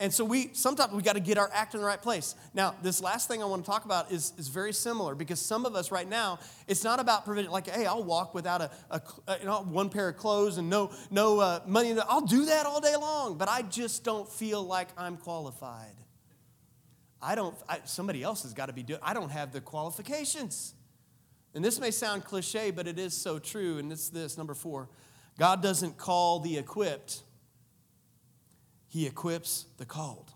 And 0.00 0.12
so 0.12 0.24
we 0.24 0.50
sometimes 0.54 0.92
we 0.92 1.02
got 1.02 1.12
to 1.12 1.20
get 1.20 1.38
our 1.38 1.48
act 1.54 1.74
in 1.74 1.80
the 1.80 1.86
right 1.86 2.02
place. 2.02 2.34
Now, 2.52 2.74
this 2.82 3.00
last 3.00 3.28
thing 3.28 3.40
I 3.40 3.46
want 3.46 3.64
to 3.64 3.70
talk 3.70 3.84
about 3.84 4.10
is, 4.10 4.32
is 4.38 4.48
very 4.48 4.72
similar 4.72 5.14
because 5.14 5.38
some 5.38 5.66
of 5.66 5.76
us 5.76 5.92
right 5.92 6.08
now, 6.08 6.40
it's 6.66 6.82
not 6.82 6.98
about 6.98 7.24
provision. 7.24 7.52
Like, 7.52 7.68
hey, 7.68 7.86
I'll 7.86 8.02
walk 8.02 8.34
without 8.34 8.60
a, 8.60 8.70
a 8.90 9.00
uh, 9.28 9.36
you 9.38 9.46
know, 9.46 9.62
one 9.62 9.88
pair 9.88 10.08
of 10.08 10.16
clothes 10.16 10.58
and 10.58 10.68
no 10.68 10.90
no 11.12 11.38
uh, 11.38 11.60
money. 11.64 11.96
I'll 12.08 12.20
do 12.26 12.46
that 12.46 12.66
all 12.66 12.80
day 12.80 12.96
long, 12.96 13.38
but 13.38 13.48
I 13.48 13.62
just 13.62 14.02
don't 14.02 14.28
feel 14.28 14.64
like 14.64 14.88
I'm 14.98 15.16
qualified. 15.16 15.94
I 17.22 17.36
don't. 17.36 17.54
I, 17.68 17.78
somebody 17.84 18.24
else 18.24 18.42
has 18.42 18.52
got 18.52 18.66
to 18.66 18.72
be 18.72 18.82
doing. 18.82 18.98
I 19.00 19.14
don't 19.14 19.30
have 19.30 19.52
the 19.52 19.60
qualifications. 19.60 20.74
And 21.54 21.64
this 21.64 21.78
may 21.78 21.92
sound 21.92 22.24
cliche, 22.24 22.72
but 22.72 22.88
it 22.88 22.98
is 22.98 23.14
so 23.16 23.38
true. 23.38 23.78
And 23.78 23.92
it's 23.92 24.08
this 24.08 24.36
number 24.36 24.54
four: 24.54 24.88
God 25.38 25.62
doesn't 25.62 25.96
call 25.96 26.40
the 26.40 26.58
equipped 26.58 27.24
he 28.94 29.08
equips 29.08 29.66
the 29.76 29.84
called. 29.84 30.30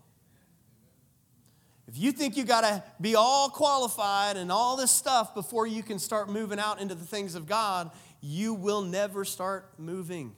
If 1.87 1.97
you 1.97 2.11
think 2.11 2.35
you 2.35 2.43
got 2.43 2.61
to 2.61 2.83
be 2.99 3.15
all 3.15 3.49
qualified 3.49 4.35
and 4.35 4.51
all 4.51 4.75
this 4.75 4.91
stuff 4.91 5.33
before 5.33 5.65
you 5.65 5.81
can 5.81 5.97
start 5.97 6.29
moving 6.29 6.59
out 6.59 6.81
into 6.81 6.93
the 6.93 7.05
things 7.05 7.35
of 7.35 7.47
God, 7.47 7.89
you 8.19 8.53
will 8.53 8.81
never 8.81 9.23
start 9.23 9.71
moving. 9.77 10.35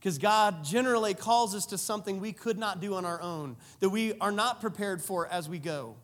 Because 0.00 0.16
God 0.16 0.64
generally 0.64 1.12
calls 1.12 1.54
us 1.54 1.66
to 1.66 1.76
something 1.76 2.20
we 2.20 2.32
could 2.32 2.56
not 2.56 2.80
do 2.80 2.94
on 2.94 3.04
our 3.04 3.20
own, 3.20 3.58
that 3.80 3.90
we 3.90 4.14
are 4.18 4.32
not 4.32 4.62
prepared 4.62 5.02
for 5.02 5.26
as 5.26 5.46
we 5.46 5.58
go. 5.58 5.96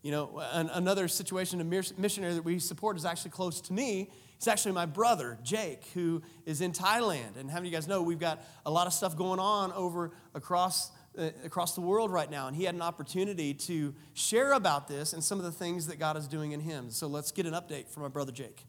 You 0.00 0.12
know, 0.12 0.42
an, 0.52 0.70
another 0.72 1.08
situation, 1.08 1.60
a 1.60 1.64
missionary 1.64 2.32
that 2.32 2.44
we 2.44 2.58
support 2.58 2.96
is 2.96 3.04
actually 3.04 3.32
close 3.32 3.60
to 3.60 3.74
me. 3.74 4.10
He's 4.38 4.48
actually 4.48 4.72
my 4.72 4.86
brother, 4.86 5.38
Jake, 5.42 5.84
who 5.94 6.22
is 6.44 6.60
in 6.60 6.72
Thailand. 6.72 7.36
And 7.38 7.50
how 7.50 7.56
many 7.56 7.68
of 7.68 7.72
you 7.72 7.76
guys 7.78 7.88
know 7.88 8.02
we've 8.02 8.18
got 8.18 8.44
a 8.66 8.70
lot 8.70 8.86
of 8.86 8.92
stuff 8.92 9.16
going 9.16 9.40
on 9.40 9.72
over 9.72 10.12
across, 10.34 10.90
uh, 11.18 11.30
across 11.44 11.74
the 11.74 11.80
world 11.80 12.12
right 12.12 12.30
now? 12.30 12.46
And 12.46 12.54
he 12.54 12.64
had 12.64 12.74
an 12.74 12.82
opportunity 12.82 13.54
to 13.54 13.94
share 14.12 14.52
about 14.52 14.88
this 14.88 15.14
and 15.14 15.24
some 15.24 15.38
of 15.38 15.44
the 15.44 15.52
things 15.52 15.86
that 15.86 15.98
God 15.98 16.18
is 16.18 16.28
doing 16.28 16.52
in 16.52 16.60
him. 16.60 16.90
So 16.90 17.06
let's 17.06 17.32
get 17.32 17.46
an 17.46 17.54
update 17.54 17.88
from 17.88 18.02
my 18.02 18.10
brother, 18.10 18.32
Jake. 18.32 18.66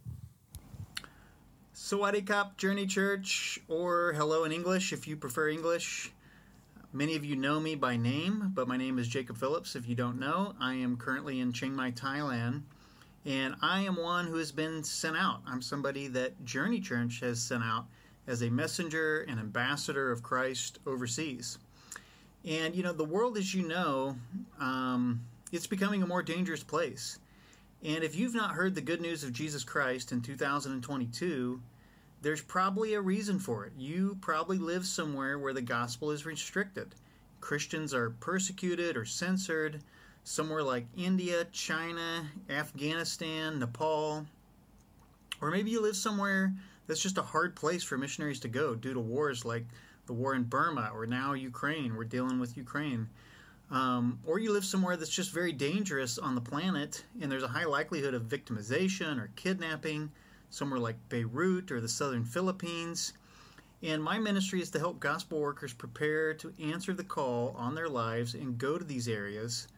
Sawadee 1.76 2.58
Journey 2.58 2.88
Church, 2.88 3.60
or 3.68 4.14
hello 4.14 4.46
in 4.46 4.52
English 4.52 4.94
if 4.94 5.08
you 5.08 5.16
prefer 5.18 5.50
English. 5.50 6.12
Many 6.94 7.16
of 7.18 7.26
you 7.26 7.36
know 7.36 7.60
me 7.60 7.76
by 7.76 7.98
name, 7.98 8.52
but 8.56 8.68
my 8.68 8.78
name 8.78 8.98
is 8.98 9.08
Jacob 9.08 9.38
Phillips. 9.38 9.76
If 9.76 9.88
you 9.88 9.96
don't 9.96 10.18
know, 10.18 10.56
I 10.60 10.76
am 10.76 10.96
currently 10.98 11.42
in 11.42 11.52
Chiang 11.52 11.76
Mai, 11.76 11.92
Thailand 11.92 12.64
and 13.26 13.56
I 13.62 13.82
am 13.82 13.96
one 13.96 14.28
who 14.28 14.38
has 14.38 14.52
been 14.52 14.84
sent 14.84 15.18
out. 15.18 15.42
I'm 15.46 15.62
somebody 15.62 16.08
that 16.10 16.46
Journey 16.46 16.80
Church 16.80 17.20
has 17.22 17.42
sent 17.42 17.64
out 17.64 17.86
as 18.28 18.42
a 18.42 18.50
messenger 18.50 19.26
and 19.28 19.40
ambassador 19.40 20.12
of 20.12 20.24
Christ 20.24 20.80
overseas. 20.86 21.58
And, 22.46 22.76
you 22.76 22.84
know, 22.84 22.94
the 22.94 23.04
world, 23.04 23.38
as 23.38 23.54
you 23.54 23.68
know, 23.68 24.16
um, 24.60 25.22
it's 25.52 25.68
becoming 25.68 26.04
a 26.04 26.08
more 26.08 26.24
dangerous 26.24 26.64
place. 26.64 27.20
And 27.84 28.04
if 28.04 28.16
you've 28.16 28.36
not 28.36 28.52
heard 28.52 28.76
the 28.76 28.82
good 28.82 29.02
news 29.02 29.24
of 29.24 29.34
Jesus 29.34 29.64
Christ 29.64 30.12
in 30.12 30.22
2022, 30.22 31.62
there's 32.22 32.42
probably 32.42 32.94
a 32.94 33.02
reason 33.02 33.40
for 33.40 33.66
it. 33.66 33.74
You 33.78 34.18
probably 34.22 34.58
live 34.58 34.86
somewhere 34.86 35.38
where 35.38 35.54
the 35.54 35.62
gospel 35.62 36.12
is 36.12 36.26
restricted. 36.26 36.96
Christians 37.40 37.94
are 37.94 38.10
persecuted 38.10 38.98
or 38.98 39.06
censored 39.06 39.84
somewhere 40.28 40.62
like 40.62 40.86
India, 40.98 41.46
China, 41.54 42.28
Afghanistan, 42.50 43.60
Nepal, 43.60 44.26
Or 45.40 45.52
maybe 45.52 45.72
you 45.72 45.82
live 45.82 45.96
somewhere 45.96 46.54
that's 46.86 47.02
just 47.02 47.18
a 47.18 47.22
hard 47.22 47.56
place 47.56 47.82
for 47.82 47.98
missionaries 47.98 48.42
to 48.42 48.50
go 48.50 48.76
due 48.76 48.94
to 48.94 49.00
wars 49.00 49.46
like 49.46 49.66
the 50.06 50.12
war 50.12 50.36
in 50.36 50.44
Burma 50.44 50.92
or 50.94 51.06
now 51.06 51.32
Ukraine. 51.32 51.96
We're 51.96 52.04
dealing 52.04 52.42
with 52.42 52.58
Ukraine. 52.58 53.08
Um, 53.72 54.20
or 54.26 54.38
you 54.38 54.52
live 54.52 54.66
somewhere 54.66 54.98
that's 54.98 55.16
just 55.16 55.32
very 55.32 55.54
dangerous 55.54 56.18
on 56.18 56.36
the 56.36 56.42
planet 56.42 57.06
and 57.22 57.32
there's 57.32 57.44
a 57.44 57.48
high 57.48 57.66
likelihood 57.66 58.14
of 58.14 58.24
victimization 58.24 59.22
or 59.22 59.32
kidnapping, 59.38 60.12
somewhere 60.50 60.80
like 60.80 60.98
Beirut 61.08 61.72
or 61.72 61.80
the 61.80 61.88
southern 61.88 62.26
Philippines. 62.26 63.14
And 63.82 64.04
my 64.04 64.20
ministry 64.20 64.62
is 64.62 64.72
to 64.72 64.80
help 64.80 65.00
gospel 65.00 65.40
workers 65.40 65.72
prepare 65.72 66.34
to 66.34 66.54
answer 66.62 66.94
the 66.94 67.06
call 67.06 67.56
on 67.58 67.76
their 67.76 67.88
lives 67.88 68.34
and 68.34 68.58
go 68.58 68.78
to 68.78 68.84
these 68.84 69.08
areas 69.08 69.70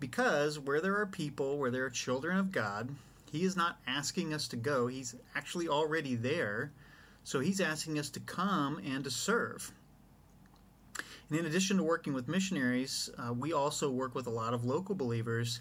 because 0.00 0.58
where 0.58 0.80
there 0.80 0.96
are 0.96 1.06
people, 1.06 1.58
where 1.58 1.70
there 1.70 1.84
are 1.84 1.90
children 1.90 2.38
of 2.38 2.52
God, 2.52 2.94
He 3.30 3.44
is 3.44 3.56
not 3.56 3.78
asking 3.86 4.34
us 4.34 4.48
to 4.48 4.56
go, 4.56 4.86
He's 4.86 5.14
actually 5.34 5.68
already 5.68 6.14
there. 6.14 6.72
So 7.24 7.40
He's 7.40 7.60
asking 7.60 7.98
us 7.98 8.10
to 8.10 8.20
come 8.20 8.80
and 8.84 9.04
to 9.04 9.10
serve. 9.10 9.72
And 11.28 11.38
in 11.38 11.46
addition 11.46 11.78
to 11.78 11.82
working 11.82 12.12
with 12.12 12.28
missionaries, 12.28 13.10
uh, 13.18 13.32
we 13.32 13.52
also 13.52 13.90
work 13.90 14.14
with 14.14 14.26
a 14.26 14.30
lot 14.30 14.54
of 14.54 14.64
local 14.64 14.94
believers 14.94 15.60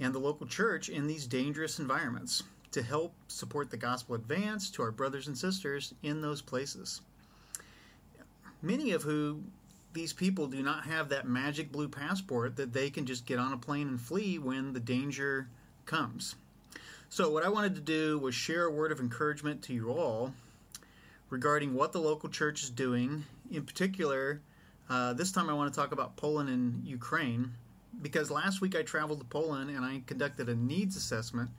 and 0.00 0.12
the 0.12 0.18
local 0.18 0.46
church 0.46 0.88
in 0.88 1.06
these 1.06 1.26
dangerous 1.26 1.78
environments 1.78 2.42
to 2.72 2.82
help 2.82 3.14
support 3.28 3.70
the 3.70 3.76
gospel 3.76 4.16
advance 4.16 4.68
to 4.70 4.82
our 4.82 4.90
brothers 4.90 5.28
and 5.28 5.38
sisters 5.38 5.94
in 6.02 6.20
those 6.20 6.42
places. 6.42 7.00
Many 8.60 8.90
of 8.90 9.02
who 9.02 9.42
these 9.94 10.12
people 10.12 10.46
do 10.46 10.62
not 10.62 10.84
have 10.84 11.08
that 11.08 11.26
magic 11.26 11.72
blue 11.72 11.88
passport 11.88 12.56
that 12.56 12.72
they 12.72 12.90
can 12.90 13.06
just 13.06 13.26
get 13.26 13.38
on 13.38 13.52
a 13.52 13.56
plane 13.56 13.88
and 13.88 14.00
flee 14.00 14.38
when 14.38 14.72
the 14.72 14.80
danger 14.80 15.48
comes. 15.86 16.34
So, 17.08 17.30
what 17.30 17.44
I 17.44 17.48
wanted 17.48 17.76
to 17.76 17.80
do 17.80 18.18
was 18.18 18.34
share 18.34 18.64
a 18.64 18.70
word 18.70 18.90
of 18.90 18.98
encouragement 18.98 19.62
to 19.62 19.72
you 19.72 19.90
all 19.90 20.34
regarding 21.30 21.74
what 21.74 21.92
the 21.92 22.00
local 22.00 22.28
church 22.28 22.62
is 22.62 22.70
doing. 22.70 23.24
In 23.50 23.64
particular, 23.64 24.40
uh, 24.90 25.12
this 25.12 25.32
time 25.32 25.48
I 25.48 25.54
want 25.54 25.72
to 25.72 25.80
talk 25.80 25.92
about 25.92 26.16
Poland 26.16 26.48
and 26.48 26.84
Ukraine 26.84 27.52
because 28.02 28.30
last 28.30 28.60
week 28.60 28.76
I 28.76 28.82
traveled 28.82 29.20
to 29.20 29.24
Poland 29.26 29.70
and 29.70 29.84
I 29.84 30.02
conducted 30.06 30.48
a 30.48 30.54
needs 30.54 30.96
assessment 30.96 31.50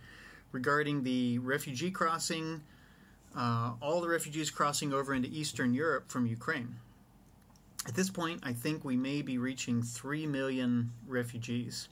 regarding 0.51 1.03
the 1.03 1.39
refugee 1.39 1.91
crossing, 1.91 2.61
uh, 3.35 3.73
all 3.81 4.01
the 4.01 4.07
refugees 4.07 4.49
crossing 4.49 4.93
over 4.93 5.13
into 5.13 5.29
Eastern 5.29 5.73
Europe 5.73 6.09
from 6.09 6.27
Ukraine. 6.27 6.75
At 7.87 7.93
this 7.93 8.09
point, 8.09 8.39
I 8.43 8.51
think 8.51 8.83
we 8.83 8.97
may 8.97 9.21
be 9.21 9.37
reaching 9.37 9.83
3 9.83 10.25
million 10.25 10.91
refugees 11.07 11.87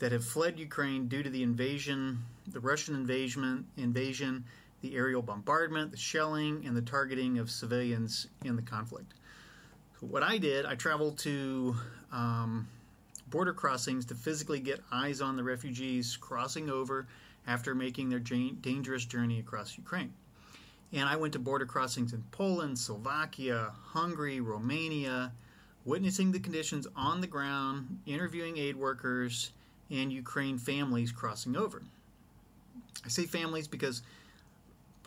that 0.00 0.10
have 0.10 0.24
fled 0.24 0.58
Ukraine 0.58 1.06
due 1.06 1.22
to 1.22 1.30
the 1.30 1.42
invasion, 1.42 2.18
the 2.48 2.58
Russian 2.58 2.96
invasion, 2.96 3.64
invasion, 3.76 4.44
the 4.80 4.96
aerial 4.96 5.22
bombardment, 5.22 5.92
the 5.92 5.96
shelling, 5.96 6.66
and 6.66 6.76
the 6.76 6.82
targeting 6.82 7.38
of 7.38 7.48
civilians 7.48 8.26
in 8.44 8.56
the 8.56 8.62
conflict. 8.62 9.14
So 10.00 10.06
what 10.08 10.24
I 10.24 10.36
did, 10.36 10.66
I 10.66 10.74
traveled 10.74 11.16
to 11.18 11.76
um, 12.10 12.68
border 13.28 13.54
crossings 13.54 14.04
to 14.06 14.14
physically 14.16 14.58
get 14.58 14.82
eyes 14.90 15.20
on 15.20 15.36
the 15.36 15.44
refugees 15.44 16.16
crossing 16.16 16.68
over 16.68 17.06
after 17.46 17.74
making 17.74 18.08
their 18.08 18.18
dangerous 18.18 19.04
journey 19.04 19.38
across 19.38 19.78
Ukraine. 19.78 20.12
And 20.94 21.08
I 21.08 21.16
went 21.16 21.32
to 21.32 21.40
border 21.40 21.66
crossings 21.66 22.12
in 22.12 22.22
Poland, 22.30 22.78
Slovakia, 22.78 23.72
Hungary, 23.82 24.40
Romania, 24.40 25.32
witnessing 25.84 26.30
the 26.30 26.38
conditions 26.38 26.86
on 26.94 27.20
the 27.20 27.26
ground, 27.26 27.98
interviewing 28.06 28.56
aid 28.56 28.76
workers, 28.76 29.50
and 29.90 30.12
Ukraine 30.12 30.56
families 30.56 31.10
crossing 31.10 31.56
over. 31.56 31.82
I 33.04 33.08
say 33.08 33.26
families 33.26 33.66
because 33.66 34.02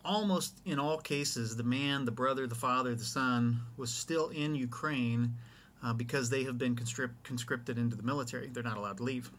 almost 0.03 0.59
in 0.65 0.77
all 0.77 0.97
cases, 0.97 1.55
the 1.55 1.63
man, 1.63 2.03
the 2.03 2.11
brother, 2.11 2.47
the 2.47 2.55
father, 2.55 2.93
the 2.93 3.05
son 3.05 3.61
was 3.77 3.89
still 3.89 4.27
in 4.29 4.55
Ukraine 4.55 5.33
uh, 5.81 5.93
because 5.93 6.29
they 6.29 6.43
have 6.43 6.57
been 6.57 6.75
conscript, 6.75 7.23
conscripted 7.23 7.77
into 7.77 7.95
the 7.95 8.03
military. 8.03 8.47
They're 8.47 8.61
not 8.61 8.77
allowed 8.77 8.97
to 8.97 9.03
leave. 9.03 9.31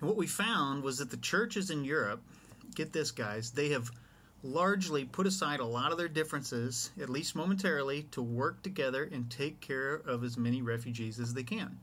And 0.00 0.08
what 0.08 0.16
we 0.16 0.26
found 0.26 0.82
was 0.82 0.96
that 0.96 1.10
the 1.10 1.18
churches 1.18 1.70
in 1.70 1.84
Europe, 1.84 2.22
get 2.74 2.92
this, 2.94 3.10
guys, 3.10 3.50
they 3.50 3.68
have 3.68 3.90
largely 4.44 5.06
put 5.06 5.26
aside 5.26 5.58
a 5.58 5.64
lot 5.64 5.90
of 5.90 5.96
their 5.98 6.06
differences, 6.06 6.90
at 7.00 7.08
least 7.08 7.34
momentarily, 7.34 8.02
to 8.10 8.22
work 8.22 8.62
together 8.62 9.08
and 9.10 9.30
take 9.30 9.60
care 9.60 9.94
of 9.94 10.22
as 10.22 10.36
many 10.36 10.60
refugees 10.60 11.18
as 11.18 11.32
they 11.32 11.42
can. 11.42 11.78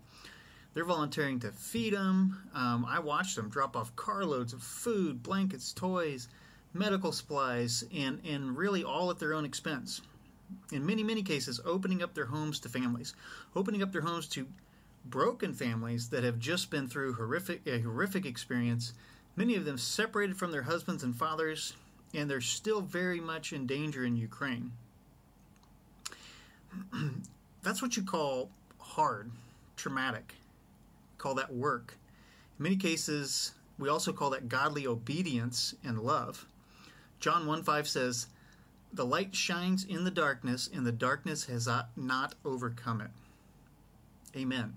They're 0.74 0.86
volunteering 0.86 1.40
to 1.40 1.52
feed 1.52 1.94
them. 1.94 2.38
Um, 2.54 2.86
I 2.88 3.00
watched 3.00 3.36
them 3.36 3.50
drop 3.50 3.76
off 3.76 3.96
carloads 3.96 4.54
of 4.54 4.62
food, 4.62 5.24
blankets, 5.24 5.74
toys, 5.74 6.30
medical 6.74 7.12
supplies, 7.12 7.84
and, 7.94 8.22
and 8.24 8.56
really 8.56 8.84
all 8.84 9.10
at 9.10 9.20
their 9.20 9.34
own 9.34 9.44
expense. 9.44 10.02
In 10.72 10.86
many, 10.86 11.04
many 11.04 11.24
cases, 11.24 11.60
opening 11.66 12.04
up 12.04 12.14
their 12.14 12.26
homes 12.26 12.60
to 12.60 12.70
families, 12.70 13.16
opening 13.56 13.82
up 13.82 13.92
their 13.92 14.02
homes 14.02 14.28
to 14.30 14.48
broken 15.06 15.54
families 15.54 16.10
that 16.10 16.24
have 16.24 16.38
just 16.38 16.70
been 16.70 16.88
through 16.88 17.14
horrific, 17.14 17.62
a 17.66 17.80
horrific 17.80 18.26
experience, 18.26 18.94
many 19.36 19.56
of 19.56 19.66
them 19.66 19.78
separated 19.78 20.38
from 20.38 20.52
their 20.52 20.62
husbands 20.62 21.04
and 21.04 21.16
fathers, 21.16 21.74
and 22.14 22.30
they're 22.30 22.42
still 22.42 22.82
very 22.82 23.20
much 23.20 23.54
in 23.54 23.66
danger 23.66 24.04
in 24.04 24.16
Ukraine. 24.16 24.72
That's 27.64 27.82
what 27.82 27.96
you 27.98 28.04
call 28.04 28.50
hard, 28.80 29.32
traumatic. 29.76 30.36
Call 31.18 31.36
that 31.36 31.54
work. 31.54 31.98
In 32.58 32.64
many 32.64 32.76
cases, 32.76 33.54
we 33.78 33.90
also 33.90 34.12
call 34.12 34.30
that 34.32 34.50
godly 34.50 34.88
obedience 34.88 35.76
and 35.84 36.00
love. 36.00 36.46
John 37.20 37.46
1 37.46 37.64
5 37.64 37.88
says, 37.88 38.28
The 38.94 39.06
light 39.06 39.36
shines 39.36 39.84
in 39.84 40.04
the 40.04 40.12
darkness, 40.12 40.70
and 40.74 40.86
the 40.86 40.92
darkness 40.92 41.46
has 41.46 41.70
not 41.96 42.36
overcome 42.44 43.02
it. 43.02 43.12
Amen. 44.36 44.74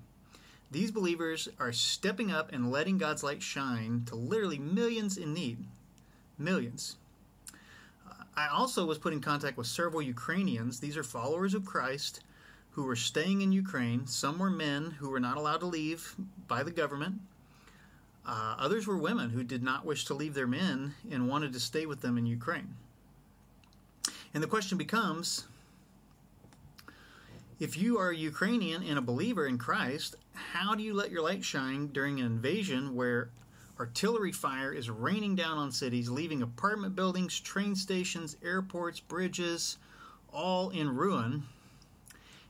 These 0.70 0.90
believers 0.90 1.48
are 1.58 1.72
stepping 1.72 2.32
up 2.32 2.52
and 2.52 2.70
letting 2.70 2.98
God's 2.98 3.22
light 3.22 3.42
shine 3.42 4.02
to 4.06 4.16
literally 4.16 4.58
millions 4.58 5.16
in 5.16 5.32
need. 5.32 5.58
Millions. 6.36 6.96
I 8.36 8.48
also 8.48 8.84
was 8.84 8.98
put 8.98 9.12
in 9.12 9.20
contact 9.20 9.56
with 9.56 9.66
several 9.66 10.02
Ukrainians. 10.02 10.80
These 10.80 10.96
are 10.96 11.04
followers 11.04 11.54
of 11.54 11.64
Christ 11.64 12.20
who 12.70 12.84
were 12.84 12.96
staying 12.96 13.42
in 13.42 13.52
Ukraine. 13.52 14.06
Some 14.06 14.38
were 14.38 14.50
men 14.50 14.90
who 14.98 15.10
were 15.10 15.20
not 15.20 15.36
allowed 15.36 15.60
to 15.60 15.66
leave 15.66 16.16
by 16.48 16.64
the 16.64 16.72
government. 16.72 17.20
Uh, 18.26 18.56
others 18.58 18.86
were 18.86 18.96
women 18.96 19.30
who 19.30 19.44
did 19.44 19.62
not 19.62 19.84
wish 19.84 20.04
to 20.06 20.14
leave 20.14 20.34
their 20.34 20.46
men 20.46 20.94
and 21.10 21.28
wanted 21.28 21.52
to 21.52 21.60
stay 21.60 21.86
with 21.86 22.00
them 22.00 22.18
in 22.18 22.26
Ukraine. 22.26 22.74
And 24.32 24.42
the 24.42 24.48
question 24.48 24.78
becomes 24.78 25.44
if 27.60 27.76
you 27.76 27.98
are 27.98 28.10
a 28.10 28.16
Ukrainian 28.16 28.82
and 28.82 28.98
a 28.98 29.02
believer 29.02 29.46
in 29.46 29.58
Christ, 29.58 30.16
how 30.32 30.74
do 30.74 30.82
you 30.82 30.92
let 30.92 31.12
your 31.12 31.22
light 31.22 31.44
shine 31.44 31.86
during 31.88 32.18
an 32.18 32.26
invasion 32.26 32.96
where 32.96 33.30
Artillery 33.78 34.30
fire 34.30 34.72
is 34.72 34.88
raining 34.88 35.34
down 35.34 35.58
on 35.58 35.72
cities, 35.72 36.08
leaving 36.08 36.42
apartment 36.42 36.94
buildings, 36.94 37.40
train 37.40 37.74
stations, 37.74 38.36
airports, 38.42 39.00
bridges, 39.00 39.78
all 40.32 40.70
in 40.70 40.94
ruin. 40.94 41.42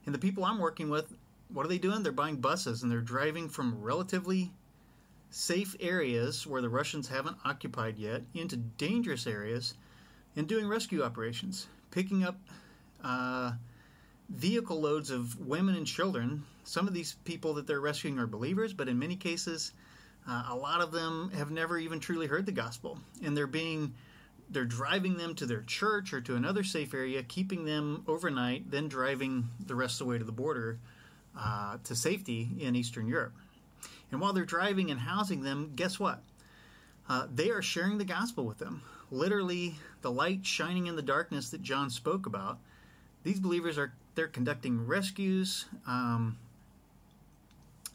And 0.04 0.14
the 0.14 0.18
people 0.18 0.44
I'm 0.44 0.58
working 0.58 0.90
with, 0.90 1.14
what 1.48 1.64
are 1.64 1.68
they 1.68 1.78
doing? 1.78 2.02
They're 2.02 2.12
buying 2.12 2.36
buses 2.36 2.82
and 2.82 2.92
they're 2.92 3.00
driving 3.00 3.48
from 3.48 3.80
relatively 3.80 4.50
safe 5.30 5.74
areas 5.80 6.46
where 6.46 6.60
the 6.60 6.68
Russians 6.68 7.08
haven't 7.08 7.38
occupied 7.44 7.98
yet 7.98 8.22
into 8.34 8.56
dangerous 8.56 9.26
areas 9.26 9.74
and 10.36 10.46
doing 10.46 10.68
rescue 10.68 11.02
operations, 11.02 11.68
picking 11.90 12.22
up 12.22 12.36
uh, 13.02 13.52
vehicle 14.28 14.80
loads 14.80 15.10
of 15.10 15.40
women 15.40 15.74
and 15.74 15.86
children. 15.86 16.44
Some 16.64 16.86
of 16.86 16.94
these 16.94 17.16
people 17.24 17.54
that 17.54 17.66
they're 17.66 17.80
rescuing 17.80 18.18
are 18.18 18.26
believers, 18.26 18.74
but 18.74 18.88
in 18.88 18.98
many 18.98 19.16
cases, 19.16 19.72
uh, 20.28 20.44
a 20.48 20.54
lot 20.54 20.80
of 20.80 20.92
them 20.92 21.30
have 21.36 21.50
never 21.50 21.78
even 21.78 22.00
truly 22.00 22.26
heard 22.26 22.46
the 22.46 22.52
gospel, 22.52 22.98
and 23.22 23.36
they're 23.36 23.46
being 23.46 23.94
they're 24.50 24.64
driving 24.64 25.16
them 25.16 25.34
to 25.34 25.46
their 25.46 25.62
church 25.62 26.12
or 26.12 26.20
to 26.20 26.36
another 26.36 26.62
safe 26.62 26.94
area, 26.94 27.22
keeping 27.22 27.64
them 27.64 28.04
overnight, 28.06 28.70
then 28.70 28.88
driving 28.88 29.48
the 29.66 29.74
rest 29.74 30.00
of 30.00 30.06
the 30.06 30.10
way 30.10 30.18
to 30.18 30.24
the 30.24 30.32
border 30.32 30.78
uh, 31.38 31.78
to 31.84 31.94
safety 31.94 32.50
in 32.60 32.76
Eastern 32.76 33.06
Europe. 33.06 33.34
And 34.12 34.20
while 34.20 34.32
they're 34.32 34.44
driving 34.44 34.90
and 34.90 35.00
housing 35.00 35.42
them, 35.42 35.72
guess 35.74 35.98
what? 35.98 36.22
Uh, 37.08 37.26
they 37.34 37.50
are 37.50 37.62
sharing 37.62 37.98
the 37.98 38.04
gospel 38.04 38.44
with 38.44 38.58
them. 38.58 38.82
Literally, 39.10 39.74
the 40.02 40.10
light 40.10 40.46
shining 40.46 40.86
in 40.86 40.96
the 40.96 41.02
darkness 41.02 41.50
that 41.50 41.62
John 41.62 41.90
spoke 41.90 42.26
about. 42.26 42.58
These 43.22 43.40
believers 43.40 43.78
are 43.78 43.92
they're 44.14 44.28
conducting 44.28 44.86
rescues. 44.86 45.66
Um, 45.86 46.38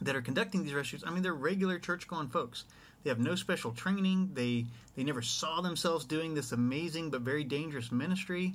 that 0.00 0.16
are 0.16 0.22
conducting 0.22 0.62
these 0.62 0.74
rescues, 0.74 1.04
I 1.06 1.10
mean, 1.10 1.22
they're 1.22 1.34
regular 1.34 1.78
church 1.78 2.08
going 2.08 2.28
folks. 2.28 2.64
They 3.02 3.10
have 3.10 3.18
no 3.18 3.34
special 3.34 3.72
training. 3.72 4.30
They 4.34 4.66
they 4.94 5.04
never 5.04 5.22
saw 5.22 5.60
themselves 5.60 6.04
doing 6.04 6.34
this 6.34 6.52
amazing 6.52 7.10
but 7.10 7.22
very 7.22 7.44
dangerous 7.44 7.90
ministry. 7.90 8.54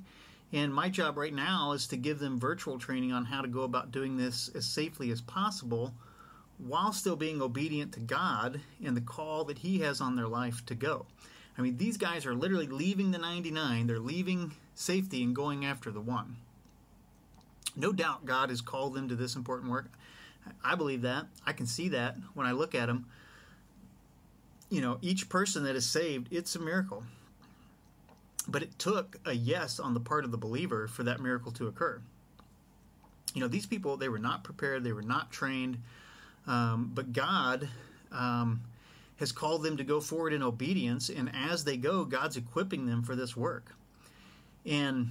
And 0.52 0.72
my 0.72 0.88
job 0.88 1.16
right 1.16 1.34
now 1.34 1.72
is 1.72 1.88
to 1.88 1.96
give 1.96 2.20
them 2.20 2.38
virtual 2.38 2.78
training 2.78 3.12
on 3.12 3.24
how 3.24 3.42
to 3.42 3.48
go 3.48 3.62
about 3.62 3.90
doing 3.90 4.16
this 4.16 4.48
as 4.54 4.64
safely 4.64 5.10
as 5.10 5.20
possible 5.20 5.92
while 6.58 6.92
still 6.92 7.16
being 7.16 7.42
obedient 7.42 7.92
to 7.92 8.00
God 8.00 8.60
and 8.84 8.96
the 8.96 9.00
call 9.00 9.44
that 9.44 9.58
He 9.58 9.80
has 9.80 10.00
on 10.00 10.14
their 10.14 10.28
life 10.28 10.64
to 10.66 10.74
go. 10.74 11.06
I 11.58 11.62
mean, 11.62 11.76
these 11.76 11.96
guys 11.96 12.26
are 12.26 12.34
literally 12.34 12.68
leaving 12.68 13.10
the 13.10 13.18
99, 13.18 13.86
they're 13.86 13.98
leaving 13.98 14.52
safety 14.74 15.22
and 15.22 15.34
going 15.34 15.64
after 15.64 15.90
the 15.90 16.00
one. 16.00 16.36
No 17.74 17.92
doubt 17.92 18.24
God 18.24 18.50
has 18.50 18.60
called 18.60 18.94
them 18.94 19.08
to 19.08 19.16
this 19.16 19.36
important 19.36 19.70
work. 19.70 19.90
I 20.64 20.74
believe 20.74 21.02
that. 21.02 21.26
I 21.46 21.52
can 21.52 21.66
see 21.66 21.88
that 21.90 22.16
when 22.34 22.46
I 22.46 22.52
look 22.52 22.74
at 22.74 22.86
them. 22.86 23.06
You 24.68 24.80
know, 24.80 24.98
each 25.00 25.28
person 25.28 25.64
that 25.64 25.76
is 25.76 25.86
saved, 25.86 26.28
it's 26.30 26.56
a 26.56 26.58
miracle. 26.58 27.04
But 28.48 28.62
it 28.62 28.78
took 28.78 29.16
a 29.24 29.32
yes 29.32 29.78
on 29.78 29.94
the 29.94 30.00
part 30.00 30.24
of 30.24 30.30
the 30.30 30.38
believer 30.38 30.88
for 30.88 31.02
that 31.04 31.20
miracle 31.20 31.52
to 31.52 31.66
occur. 31.66 32.00
You 33.34 33.40
know, 33.40 33.48
these 33.48 33.66
people, 33.66 33.96
they 33.96 34.08
were 34.08 34.18
not 34.18 34.44
prepared, 34.44 34.82
they 34.82 34.92
were 34.92 35.02
not 35.02 35.30
trained, 35.30 35.78
um, 36.46 36.90
but 36.94 37.12
God 37.12 37.68
um, 38.10 38.62
has 39.16 39.32
called 39.32 39.62
them 39.62 39.76
to 39.76 39.84
go 39.84 40.00
forward 40.00 40.32
in 40.32 40.42
obedience, 40.42 41.10
and 41.10 41.30
as 41.34 41.64
they 41.64 41.76
go, 41.76 42.04
God's 42.04 42.36
equipping 42.36 42.86
them 42.86 43.02
for 43.02 43.14
this 43.14 43.36
work. 43.36 43.74
And 44.64 45.10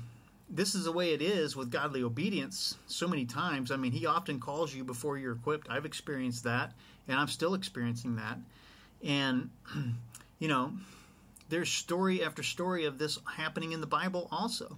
this 0.50 0.76
is 0.76 0.86
the 0.86 0.92
way 0.92 1.14
it 1.14 1.22
is 1.22 1.56
with 1.56 1.72
godly 1.72 2.04
obedience 2.04 2.78
so 2.88 3.08
many 3.08 3.26
times. 3.26 3.72
I 3.72 3.78
mean, 3.78 3.92
He 3.92 4.06
often 4.06 4.40
calls 4.40 4.74
you 4.74 4.84
before 4.84 5.18
you're 5.18 5.34
equipped. 5.34 5.68
I've 5.70 5.86
experienced 5.86 6.44
that, 6.44 6.74
and 7.08 7.20
I'm 7.20 7.28
still 7.28 7.54
experiencing 7.54 8.16
that. 8.18 8.38
And, 9.04 9.50
you 10.40 10.48
know, 10.48 10.74
there's 11.50 11.70
story 11.70 12.24
after 12.24 12.44
story 12.44 12.86
of 12.86 12.98
this 12.98 13.20
happening 13.36 13.72
in 13.72 13.82
the 13.82 13.88
Bible 13.88 14.28
also. 14.32 14.78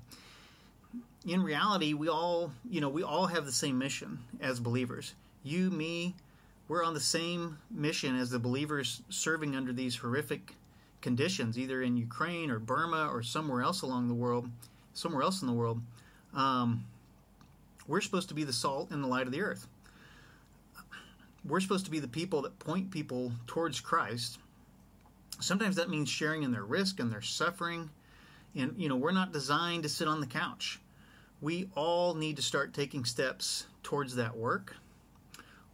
In 1.25 1.43
reality, 1.43 1.93
we 1.93 2.07
all, 2.07 2.51
you 2.69 2.79
know, 2.79 2.89
we 2.89 3.03
all 3.03 3.27
have 3.27 3.45
the 3.45 3.51
same 3.51 3.77
mission 3.77 4.19
as 4.39 4.59
believers. 4.59 5.13
You, 5.43 5.69
me, 5.69 6.15
we're 6.67 6.83
on 6.83 6.93
the 6.93 6.99
same 6.99 7.57
mission 7.69 8.17
as 8.17 8.29
the 8.29 8.39
believers 8.39 9.01
serving 9.09 9.55
under 9.55 9.73
these 9.73 9.95
horrific 9.95 10.53
conditions, 11.01 11.57
either 11.57 11.81
in 11.81 11.97
Ukraine 11.97 12.51
or 12.51 12.59
Burma 12.59 13.09
or 13.11 13.23
somewhere 13.23 13.61
else 13.61 13.81
along 13.81 14.07
the 14.07 14.13
world, 14.13 14.49
somewhere 14.97 15.23
else 15.23 15.41
in 15.41 15.47
the 15.47 15.53
world. 15.53 15.81
Um, 16.33 16.85
we're 17.87 18.01
supposed 18.01 18.29
to 18.29 18.35
be 18.35 18.43
the 18.43 18.53
salt 18.53 18.91
and 18.91 19.03
the 19.03 19.07
light 19.07 19.25
of 19.25 19.31
the 19.31 19.41
earth. 19.41 19.67
We're 21.45 21.61
supposed 21.61 21.85
to 21.85 21.91
be 21.91 21.99
the 21.99 22.07
people 22.07 22.41
that 22.41 22.59
point 22.59 22.91
people 22.91 23.31
towards 23.45 23.79
Christ. 23.79 24.39
Sometimes 25.39 25.77
that 25.77 25.89
means 25.89 26.09
sharing 26.09 26.43
in 26.43 26.51
their 26.51 26.65
risk 26.65 26.99
and 26.99 27.11
their 27.11 27.21
suffering. 27.21 27.89
And, 28.55 28.73
you 28.77 28.89
know, 28.89 28.97
we're 28.97 29.11
not 29.11 29.31
designed 29.31 29.83
to 29.83 29.89
sit 29.89 30.07
on 30.07 30.19
the 30.19 30.27
couch. 30.27 30.79
We 31.39 31.69
all 31.75 32.15
need 32.15 32.35
to 32.37 32.41
start 32.41 32.73
taking 32.73 33.05
steps 33.05 33.67
towards 33.83 34.15
that 34.15 34.35
work 34.35 34.75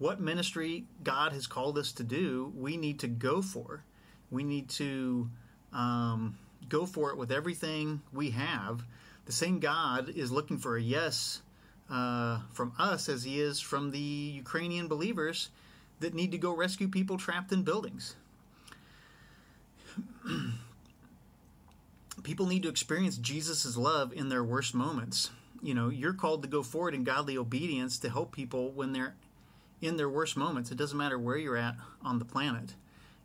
what 0.04 0.20
ministry 0.20 0.84
God 1.02 1.32
has 1.32 1.48
called 1.48 1.78
us 1.78 1.94
to 1.94 2.04
do, 2.04 2.52
we 2.58 2.76
need 2.76 3.00
to 3.00 3.08
go 3.08 3.42
for. 3.42 3.86
We 4.32 4.44
need 4.44 4.70
to 4.72 5.30
um, 5.72 6.38
go 6.74 6.86
for 6.88 7.12
it 7.12 7.18
with 7.18 7.32
everything 7.32 8.02
we 8.12 8.32
have. 8.32 8.84
The 9.26 9.32
same 9.32 9.60
God 9.60 10.10
is 10.10 10.32
looking 10.32 10.58
for 10.58 10.76
a 10.76 10.82
yes 10.82 11.44
uh, 11.90 12.40
from 12.52 12.74
us 12.80 13.08
as 13.08 13.24
he 13.24 13.40
is 13.40 13.60
from 13.60 13.92
the 13.92 14.00
Ukrainian 14.00 14.88
believers 14.88 15.50
that 16.00 16.16
need 16.16 16.32
to 16.32 16.40
go 16.40 16.52
rescue 16.52 16.88
people 16.88 17.18
trapped 17.18 17.52
in 17.52 17.62
buildings. 17.62 18.16
people 22.24 22.48
need 22.48 22.64
to 22.64 22.70
experience 22.70 23.18
Jesus' 23.18 23.78
love 23.78 24.12
in 24.12 24.30
their 24.30 24.44
worst 24.44 24.74
moments. 24.74 25.30
You 25.62 25.76
know, 25.76 25.90
you're 25.90 26.14
called 26.14 26.42
to 26.42 26.50
go 26.50 26.64
forward 26.64 26.96
in 26.96 27.04
godly 27.04 27.38
obedience 27.38 28.00
to 28.00 28.10
help 28.10 28.32
people 28.32 28.72
when 28.72 28.94
they're 28.94 29.14
in 29.80 29.98
their 29.98 30.10
worst 30.10 30.36
moments. 30.36 30.72
It 30.72 30.78
doesn't 30.80 30.98
matter 30.98 31.20
where 31.20 31.38
you're 31.38 31.56
at 31.56 31.76
on 32.02 32.18
the 32.18 32.26
planet. 32.26 32.74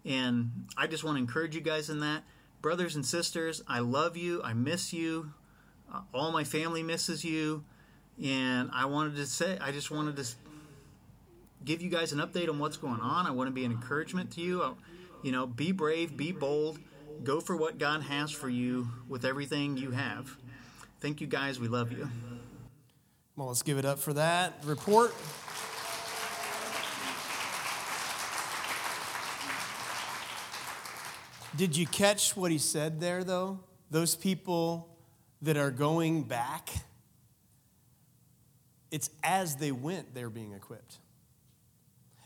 And 0.05 0.67
I 0.77 0.87
just 0.87 1.03
want 1.03 1.17
to 1.17 1.21
encourage 1.21 1.55
you 1.55 1.63
guys 1.63 1.89
in 1.89 2.01
that. 2.01 2.25
Brothers 2.61 2.97
and 2.97 3.07
sisters, 3.07 3.63
I 3.69 3.79
love 3.79 4.17
you. 4.17 4.43
I 4.43 4.53
miss 4.53 4.93
you. 4.93 5.33
Uh, 5.93 6.01
all 6.13 6.33
my 6.33 6.45
family 6.45 6.83
misses 6.83 7.25
you. 7.25 7.65
And 8.23 8.71
I 8.73 8.87
wanted 8.87 9.17
to 9.17 9.27
say, 9.27 9.59
I 9.61 9.71
just 9.71 9.91
wanted 9.91 10.17
to 10.17 10.27
give 11.65 11.83
you 11.83 11.89
guys 11.89 12.13
an 12.13 12.19
update 12.19 12.49
on 12.49 12.59
what's 12.59 12.77
going 12.77 13.01
on. 13.01 13.27
I 13.27 13.31
want 13.31 13.49
to 13.49 13.53
be 13.53 13.65
an 13.65 13.71
encouragement 13.71 14.33
to 14.33 14.41
you. 14.41 14.63
I, 14.63 14.73
you 15.23 15.33
know, 15.33 15.47
be 15.47 15.73
brave, 15.73 16.17
be 16.17 16.33
bold, 16.33 16.79
go 17.23 17.41
for 17.41 17.57
what 17.57 17.79
God 17.79 18.03
has 18.03 18.31
for 18.31 18.49
you 18.49 18.89
with 19.09 19.25
everything 19.25 19.77
you 19.77 19.93
have. 19.93 20.37
Thank 21.01 21.21
you 21.21 21.27
guys. 21.27 21.61
We 21.61 21.69
love 21.69 21.93
you. 21.93 22.09
Well, 23.37 23.49
let's 23.49 23.63
give 23.63 23.79
it 23.79 23.85
up 23.85 24.01
for 24.01 24.13
that 24.15 24.55
report. 24.65 25.15
Did 31.59 31.77
you 31.77 31.89
catch 31.89 32.37
what 32.37 32.53
he 32.53 32.59
said 32.59 33.01
there, 33.01 33.25
though? 33.25 33.59
Those 33.91 34.15
people 34.15 34.97
that 35.43 35.57
are 35.57 35.73
going 35.73 36.23
back, 36.23 36.71
it's 38.93 39.11
as 39.25 39.57
they 39.57 39.73
went, 39.73 40.15
they're 40.15 40.31
being 40.31 40.53
equipped. 40.53 40.99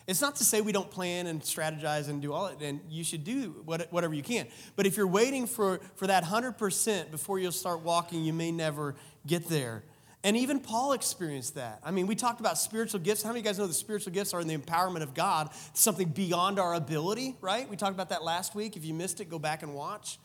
It's 0.06 0.20
not 0.20 0.36
to 0.36 0.44
say 0.44 0.60
we 0.60 0.72
don't 0.72 0.90
plan 0.90 1.26
and 1.28 1.40
strategize 1.40 2.10
and 2.10 2.20
do 2.20 2.34
all 2.34 2.48
it, 2.48 2.60
and 2.60 2.80
you 2.90 3.04
should 3.04 3.24
do 3.24 3.62
whatever 3.64 4.12
you 4.12 4.22
can. 4.22 4.48
But 4.76 4.84
if 4.84 4.98
you're 4.98 5.06
waiting 5.06 5.46
for, 5.46 5.80
for 5.94 6.08
that 6.08 6.24
100% 6.24 7.10
before 7.10 7.38
you'll 7.38 7.52
start 7.52 7.80
walking, 7.80 8.24
you 8.24 8.34
may 8.34 8.52
never 8.52 8.96
get 9.26 9.48
there. 9.48 9.82
And 10.24 10.36
even 10.36 10.60
Paul 10.60 10.92
experienced 10.92 11.56
that. 11.56 11.80
I 11.84 11.90
mean, 11.90 12.06
we 12.06 12.14
talked 12.14 12.38
about 12.38 12.56
spiritual 12.56 13.00
gifts. 13.00 13.22
How 13.22 13.30
many 13.30 13.40
of 13.40 13.44
you 13.44 13.50
guys 13.50 13.58
know 13.58 13.66
the 13.66 13.74
spiritual 13.74 14.12
gifts 14.12 14.32
are 14.32 14.40
in 14.40 14.46
the 14.46 14.56
empowerment 14.56 15.02
of 15.02 15.14
God, 15.14 15.50
something 15.74 16.08
beyond 16.08 16.60
our 16.60 16.74
ability, 16.74 17.36
right? 17.40 17.68
We 17.68 17.76
talked 17.76 17.94
about 17.94 18.10
that 18.10 18.22
last 18.22 18.54
week. 18.54 18.76
If 18.76 18.84
you 18.84 18.94
missed 18.94 19.20
it, 19.20 19.28
go 19.28 19.40
back 19.40 19.62
and 19.64 19.74
watch. 19.74 20.18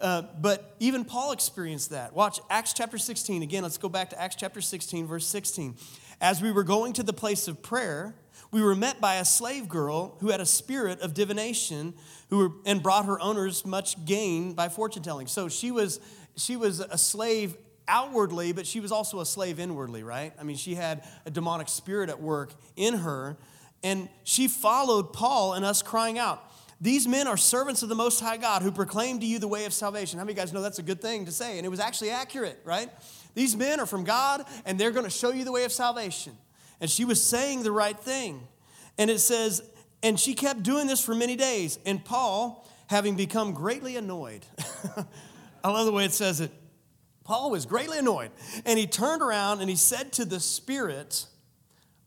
Uh, 0.00 0.22
but 0.40 0.76
even 0.78 1.04
Paul 1.04 1.32
experienced 1.32 1.90
that. 1.90 2.14
Watch 2.14 2.40
Acts 2.50 2.72
chapter 2.72 2.98
16. 2.98 3.42
Again, 3.42 3.62
let's 3.62 3.78
go 3.78 3.88
back 3.88 4.10
to 4.10 4.20
Acts 4.20 4.36
chapter 4.36 4.60
16, 4.60 5.06
verse 5.06 5.26
16. 5.26 5.76
As 6.20 6.40
we 6.40 6.52
were 6.52 6.64
going 6.64 6.92
to 6.94 7.02
the 7.02 7.12
place 7.12 7.48
of 7.48 7.62
prayer, 7.62 8.14
we 8.52 8.62
were 8.62 8.76
met 8.76 9.00
by 9.00 9.16
a 9.16 9.24
slave 9.24 9.68
girl 9.68 10.16
who 10.20 10.30
had 10.30 10.40
a 10.40 10.46
spirit 10.46 11.00
of 11.00 11.14
divination 11.14 11.94
who 12.30 12.38
were, 12.38 12.50
and 12.64 12.82
brought 12.82 13.06
her 13.06 13.20
owners 13.20 13.66
much 13.66 14.04
gain 14.04 14.52
by 14.52 14.68
fortune 14.68 15.02
telling. 15.02 15.26
So 15.26 15.48
she 15.48 15.70
was, 15.70 16.00
she 16.36 16.56
was 16.56 16.80
a 16.80 16.98
slave 16.98 17.56
outwardly, 17.92 18.52
but 18.52 18.66
she 18.66 18.80
was 18.80 18.90
also 18.90 19.20
a 19.20 19.26
slave 19.26 19.60
inwardly, 19.60 20.02
right? 20.02 20.32
I 20.40 20.44
mean, 20.44 20.56
she 20.56 20.74
had 20.74 21.04
a 21.26 21.30
demonic 21.30 21.68
spirit 21.68 22.08
at 22.08 22.20
work 22.20 22.54
in 22.74 22.94
her. 22.94 23.36
And 23.84 24.08
she 24.24 24.48
followed 24.48 25.12
Paul 25.12 25.52
and 25.52 25.64
us 25.64 25.82
crying 25.82 26.18
out, 26.18 26.42
These 26.80 27.06
men 27.06 27.28
are 27.28 27.36
servants 27.36 27.82
of 27.82 27.90
the 27.90 27.94
Most 27.94 28.18
High 28.20 28.38
God 28.38 28.62
who 28.62 28.72
proclaim 28.72 29.20
to 29.20 29.26
you 29.26 29.38
the 29.38 29.48
way 29.48 29.66
of 29.66 29.74
salvation. 29.74 30.18
How 30.18 30.24
many 30.24 30.34
guys 30.34 30.54
know 30.54 30.62
that's 30.62 30.78
a 30.78 30.82
good 30.82 31.02
thing 31.02 31.26
to 31.26 31.32
say? 31.32 31.58
And 31.58 31.66
it 31.66 31.68
was 31.68 31.80
actually 31.80 32.10
accurate, 32.10 32.58
right? 32.64 32.88
These 33.34 33.56
men 33.56 33.78
are 33.78 33.86
from 33.86 34.04
God 34.04 34.44
and 34.64 34.80
they're 34.80 34.90
going 34.90 35.04
to 35.04 35.10
show 35.10 35.30
you 35.30 35.44
the 35.44 35.52
way 35.52 35.64
of 35.64 35.72
salvation. 35.72 36.32
And 36.80 36.90
she 36.90 37.04
was 37.04 37.22
saying 37.22 37.62
the 37.62 37.72
right 37.72 37.98
thing. 37.98 38.48
And 38.96 39.10
it 39.10 39.18
says, 39.18 39.62
and 40.02 40.18
she 40.18 40.34
kept 40.34 40.62
doing 40.62 40.86
this 40.86 41.04
for 41.04 41.14
many 41.14 41.36
days. 41.36 41.78
And 41.84 42.02
Paul, 42.02 42.66
having 42.86 43.16
become 43.16 43.52
greatly 43.52 43.96
annoyed, 43.96 44.44
I 45.64 45.70
love 45.70 45.86
the 45.86 45.92
way 45.92 46.04
it 46.04 46.12
says 46.12 46.40
it, 46.40 46.50
Paul 47.32 47.50
was 47.50 47.64
greatly 47.64 47.96
annoyed, 47.96 48.30
and 48.66 48.78
he 48.78 48.86
turned 48.86 49.22
around 49.22 49.62
and 49.62 49.70
he 49.70 49.74
said 49.74 50.12
to 50.12 50.26
the 50.26 50.38
Spirit, 50.38 51.24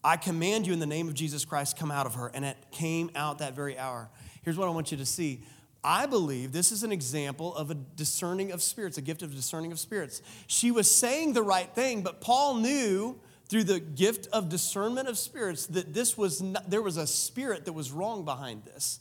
I 0.04 0.18
command 0.18 0.68
you 0.68 0.74
in 0.74 0.78
the 0.78 0.86
name 0.86 1.08
of 1.08 1.16
Jesus 1.16 1.46
Christ, 1.46 1.80
come 1.80 1.90
out 1.90 2.06
of 2.06 2.14
her. 2.14 2.28
And 2.32 2.46
it 2.46 2.56
came 2.70 3.10
out 3.16 3.40
that 3.40 3.56
very 3.56 3.76
hour. 3.76 4.12
Here's 4.44 4.56
what 4.56 4.68
I 4.68 4.70
want 4.70 4.92
you 4.92 4.98
to 4.98 5.06
see. 5.06 5.42
I 5.84 6.06
believe 6.06 6.52
this 6.52 6.72
is 6.72 6.84
an 6.84 6.92
example 6.92 7.56
of 7.56 7.72
a 7.72 7.74
discerning 7.74 8.52
of 8.52 8.62
spirits, 8.62 9.00
a 9.00 9.02
gift 9.02 9.24
of 9.24 9.34
discerning 9.34 9.72
of 9.72 9.80
spirits. 9.80 10.22
She 10.46 10.70
was 10.70 10.96
saying 10.96 11.34
the 11.34 11.42
right 11.42 11.74
thing, 11.74 12.04
but 12.04 12.22
Paul 12.22 12.58
knew 12.58 13.20
through 13.50 13.64
the 13.64 13.80
gift 13.80 14.28
of 14.32 14.48
discernment 14.48 15.08
of 15.08 15.18
spirits 15.18 15.66
that 15.66 15.92
this 15.92 16.16
was 16.16 16.40
not, 16.40 16.70
there 16.70 16.84
was 16.84 16.98
a 16.98 17.08
spirit 17.08 17.66
that 17.66 17.74
was 17.74 17.92
wrong 17.92 18.26
behind 18.26 18.64
this. 18.64 19.00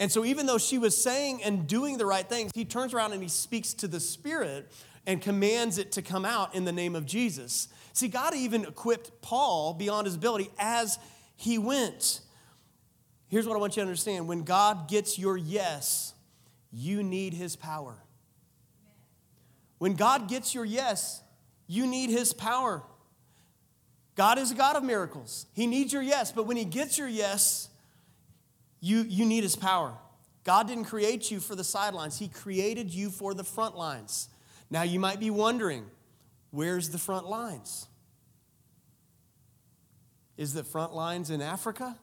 And 0.00 0.10
so 0.10 0.24
even 0.24 0.46
though 0.46 0.58
she 0.58 0.78
was 0.78 0.96
saying 0.96 1.42
and 1.42 1.66
doing 1.66 1.98
the 1.98 2.06
right 2.06 2.26
things, 2.26 2.52
he 2.54 2.64
turns 2.64 2.94
around 2.94 3.12
and 3.12 3.22
he 3.22 3.28
speaks 3.28 3.74
to 3.74 3.88
the 3.88 4.00
spirit 4.00 4.72
and 5.06 5.22
commands 5.22 5.78
it 5.78 5.92
to 5.92 6.02
come 6.02 6.24
out 6.24 6.54
in 6.54 6.64
the 6.64 6.72
name 6.72 6.96
of 6.96 7.06
Jesus. 7.06 7.68
See, 7.92 8.08
God 8.08 8.34
even 8.34 8.64
equipped 8.64 9.22
Paul 9.22 9.72
beyond 9.74 10.06
his 10.06 10.16
ability 10.16 10.50
as 10.58 10.98
he 11.36 11.58
went. 11.58 12.20
Here's 13.28 13.46
what 13.46 13.56
I 13.56 13.58
want 13.58 13.76
you 13.76 13.82
to 13.82 13.88
understand 13.88 14.28
when 14.28 14.42
God 14.42 14.88
gets 14.88 15.18
your 15.18 15.36
yes, 15.36 16.14
you 16.72 17.02
need 17.02 17.34
his 17.34 17.56
power. 17.56 17.96
When 19.78 19.94
God 19.94 20.28
gets 20.28 20.54
your 20.54 20.64
yes, 20.64 21.22
you 21.66 21.86
need 21.86 22.10
his 22.10 22.32
power. 22.32 22.82
God 24.14 24.38
is 24.38 24.50
a 24.50 24.54
God 24.54 24.76
of 24.76 24.82
miracles. 24.82 25.46
He 25.54 25.66
needs 25.66 25.92
your 25.92 26.02
yes, 26.02 26.32
but 26.32 26.46
when 26.46 26.56
he 26.56 26.64
gets 26.64 26.96
your 26.96 27.08
yes, 27.08 27.68
you, 28.80 29.02
you 29.02 29.26
need 29.26 29.42
his 29.42 29.56
power. 29.56 29.92
God 30.44 30.68
didn't 30.68 30.84
create 30.84 31.30
you 31.30 31.40
for 31.40 31.54
the 31.54 31.64
sidelines, 31.64 32.18
he 32.18 32.28
created 32.28 32.94
you 32.94 33.10
for 33.10 33.34
the 33.34 33.44
front 33.44 33.76
lines. 33.76 34.28
Now, 34.70 34.82
you 34.82 34.98
might 34.98 35.20
be 35.20 35.30
wondering 35.30 35.86
where's 36.50 36.90
the 36.90 36.98
front 36.98 37.28
lines? 37.28 37.86
Is 40.36 40.52
the 40.52 40.64
front 40.64 40.94
lines 40.94 41.30
in 41.30 41.40
Africa? 41.40 41.96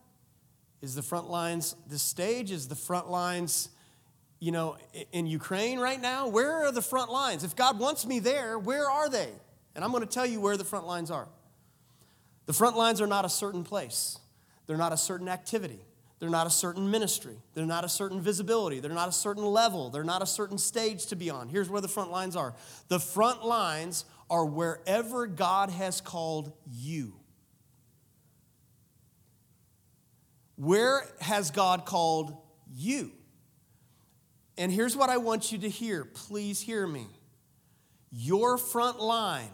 Is 0.81 0.95
the 0.95 1.01
front 1.01 1.29
lines 1.29 1.75
the 1.87 1.99
stage? 1.99 2.51
Is 2.51 2.67
the 2.67 2.75
front 2.75 3.09
lines, 3.09 3.69
you 4.39 4.51
know, 4.51 4.77
in 5.11 5.27
Ukraine 5.27 5.79
right 5.79 6.01
now, 6.01 6.27
where 6.27 6.65
are 6.65 6.71
the 6.71 6.81
front 6.81 7.11
lines? 7.11 7.43
If 7.43 7.55
God 7.55 7.79
wants 7.79 8.05
me 8.05 8.19
there, 8.19 8.57
where 8.57 8.89
are 8.89 9.09
they? 9.09 9.29
And 9.75 9.83
I'm 9.83 9.91
going 9.91 10.05
to 10.05 10.13
tell 10.13 10.25
you 10.25 10.41
where 10.41 10.57
the 10.57 10.65
front 10.65 10.85
lines 10.85 11.09
are. 11.11 11.27
The 12.45 12.53
front 12.53 12.75
lines 12.75 13.01
are 13.01 13.07
not 13.07 13.23
a 13.23 13.29
certain 13.29 13.63
place, 13.63 14.19
they're 14.67 14.77
not 14.77 14.93
a 14.93 14.97
certain 14.97 15.29
activity, 15.29 15.79
they're 16.23 16.29
not 16.29 16.47
a 16.47 16.49
certain 16.49 16.89
ministry, 16.89 17.35
they're 17.53 17.65
not 17.65 17.83
a 17.83 17.89
certain 17.89 18.21
visibility, 18.21 18.79
they're 18.79 18.93
not 18.93 19.09
a 19.09 19.11
certain 19.11 19.43
level, 19.43 19.89
they're 19.89 20.05
not 20.05 20.21
a 20.21 20.25
certain 20.25 20.57
stage 20.57 21.07
to 21.07 21.17
be 21.17 21.29
on. 21.29 21.49
Here's 21.49 21.69
where 21.69 21.81
the 21.81 21.89
front 21.89 22.11
lines 22.11 22.37
are 22.37 22.53
the 22.87 22.97
front 22.97 23.43
lines 23.43 24.05
are 24.29 24.45
wherever 24.45 25.27
God 25.27 25.69
has 25.69 25.99
called 25.99 26.53
you. 26.71 27.15
Where 30.55 31.05
has 31.19 31.51
God 31.51 31.85
called 31.85 32.37
you? 32.73 33.11
And 34.57 34.71
here's 34.71 34.95
what 34.95 35.09
I 35.09 35.17
want 35.17 35.51
you 35.51 35.57
to 35.57 35.69
hear. 35.69 36.05
Please 36.05 36.61
hear 36.61 36.87
me. 36.87 37.05
Your 38.13 38.57
front 38.57 39.01
line 39.01 39.51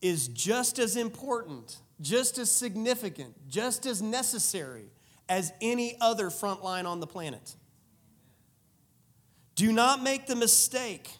is 0.00 0.26
just 0.28 0.78
as 0.78 0.96
important, 0.96 1.76
just 2.00 2.38
as 2.38 2.50
significant, 2.50 3.34
just 3.46 3.84
as 3.84 4.00
necessary 4.00 4.86
as 5.28 5.52
any 5.60 5.96
other 6.00 6.30
front 6.30 6.62
line 6.62 6.86
on 6.86 7.00
the 7.00 7.06
planet. 7.06 7.54
Do 9.54 9.72
not 9.72 10.02
make 10.02 10.26
the 10.26 10.36
mistake 10.36 11.10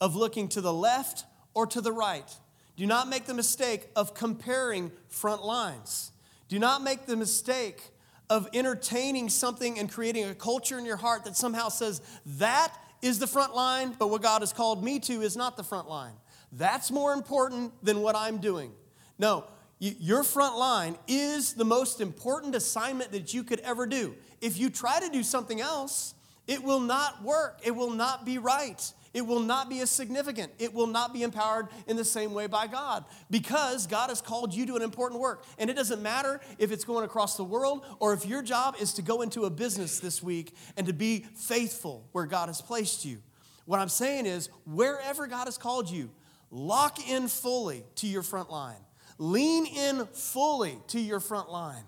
of 0.00 0.16
looking 0.16 0.48
to 0.48 0.60
the 0.60 0.72
left 0.72 1.24
or 1.52 1.66
to 1.68 1.80
the 1.80 1.92
right. 1.92 2.28
Do 2.76 2.86
not 2.86 3.08
make 3.08 3.26
the 3.26 3.34
mistake 3.34 3.88
of 3.94 4.14
comparing 4.14 4.90
front 5.08 5.44
lines. 5.44 6.10
Do 6.48 6.58
not 6.58 6.82
make 6.82 7.06
the 7.06 7.16
mistake 7.16 7.82
of 8.30 8.48
entertaining 8.54 9.28
something 9.28 9.78
and 9.78 9.90
creating 9.90 10.24
a 10.24 10.34
culture 10.34 10.78
in 10.78 10.84
your 10.84 10.96
heart 10.96 11.24
that 11.24 11.36
somehow 11.36 11.68
says 11.68 12.00
that 12.26 12.74
is 13.02 13.18
the 13.18 13.26
front 13.26 13.54
line, 13.54 13.94
but 13.98 14.08
what 14.08 14.22
God 14.22 14.40
has 14.40 14.52
called 14.52 14.82
me 14.82 14.98
to 15.00 15.20
is 15.20 15.36
not 15.36 15.56
the 15.56 15.62
front 15.62 15.88
line. 15.88 16.14
That's 16.52 16.90
more 16.90 17.12
important 17.12 17.72
than 17.84 18.00
what 18.00 18.16
I'm 18.16 18.38
doing. 18.38 18.72
No, 19.18 19.44
your 19.92 20.22
front 20.22 20.56
line 20.56 20.96
is 21.06 21.54
the 21.54 21.64
most 21.64 22.00
important 22.00 22.54
assignment 22.54 23.12
that 23.12 23.34
you 23.34 23.44
could 23.44 23.60
ever 23.60 23.86
do. 23.86 24.14
If 24.40 24.58
you 24.58 24.70
try 24.70 25.00
to 25.00 25.08
do 25.08 25.22
something 25.22 25.60
else, 25.60 26.14
it 26.46 26.62
will 26.62 26.80
not 26.80 27.22
work. 27.22 27.60
It 27.64 27.72
will 27.72 27.90
not 27.90 28.24
be 28.24 28.38
right. 28.38 28.92
It 29.14 29.26
will 29.26 29.40
not 29.40 29.68
be 29.68 29.80
as 29.80 29.90
significant. 29.90 30.52
It 30.58 30.74
will 30.74 30.88
not 30.88 31.12
be 31.12 31.22
empowered 31.22 31.68
in 31.86 31.96
the 31.96 32.04
same 32.04 32.34
way 32.34 32.48
by 32.48 32.66
God 32.66 33.04
because 33.30 33.86
God 33.86 34.08
has 34.08 34.20
called 34.20 34.52
you 34.52 34.66
to 34.66 34.74
an 34.74 34.82
important 34.82 35.20
work. 35.20 35.44
And 35.56 35.70
it 35.70 35.76
doesn't 35.76 36.02
matter 36.02 36.40
if 36.58 36.72
it's 36.72 36.84
going 36.84 37.04
across 37.04 37.36
the 37.36 37.44
world 37.44 37.86
or 38.00 38.12
if 38.12 38.26
your 38.26 38.42
job 38.42 38.74
is 38.80 38.92
to 38.94 39.02
go 39.02 39.22
into 39.22 39.44
a 39.44 39.50
business 39.50 40.00
this 40.00 40.22
week 40.22 40.52
and 40.76 40.86
to 40.88 40.92
be 40.92 41.26
faithful 41.36 42.08
where 42.10 42.26
God 42.26 42.48
has 42.48 42.60
placed 42.60 43.04
you. 43.04 43.18
What 43.66 43.78
I'm 43.80 43.88
saying 43.88 44.26
is, 44.26 44.50
wherever 44.66 45.26
God 45.26 45.46
has 45.46 45.56
called 45.56 45.88
you, 45.88 46.10
lock 46.50 47.08
in 47.08 47.28
fully 47.28 47.84
to 47.96 48.06
your 48.06 48.22
front 48.22 48.50
line, 48.50 48.76
lean 49.18 49.66
in 49.66 50.06
fully 50.06 50.78
to 50.88 51.00
your 51.00 51.20
front 51.20 51.50
line. 51.50 51.84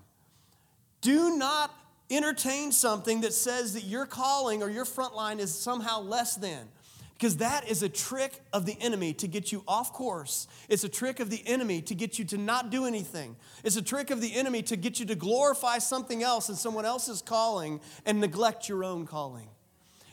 Do 1.01 1.37
not 1.37 1.73
entertain 2.09 2.71
something 2.71 3.21
that 3.21 3.33
says 3.33 3.73
that 3.73 3.83
your 3.83 4.05
calling 4.05 4.63
or 4.63 4.69
your 4.69 4.85
front 4.85 5.15
line 5.15 5.39
is 5.39 5.53
somehow 5.53 6.01
less 6.01 6.35
than. 6.35 6.69
Because 7.13 7.37
that 7.37 7.67
is 7.67 7.81
a 7.81 7.89
trick 7.89 8.43
of 8.53 8.67
the 8.67 8.77
enemy 8.79 9.11
to 9.15 9.27
get 9.27 9.51
you 9.51 9.63
off 9.67 9.91
course. 9.91 10.47
It's 10.69 10.83
a 10.83 10.89
trick 10.89 11.19
of 11.19 11.31
the 11.31 11.41
enemy 11.47 11.81
to 11.81 11.95
get 11.95 12.19
you 12.19 12.25
to 12.25 12.37
not 12.37 12.69
do 12.69 12.85
anything. 12.85 13.35
It's 13.63 13.75
a 13.75 13.81
trick 13.81 14.11
of 14.11 14.21
the 14.21 14.35
enemy 14.35 14.61
to 14.63 14.75
get 14.75 14.99
you 14.99 15.05
to 15.07 15.15
glorify 15.15 15.79
something 15.79 16.21
else 16.21 16.47
and 16.47 16.57
someone 16.57 16.85
else's 16.85 17.23
calling 17.23 17.81
and 18.05 18.21
neglect 18.21 18.69
your 18.69 18.83
own 18.83 19.07
calling. 19.07 19.49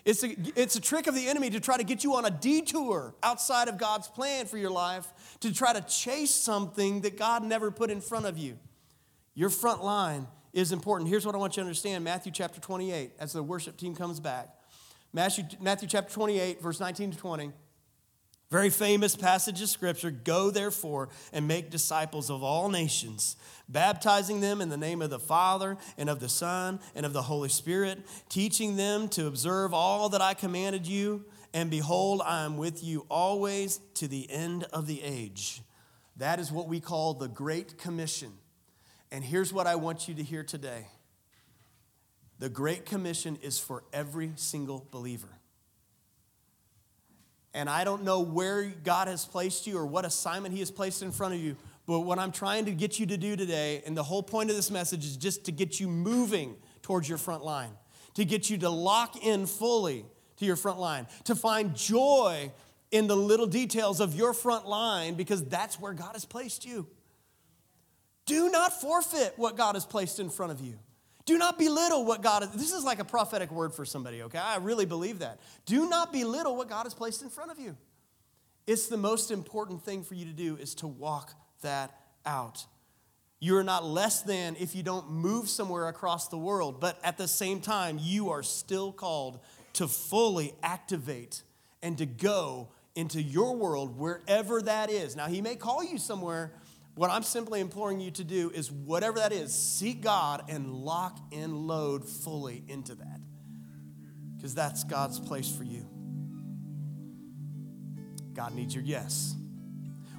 It's 0.05 0.23
a, 0.23 0.37
it's 0.55 0.77
a 0.77 0.81
trick 0.81 1.07
of 1.07 1.15
the 1.15 1.29
enemy 1.29 1.49
to 1.51 1.61
try 1.61 1.79
to 1.79 1.85
get 1.85 2.05
you 2.05 2.15
on 2.15 2.27
a 2.27 2.31
detour 2.31 3.15
outside 3.23 3.69
of 3.69 3.79
God's 3.79 4.07
plan 4.07 4.45
for 4.47 4.59
your 4.59 4.71
life 4.71 5.07
to 5.41 5.53
try 5.53 5.73
to 5.73 5.81
chase 5.81 6.31
something 6.31 7.01
that 7.03 7.17
God 7.17 7.43
never 7.43 7.71
put 7.71 7.91
in 7.91 8.03
front 8.03 8.27
of 8.27 8.37
you. 8.37 8.59
Your 9.35 9.49
front 9.49 9.83
line 9.83 10.27
is 10.53 10.73
important. 10.73 11.09
Here's 11.09 11.25
what 11.25 11.35
I 11.35 11.39
want 11.39 11.57
you 11.57 11.63
to 11.63 11.67
understand 11.67 12.05
Matthew 12.05 12.33
chapter 12.33 12.61
28, 12.61 13.13
as 13.19 13.33
the 13.33 13.43
worship 13.43 13.79
team 13.79 13.95
comes 13.95 14.21
back. 14.21 14.51
Matthew, 15.13 15.45
Matthew 15.61 15.89
chapter 15.89 16.13
28, 16.13 16.61
verse 16.61 16.81
19 16.81 17.13
to 17.13 17.19
20. 17.19 17.53
Very 18.55 18.71
famous 18.71 19.17
passage 19.17 19.61
of 19.63 19.69
scripture. 19.69 20.13
Go 20.13 20.49
therefore 20.49 21.09
and 21.33 21.49
make 21.49 21.71
disciples 21.71 22.31
of 22.31 22.45
all 22.45 22.69
nations, 22.69 23.35
baptizing 23.69 24.41
them 24.41 24.61
in 24.61 24.69
the 24.69 24.77
name 24.77 25.03
of 25.03 25.11
the 25.11 25.19
Father 25.19 25.77
and 25.99 26.09
of 26.09 26.21
the 26.21 26.29
Son 26.29 26.79
and 26.95 27.05
of 27.05 27.13
the 27.13 27.23
Holy 27.23 27.49
Spirit, 27.49 28.07
teaching 28.29 28.77
them 28.77 29.09
to 29.09 29.27
observe 29.27 29.75
all 29.75 30.09
that 30.11 30.23
I 30.23 30.35
commanded 30.35 30.87
you. 30.87 31.25
And 31.53 31.69
behold, 31.69 32.23
I 32.25 32.45
am 32.45 32.57
with 32.57 32.85
you 32.85 33.07
always 33.11 33.81
to 33.95 34.07
the 34.07 34.31
end 34.31 34.63
of 34.73 34.87
the 34.87 35.03
age. 35.03 35.61
That 36.19 36.39
is 36.39 36.53
what 36.53 36.69
we 36.69 36.79
call 36.79 37.15
the 37.15 37.27
Great 37.27 37.77
Commission. 37.77 38.35
And 39.11 39.25
here's 39.25 39.53
what 39.53 39.67
I 39.67 39.75
want 39.75 40.07
you 40.07 40.15
to 40.15 40.23
hear 40.23 40.45
today 40.45 40.87
the 42.39 42.49
Great 42.49 42.87
Commission 42.87 43.37
is 43.43 43.59
for 43.59 43.83
every 43.93 44.31
single 44.37 44.87
believer. 44.93 45.34
And 47.55 47.71
I 47.71 47.85
don't 47.85 48.03
know 48.03 48.21
where 48.21 48.65
God 48.65 49.07
has 49.07 49.25
placed 49.25 49.67
you 49.67 49.79
or 49.79 49.87
what 49.87 50.05
assignment 50.05 50.53
He 50.53 50.61
has 50.61 50.73
placed 50.73 51.03
in 51.03 51.13
front 51.13 51.35
of 51.35 51.41
you, 51.41 51.57
but 51.87 52.01
what 52.01 52.19
I'm 52.19 52.33
trying 52.33 52.65
to 52.65 52.73
get 52.73 52.99
you 52.99 53.07
to 53.07 53.17
do 53.17 53.37
today, 53.37 53.83
and 53.87 53.97
the 53.97 54.03
whole 54.03 54.23
point 54.23 54.51
of 54.51 54.57
this 54.57 54.71
message 54.71 55.05
is 55.05 55.17
just 55.17 55.45
to 55.45 55.53
get 55.53 55.79
you 55.79 55.87
moving 55.87 56.57
towards 56.83 57.09
your 57.09 57.19
front 57.19 57.45
line, 57.45 57.71
to 58.15 58.25
get 58.25 58.51
you 58.51 58.59
to 58.59 58.69
lock 58.69 59.25
in 59.25 59.47
fully 59.47 60.05
to 60.39 60.45
your 60.45 60.57
front 60.57 60.81
line, 60.81 61.07
to 61.25 61.37
find 61.37 61.77
joy 61.77 62.51
in 62.91 63.07
the 63.07 63.17
little 63.17 63.47
details 63.47 64.01
of 64.01 64.15
your 64.15 64.35
front 64.35 64.67
line 64.67 65.15
because 65.15 65.45
that's 65.45 65.81
where 65.81 65.93
God 65.93 66.13
has 66.13 66.25
placed 66.25 66.65
you. 66.65 66.87
Do 68.27 68.51
not 68.51 68.81
forfeit 68.81 69.35
what 69.37 69.57
God 69.57 69.75
has 69.75 69.85
placed 69.85 70.19
in 70.19 70.31
front 70.31 70.53
of 70.53 70.61
you. 70.61 70.79
Do 71.27 71.39
not 71.39 71.59
belittle 71.59 72.05
what 72.05 72.23
God 72.23 72.43
is. 72.43 72.51
This 72.51 72.73
is 72.73 72.85
like 72.85 72.99
a 72.99 73.05
prophetic 73.05 73.51
word 73.51 73.73
for 73.73 73.85
somebody, 73.85 74.23
okay? 74.23 74.39
I 74.39 74.57
really 74.57 74.85
believe 74.85 75.21
that. 75.21 75.41
Do 75.65 75.89
not 75.89 76.13
belittle 76.13 76.57
what 76.57 76.69
God 76.69 76.85
has 76.85 76.93
placed 76.93 77.23
in 77.23 77.31
front 77.31 77.51
of 77.51 77.59
you. 77.59 77.77
It's 78.67 78.89
the 78.89 78.97
most 78.97 79.31
important 79.31 79.83
thing 79.83 80.03
for 80.03 80.15
you 80.15 80.27
to 80.27 80.33
do 80.33 80.57
is 80.57 80.75
to 80.77 80.87
walk 80.87 81.33
that 81.63 81.99
out. 82.27 82.67
You 83.41 83.57
are 83.57 83.65
not 83.65 83.85
less 83.85 84.23
than 84.23 84.57
if 84.59 84.75
you 84.75 84.83
don't 84.83 85.11
move 85.11 85.49
somewhere 85.49 85.89
across 85.89 86.29
the 86.29 86.39
world, 86.39 86.81
but 86.81 86.99
at 87.05 87.19
the 87.19 87.29
same 87.29 87.61
time, 87.61 87.99
you 88.01 88.31
are 88.31 88.43
still 88.43 88.93
called 88.93 89.41
to 89.75 89.87
fully 89.87 90.55
activate 90.63 91.43
and 91.83 91.99
to 91.99 92.07
go 92.07 92.69
into 92.95 93.21
your 93.21 93.57
world 93.57 93.99
wherever 93.99 94.63
that 94.63 94.91
is. 94.91 95.17
Now, 95.17 95.27
He 95.27 95.43
may 95.43 95.57
call 95.57 95.85
you 95.85 95.99
somewhere 95.99 96.53
what 96.95 97.11
I'm 97.11 97.25
simply 97.25 97.61
imploring 97.61 97.99
you 98.01 98.13
to 98.13 98.25
do 98.25 98.51
is 98.51 98.71
whatever 98.71 99.19
that 99.19 99.33
is, 99.33 99.53
seek 99.53 100.01
God 100.01 100.45
and 100.49 100.73
lock 100.73 101.19
and 101.33 101.67
load 101.67 102.09
fully 102.09 102.63
into 102.69 102.95
that. 102.95 103.21
Because 104.37 104.55
that's 104.55 104.85
God's 104.85 105.19
place 105.19 105.51
for 105.51 105.65
you. 105.65 105.89
God 108.33 108.55
needs 108.55 108.75
your 108.75 108.85
yes. 108.85 109.35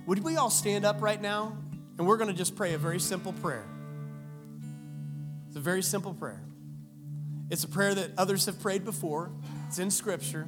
Would 0.05 0.23
we 0.23 0.35
all 0.35 0.49
stand 0.49 0.85
up 0.85 1.01
right 1.01 1.21
now? 1.21 1.57
And 1.97 2.05
we're 2.05 2.17
going 2.17 2.29
to 2.29 2.35
just 2.35 2.57
pray 2.57 2.73
a 2.73 2.77
very 2.77 2.99
simple 2.99 3.31
prayer. 3.31 3.65
It's 5.47 5.55
a 5.55 5.61
very 5.61 5.81
simple 5.81 6.13
prayer. 6.13 6.43
It's 7.49 7.63
a 7.63 7.69
prayer 7.69 7.95
that 7.95 8.11
others 8.17 8.47
have 8.47 8.59
prayed 8.61 8.83
before, 8.83 9.31
it's 9.67 9.79
in 9.79 9.91
Scripture. 9.91 10.47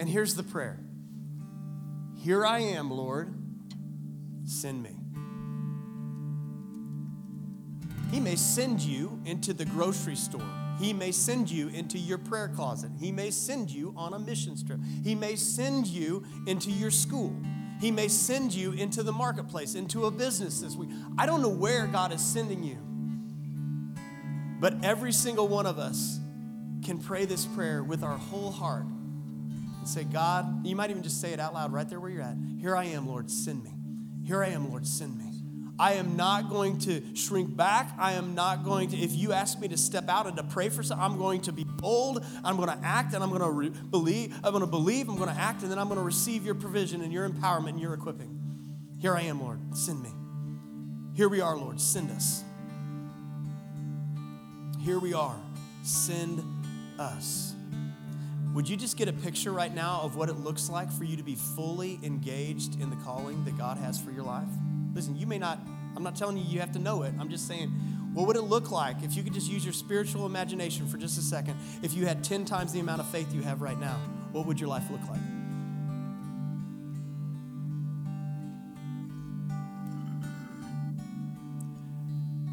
And 0.00 0.08
here's 0.08 0.34
the 0.34 0.42
prayer 0.42 0.80
Here 2.16 2.44
I 2.44 2.58
am, 2.58 2.90
Lord 2.90 3.43
send 4.44 4.82
me. 4.82 4.96
He 8.10 8.20
may 8.20 8.36
send 8.36 8.80
you 8.80 9.20
into 9.24 9.52
the 9.52 9.64
grocery 9.64 10.16
store. 10.16 10.48
He 10.78 10.92
may 10.92 11.12
send 11.12 11.50
you 11.50 11.68
into 11.68 11.98
your 11.98 12.18
prayer 12.18 12.48
closet. 12.48 12.90
He 13.00 13.12
may 13.12 13.30
send 13.30 13.70
you 13.70 13.92
on 13.96 14.14
a 14.14 14.18
mission 14.18 14.56
trip. 14.64 14.80
He 15.02 15.14
may 15.14 15.36
send 15.36 15.86
you 15.86 16.24
into 16.46 16.70
your 16.70 16.90
school. 16.90 17.34
He 17.80 17.90
may 17.90 18.08
send 18.08 18.54
you 18.54 18.72
into 18.72 19.02
the 19.02 19.12
marketplace, 19.12 19.74
into 19.74 20.06
a 20.06 20.10
business 20.10 20.60
this 20.60 20.76
week. 20.76 20.90
I 21.18 21.26
don't 21.26 21.42
know 21.42 21.48
where 21.48 21.86
God 21.86 22.12
is 22.12 22.20
sending 22.20 22.62
you. 22.62 22.78
But 24.60 24.84
every 24.84 25.12
single 25.12 25.48
one 25.48 25.66
of 25.66 25.78
us 25.78 26.18
can 26.82 26.98
pray 26.98 27.24
this 27.24 27.46
prayer 27.46 27.82
with 27.82 28.02
our 28.02 28.16
whole 28.16 28.50
heart 28.50 28.84
and 28.84 29.88
say, 29.88 30.04
God, 30.04 30.64
you 30.66 30.76
might 30.76 30.90
even 30.90 31.02
just 31.02 31.20
say 31.20 31.32
it 31.32 31.40
out 31.40 31.52
loud 31.52 31.72
right 31.72 31.88
there 31.88 32.00
where 32.00 32.10
you're 32.10 32.22
at. 32.22 32.36
Here 32.60 32.76
I 32.76 32.84
am, 32.84 33.06
Lord, 33.06 33.30
send 33.30 33.62
me. 33.62 33.73
Here 34.24 34.42
I 34.42 34.48
am, 34.48 34.70
Lord, 34.70 34.86
send 34.86 35.18
me. 35.18 35.34
I 35.78 35.94
am 35.94 36.16
not 36.16 36.50
going 36.50 36.78
to 36.80 37.02
shrink 37.16 37.56
back. 37.56 37.94
I 37.98 38.12
am 38.12 38.34
not 38.34 38.64
going 38.64 38.90
to, 38.90 38.96
if 38.96 39.12
you 39.12 39.32
ask 39.32 39.58
me 39.58 39.66
to 39.68 39.76
step 39.76 40.08
out 40.08 40.26
and 40.26 40.36
to 40.36 40.44
pray 40.44 40.68
for 40.68 40.84
something, 40.84 41.04
I'm 41.04 41.18
going 41.18 41.40
to 41.42 41.52
be 41.52 41.64
bold. 41.64 42.24
I'm 42.44 42.56
going 42.56 42.68
to 42.68 42.78
act 42.84 43.12
and 43.14 43.24
I'm 43.24 43.30
going 43.30 43.42
to 43.42 43.50
re- 43.50 43.68
believe. 43.90 44.34
I'm 44.44 44.52
going 44.52 44.60
to 44.60 44.68
believe. 44.68 45.08
I'm 45.08 45.16
going 45.16 45.34
to 45.34 45.40
act 45.40 45.62
and 45.62 45.70
then 45.70 45.78
I'm 45.78 45.88
going 45.88 45.98
to 45.98 46.04
receive 46.04 46.44
your 46.44 46.54
provision 46.54 47.02
and 47.02 47.12
your 47.12 47.28
empowerment 47.28 47.70
and 47.70 47.80
your 47.80 47.92
equipping. 47.92 48.38
Here 49.00 49.16
I 49.16 49.22
am, 49.22 49.42
Lord. 49.42 49.58
Send 49.76 50.00
me. 50.00 50.10
Here 51.14 51.28
we 51.28 51.40
are, 51.40 51.56
Lord. 51.56 51.80
Send 51.80 52.10
us. 52.12 52.44
Here 54.80 54.98
we 55.00 55.12
are. 55.12 55.36
Send 55.82 56.40
us. 56.98 57.53
Would 58.54 58.68
you 58.68 58.76
just 58.76 58.96
get 58.96 59.08
a 59.08 59.12
picture 59.12 59.50
right 59.50 59.74
now 59.74 60.00
of 60.04 60.14
what 60.14 60.28
it 60.28 60.34
looks 60.34 60.70
like 60.70 60.90
for 60.92 61.02
you 61.02 61.16
to 61.16 61.24
be 61.24 61.34
fully 61.34 61.98
engaged 62.04 62.80
in 62.80 62.88
the 62.88 62.96
calling 62.96 63.44
that 63.46 63.58
God 63.58 63.78
has 63.78 64.00
for 64.00 64.12
your 64.12 64.22
life? 64.22 64.46
Listen, 64.94 65.16
you 65.16 65.26
may 65.26 65.38
not, 65.38 65.58
I'm 65.96 66.04
not 66.04 66.14
telling 66.14 66.36
you 66.36 66.44
you 66.44 66.60
have 66.60 66.70
to 66.72 66.78
know 66.78 67.02
it. 67.02 67.12
I'm 67.18 67.28
just 67.28 67.48
saying, 67.48 67.68
what 68.14 68.28
would 68.28 68.36
it 68.36 68.42
look 68.42 68.70
like 68.70 69.02
if 69.02 69.16
you 69.16 69.24
could 69.24 69.34
just 69.34 69.50
use 69.50 69.64
your 69.64 69.72
spiritual 69.72 70.24
imagination 70.24 70.86
for 70.86 70.98
just 70.98 71.18
a 71.18 71.20
second? 71.20 71.56
If 71.82 71.94
you 71.94 72.06
had 72.06 72.22
10 72.22 72.44
times 72.44 72.72
the 72.72 72.78
amount 72.78 73.00
of 73.00 73.08
faith 73.08 73.34
you 73.34 73.42
have 73.42 73.60
right 73.60 73.78
now, 73.78 73.98
what 74.30 74.46
would 74.46 74.60
your 74.60 74.68
life 74.68 74.88
look 74.88 75.02
like? 75.08 75.20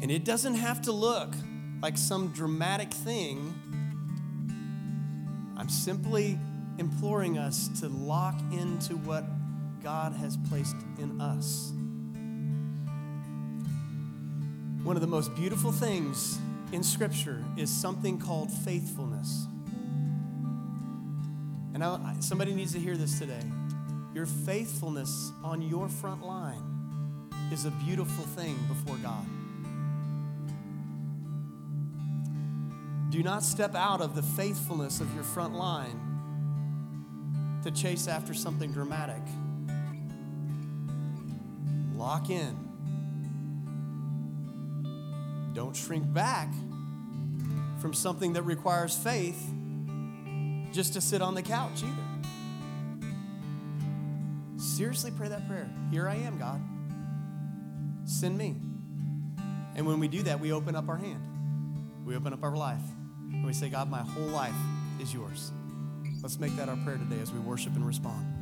And 0.02 0.10
it 0.10 0.24
doesn't 0.24 0.54
have 0.54 0.82
to 0.82 0.90
look 0.90 1.32
like 1.80 1.96
some 1.96 2.32
dramatic 2.32 2.92
thing. 2.92 3.54
I'm 5.62 5.68
simply 5.68 6.40
imploring 6.78 7.38
us 7.38 7.68
to 7.78 7.88
lock 7.88 8.34
into 8.50 8.96
what 8.96 9.24
God 9.80 10.12
has 10.14 10.36
placed 10.48 10.74
in 10.98 11.20
us. 11.20 11.72
One 14.82 14.96
of 14.96 15.02
the 15.02 15.06
most 15.06 15.32
beautiful 15.36 15.70
things 15.70 16.40
in 16.72 16.82
Scripture 16.82 17.44
is 17.56 17.70
something 17.70 18.18
called 18.18 18.50
faithfulness. 18.50 19.46
And 21.74 21.84
I, 21.84 22.16
somebody 22.18 22.54
needs 22.54 22.72
to 22.72 22.80
hear 22.80 22.96
this 22.96 23.20
today. 23.20 23.44
Your 24.16 24.26
faithfulness 24.26 25.30
on 25.44 25.62
your 25.62 25.88
front 25.88 26.26
line 26.26 27.30
is 27.52 27.66
a 27.66 27.70
beautiful 27.86 28.24
thing 28.24 28.58
before 28.66 28.96
God. 28.96 29.24
Do 33.12 33.22
not 33.22 33.42
step 33.42 33.74
out 33.74 34.00
of 34.00 34.14
the 34.14 34.22
faithfulness 34.22 35.00
of 35.02 35.14
your 35.14 35.22
front 35.22 35.52
line 35.52 36.00
to 37.62 37.70
chase 37.70 38.08
after 38.08 38.32
something 38.32 38.72
dramatic. 38.72 39.20
Lock 41.94 42.30
in. 42.30 42.56
Don't 45.52 45.76
shrink 45.76 46.10
back 46.14 46.48
from 47.82 47.92
something 47.92 48.32
that 48.32 48.44
requires 48.44 48.96
faith 48.96 49.46
just 50.72 50.94
to 50.94 51.02
sit 51.02 51.20
on 51.20 51.34
the 51.34 51.42
couch 51.42 51.82
either. 51.82 53.06
Seriously, 54.56 55.10
pray 55.14 55.28
that 55.28 55.46
prayer. 55.46 55.68
Here 55.90 56.08
I 56.08 56.14
am, 56.14 56.38
God. 56.38 56.62
Send 58.08 58.38
me. 58.38 58.56
And 59.76 59.86
when 59.86 60.00
we 60.00 60.08
do 60.08 60.22
that, 60.22 60.40
we 60.40 60.50
open 60.50 60.74
up 60.74 60.88
our 60.88 60.96
hand, 60.96 61.20
we 62.06 62.16
open 62.16 62.32
up 62.32 62.42
our 62.42 62.56
life. 62.56 62.80
And 63.32 63.44
we 63.44 63.52
say, 63.52 63.68
God, 63.68 63.90
my 63.90 64.02
whole 64.02 64.28
life 64.28 64.54
is 65.00 65.12
yours. 65.12 65.52
Let's 66.22 66.38
make 66.38 66.54
that 66.56 66.68
our 66.68 66.76
prayer 66.76 66.98
today 66.98 67.20
as 67.20 67.32
we 67.32 67.40
worship 67.40 67.74
and 67.74 67.86
respond. 67.86 68.41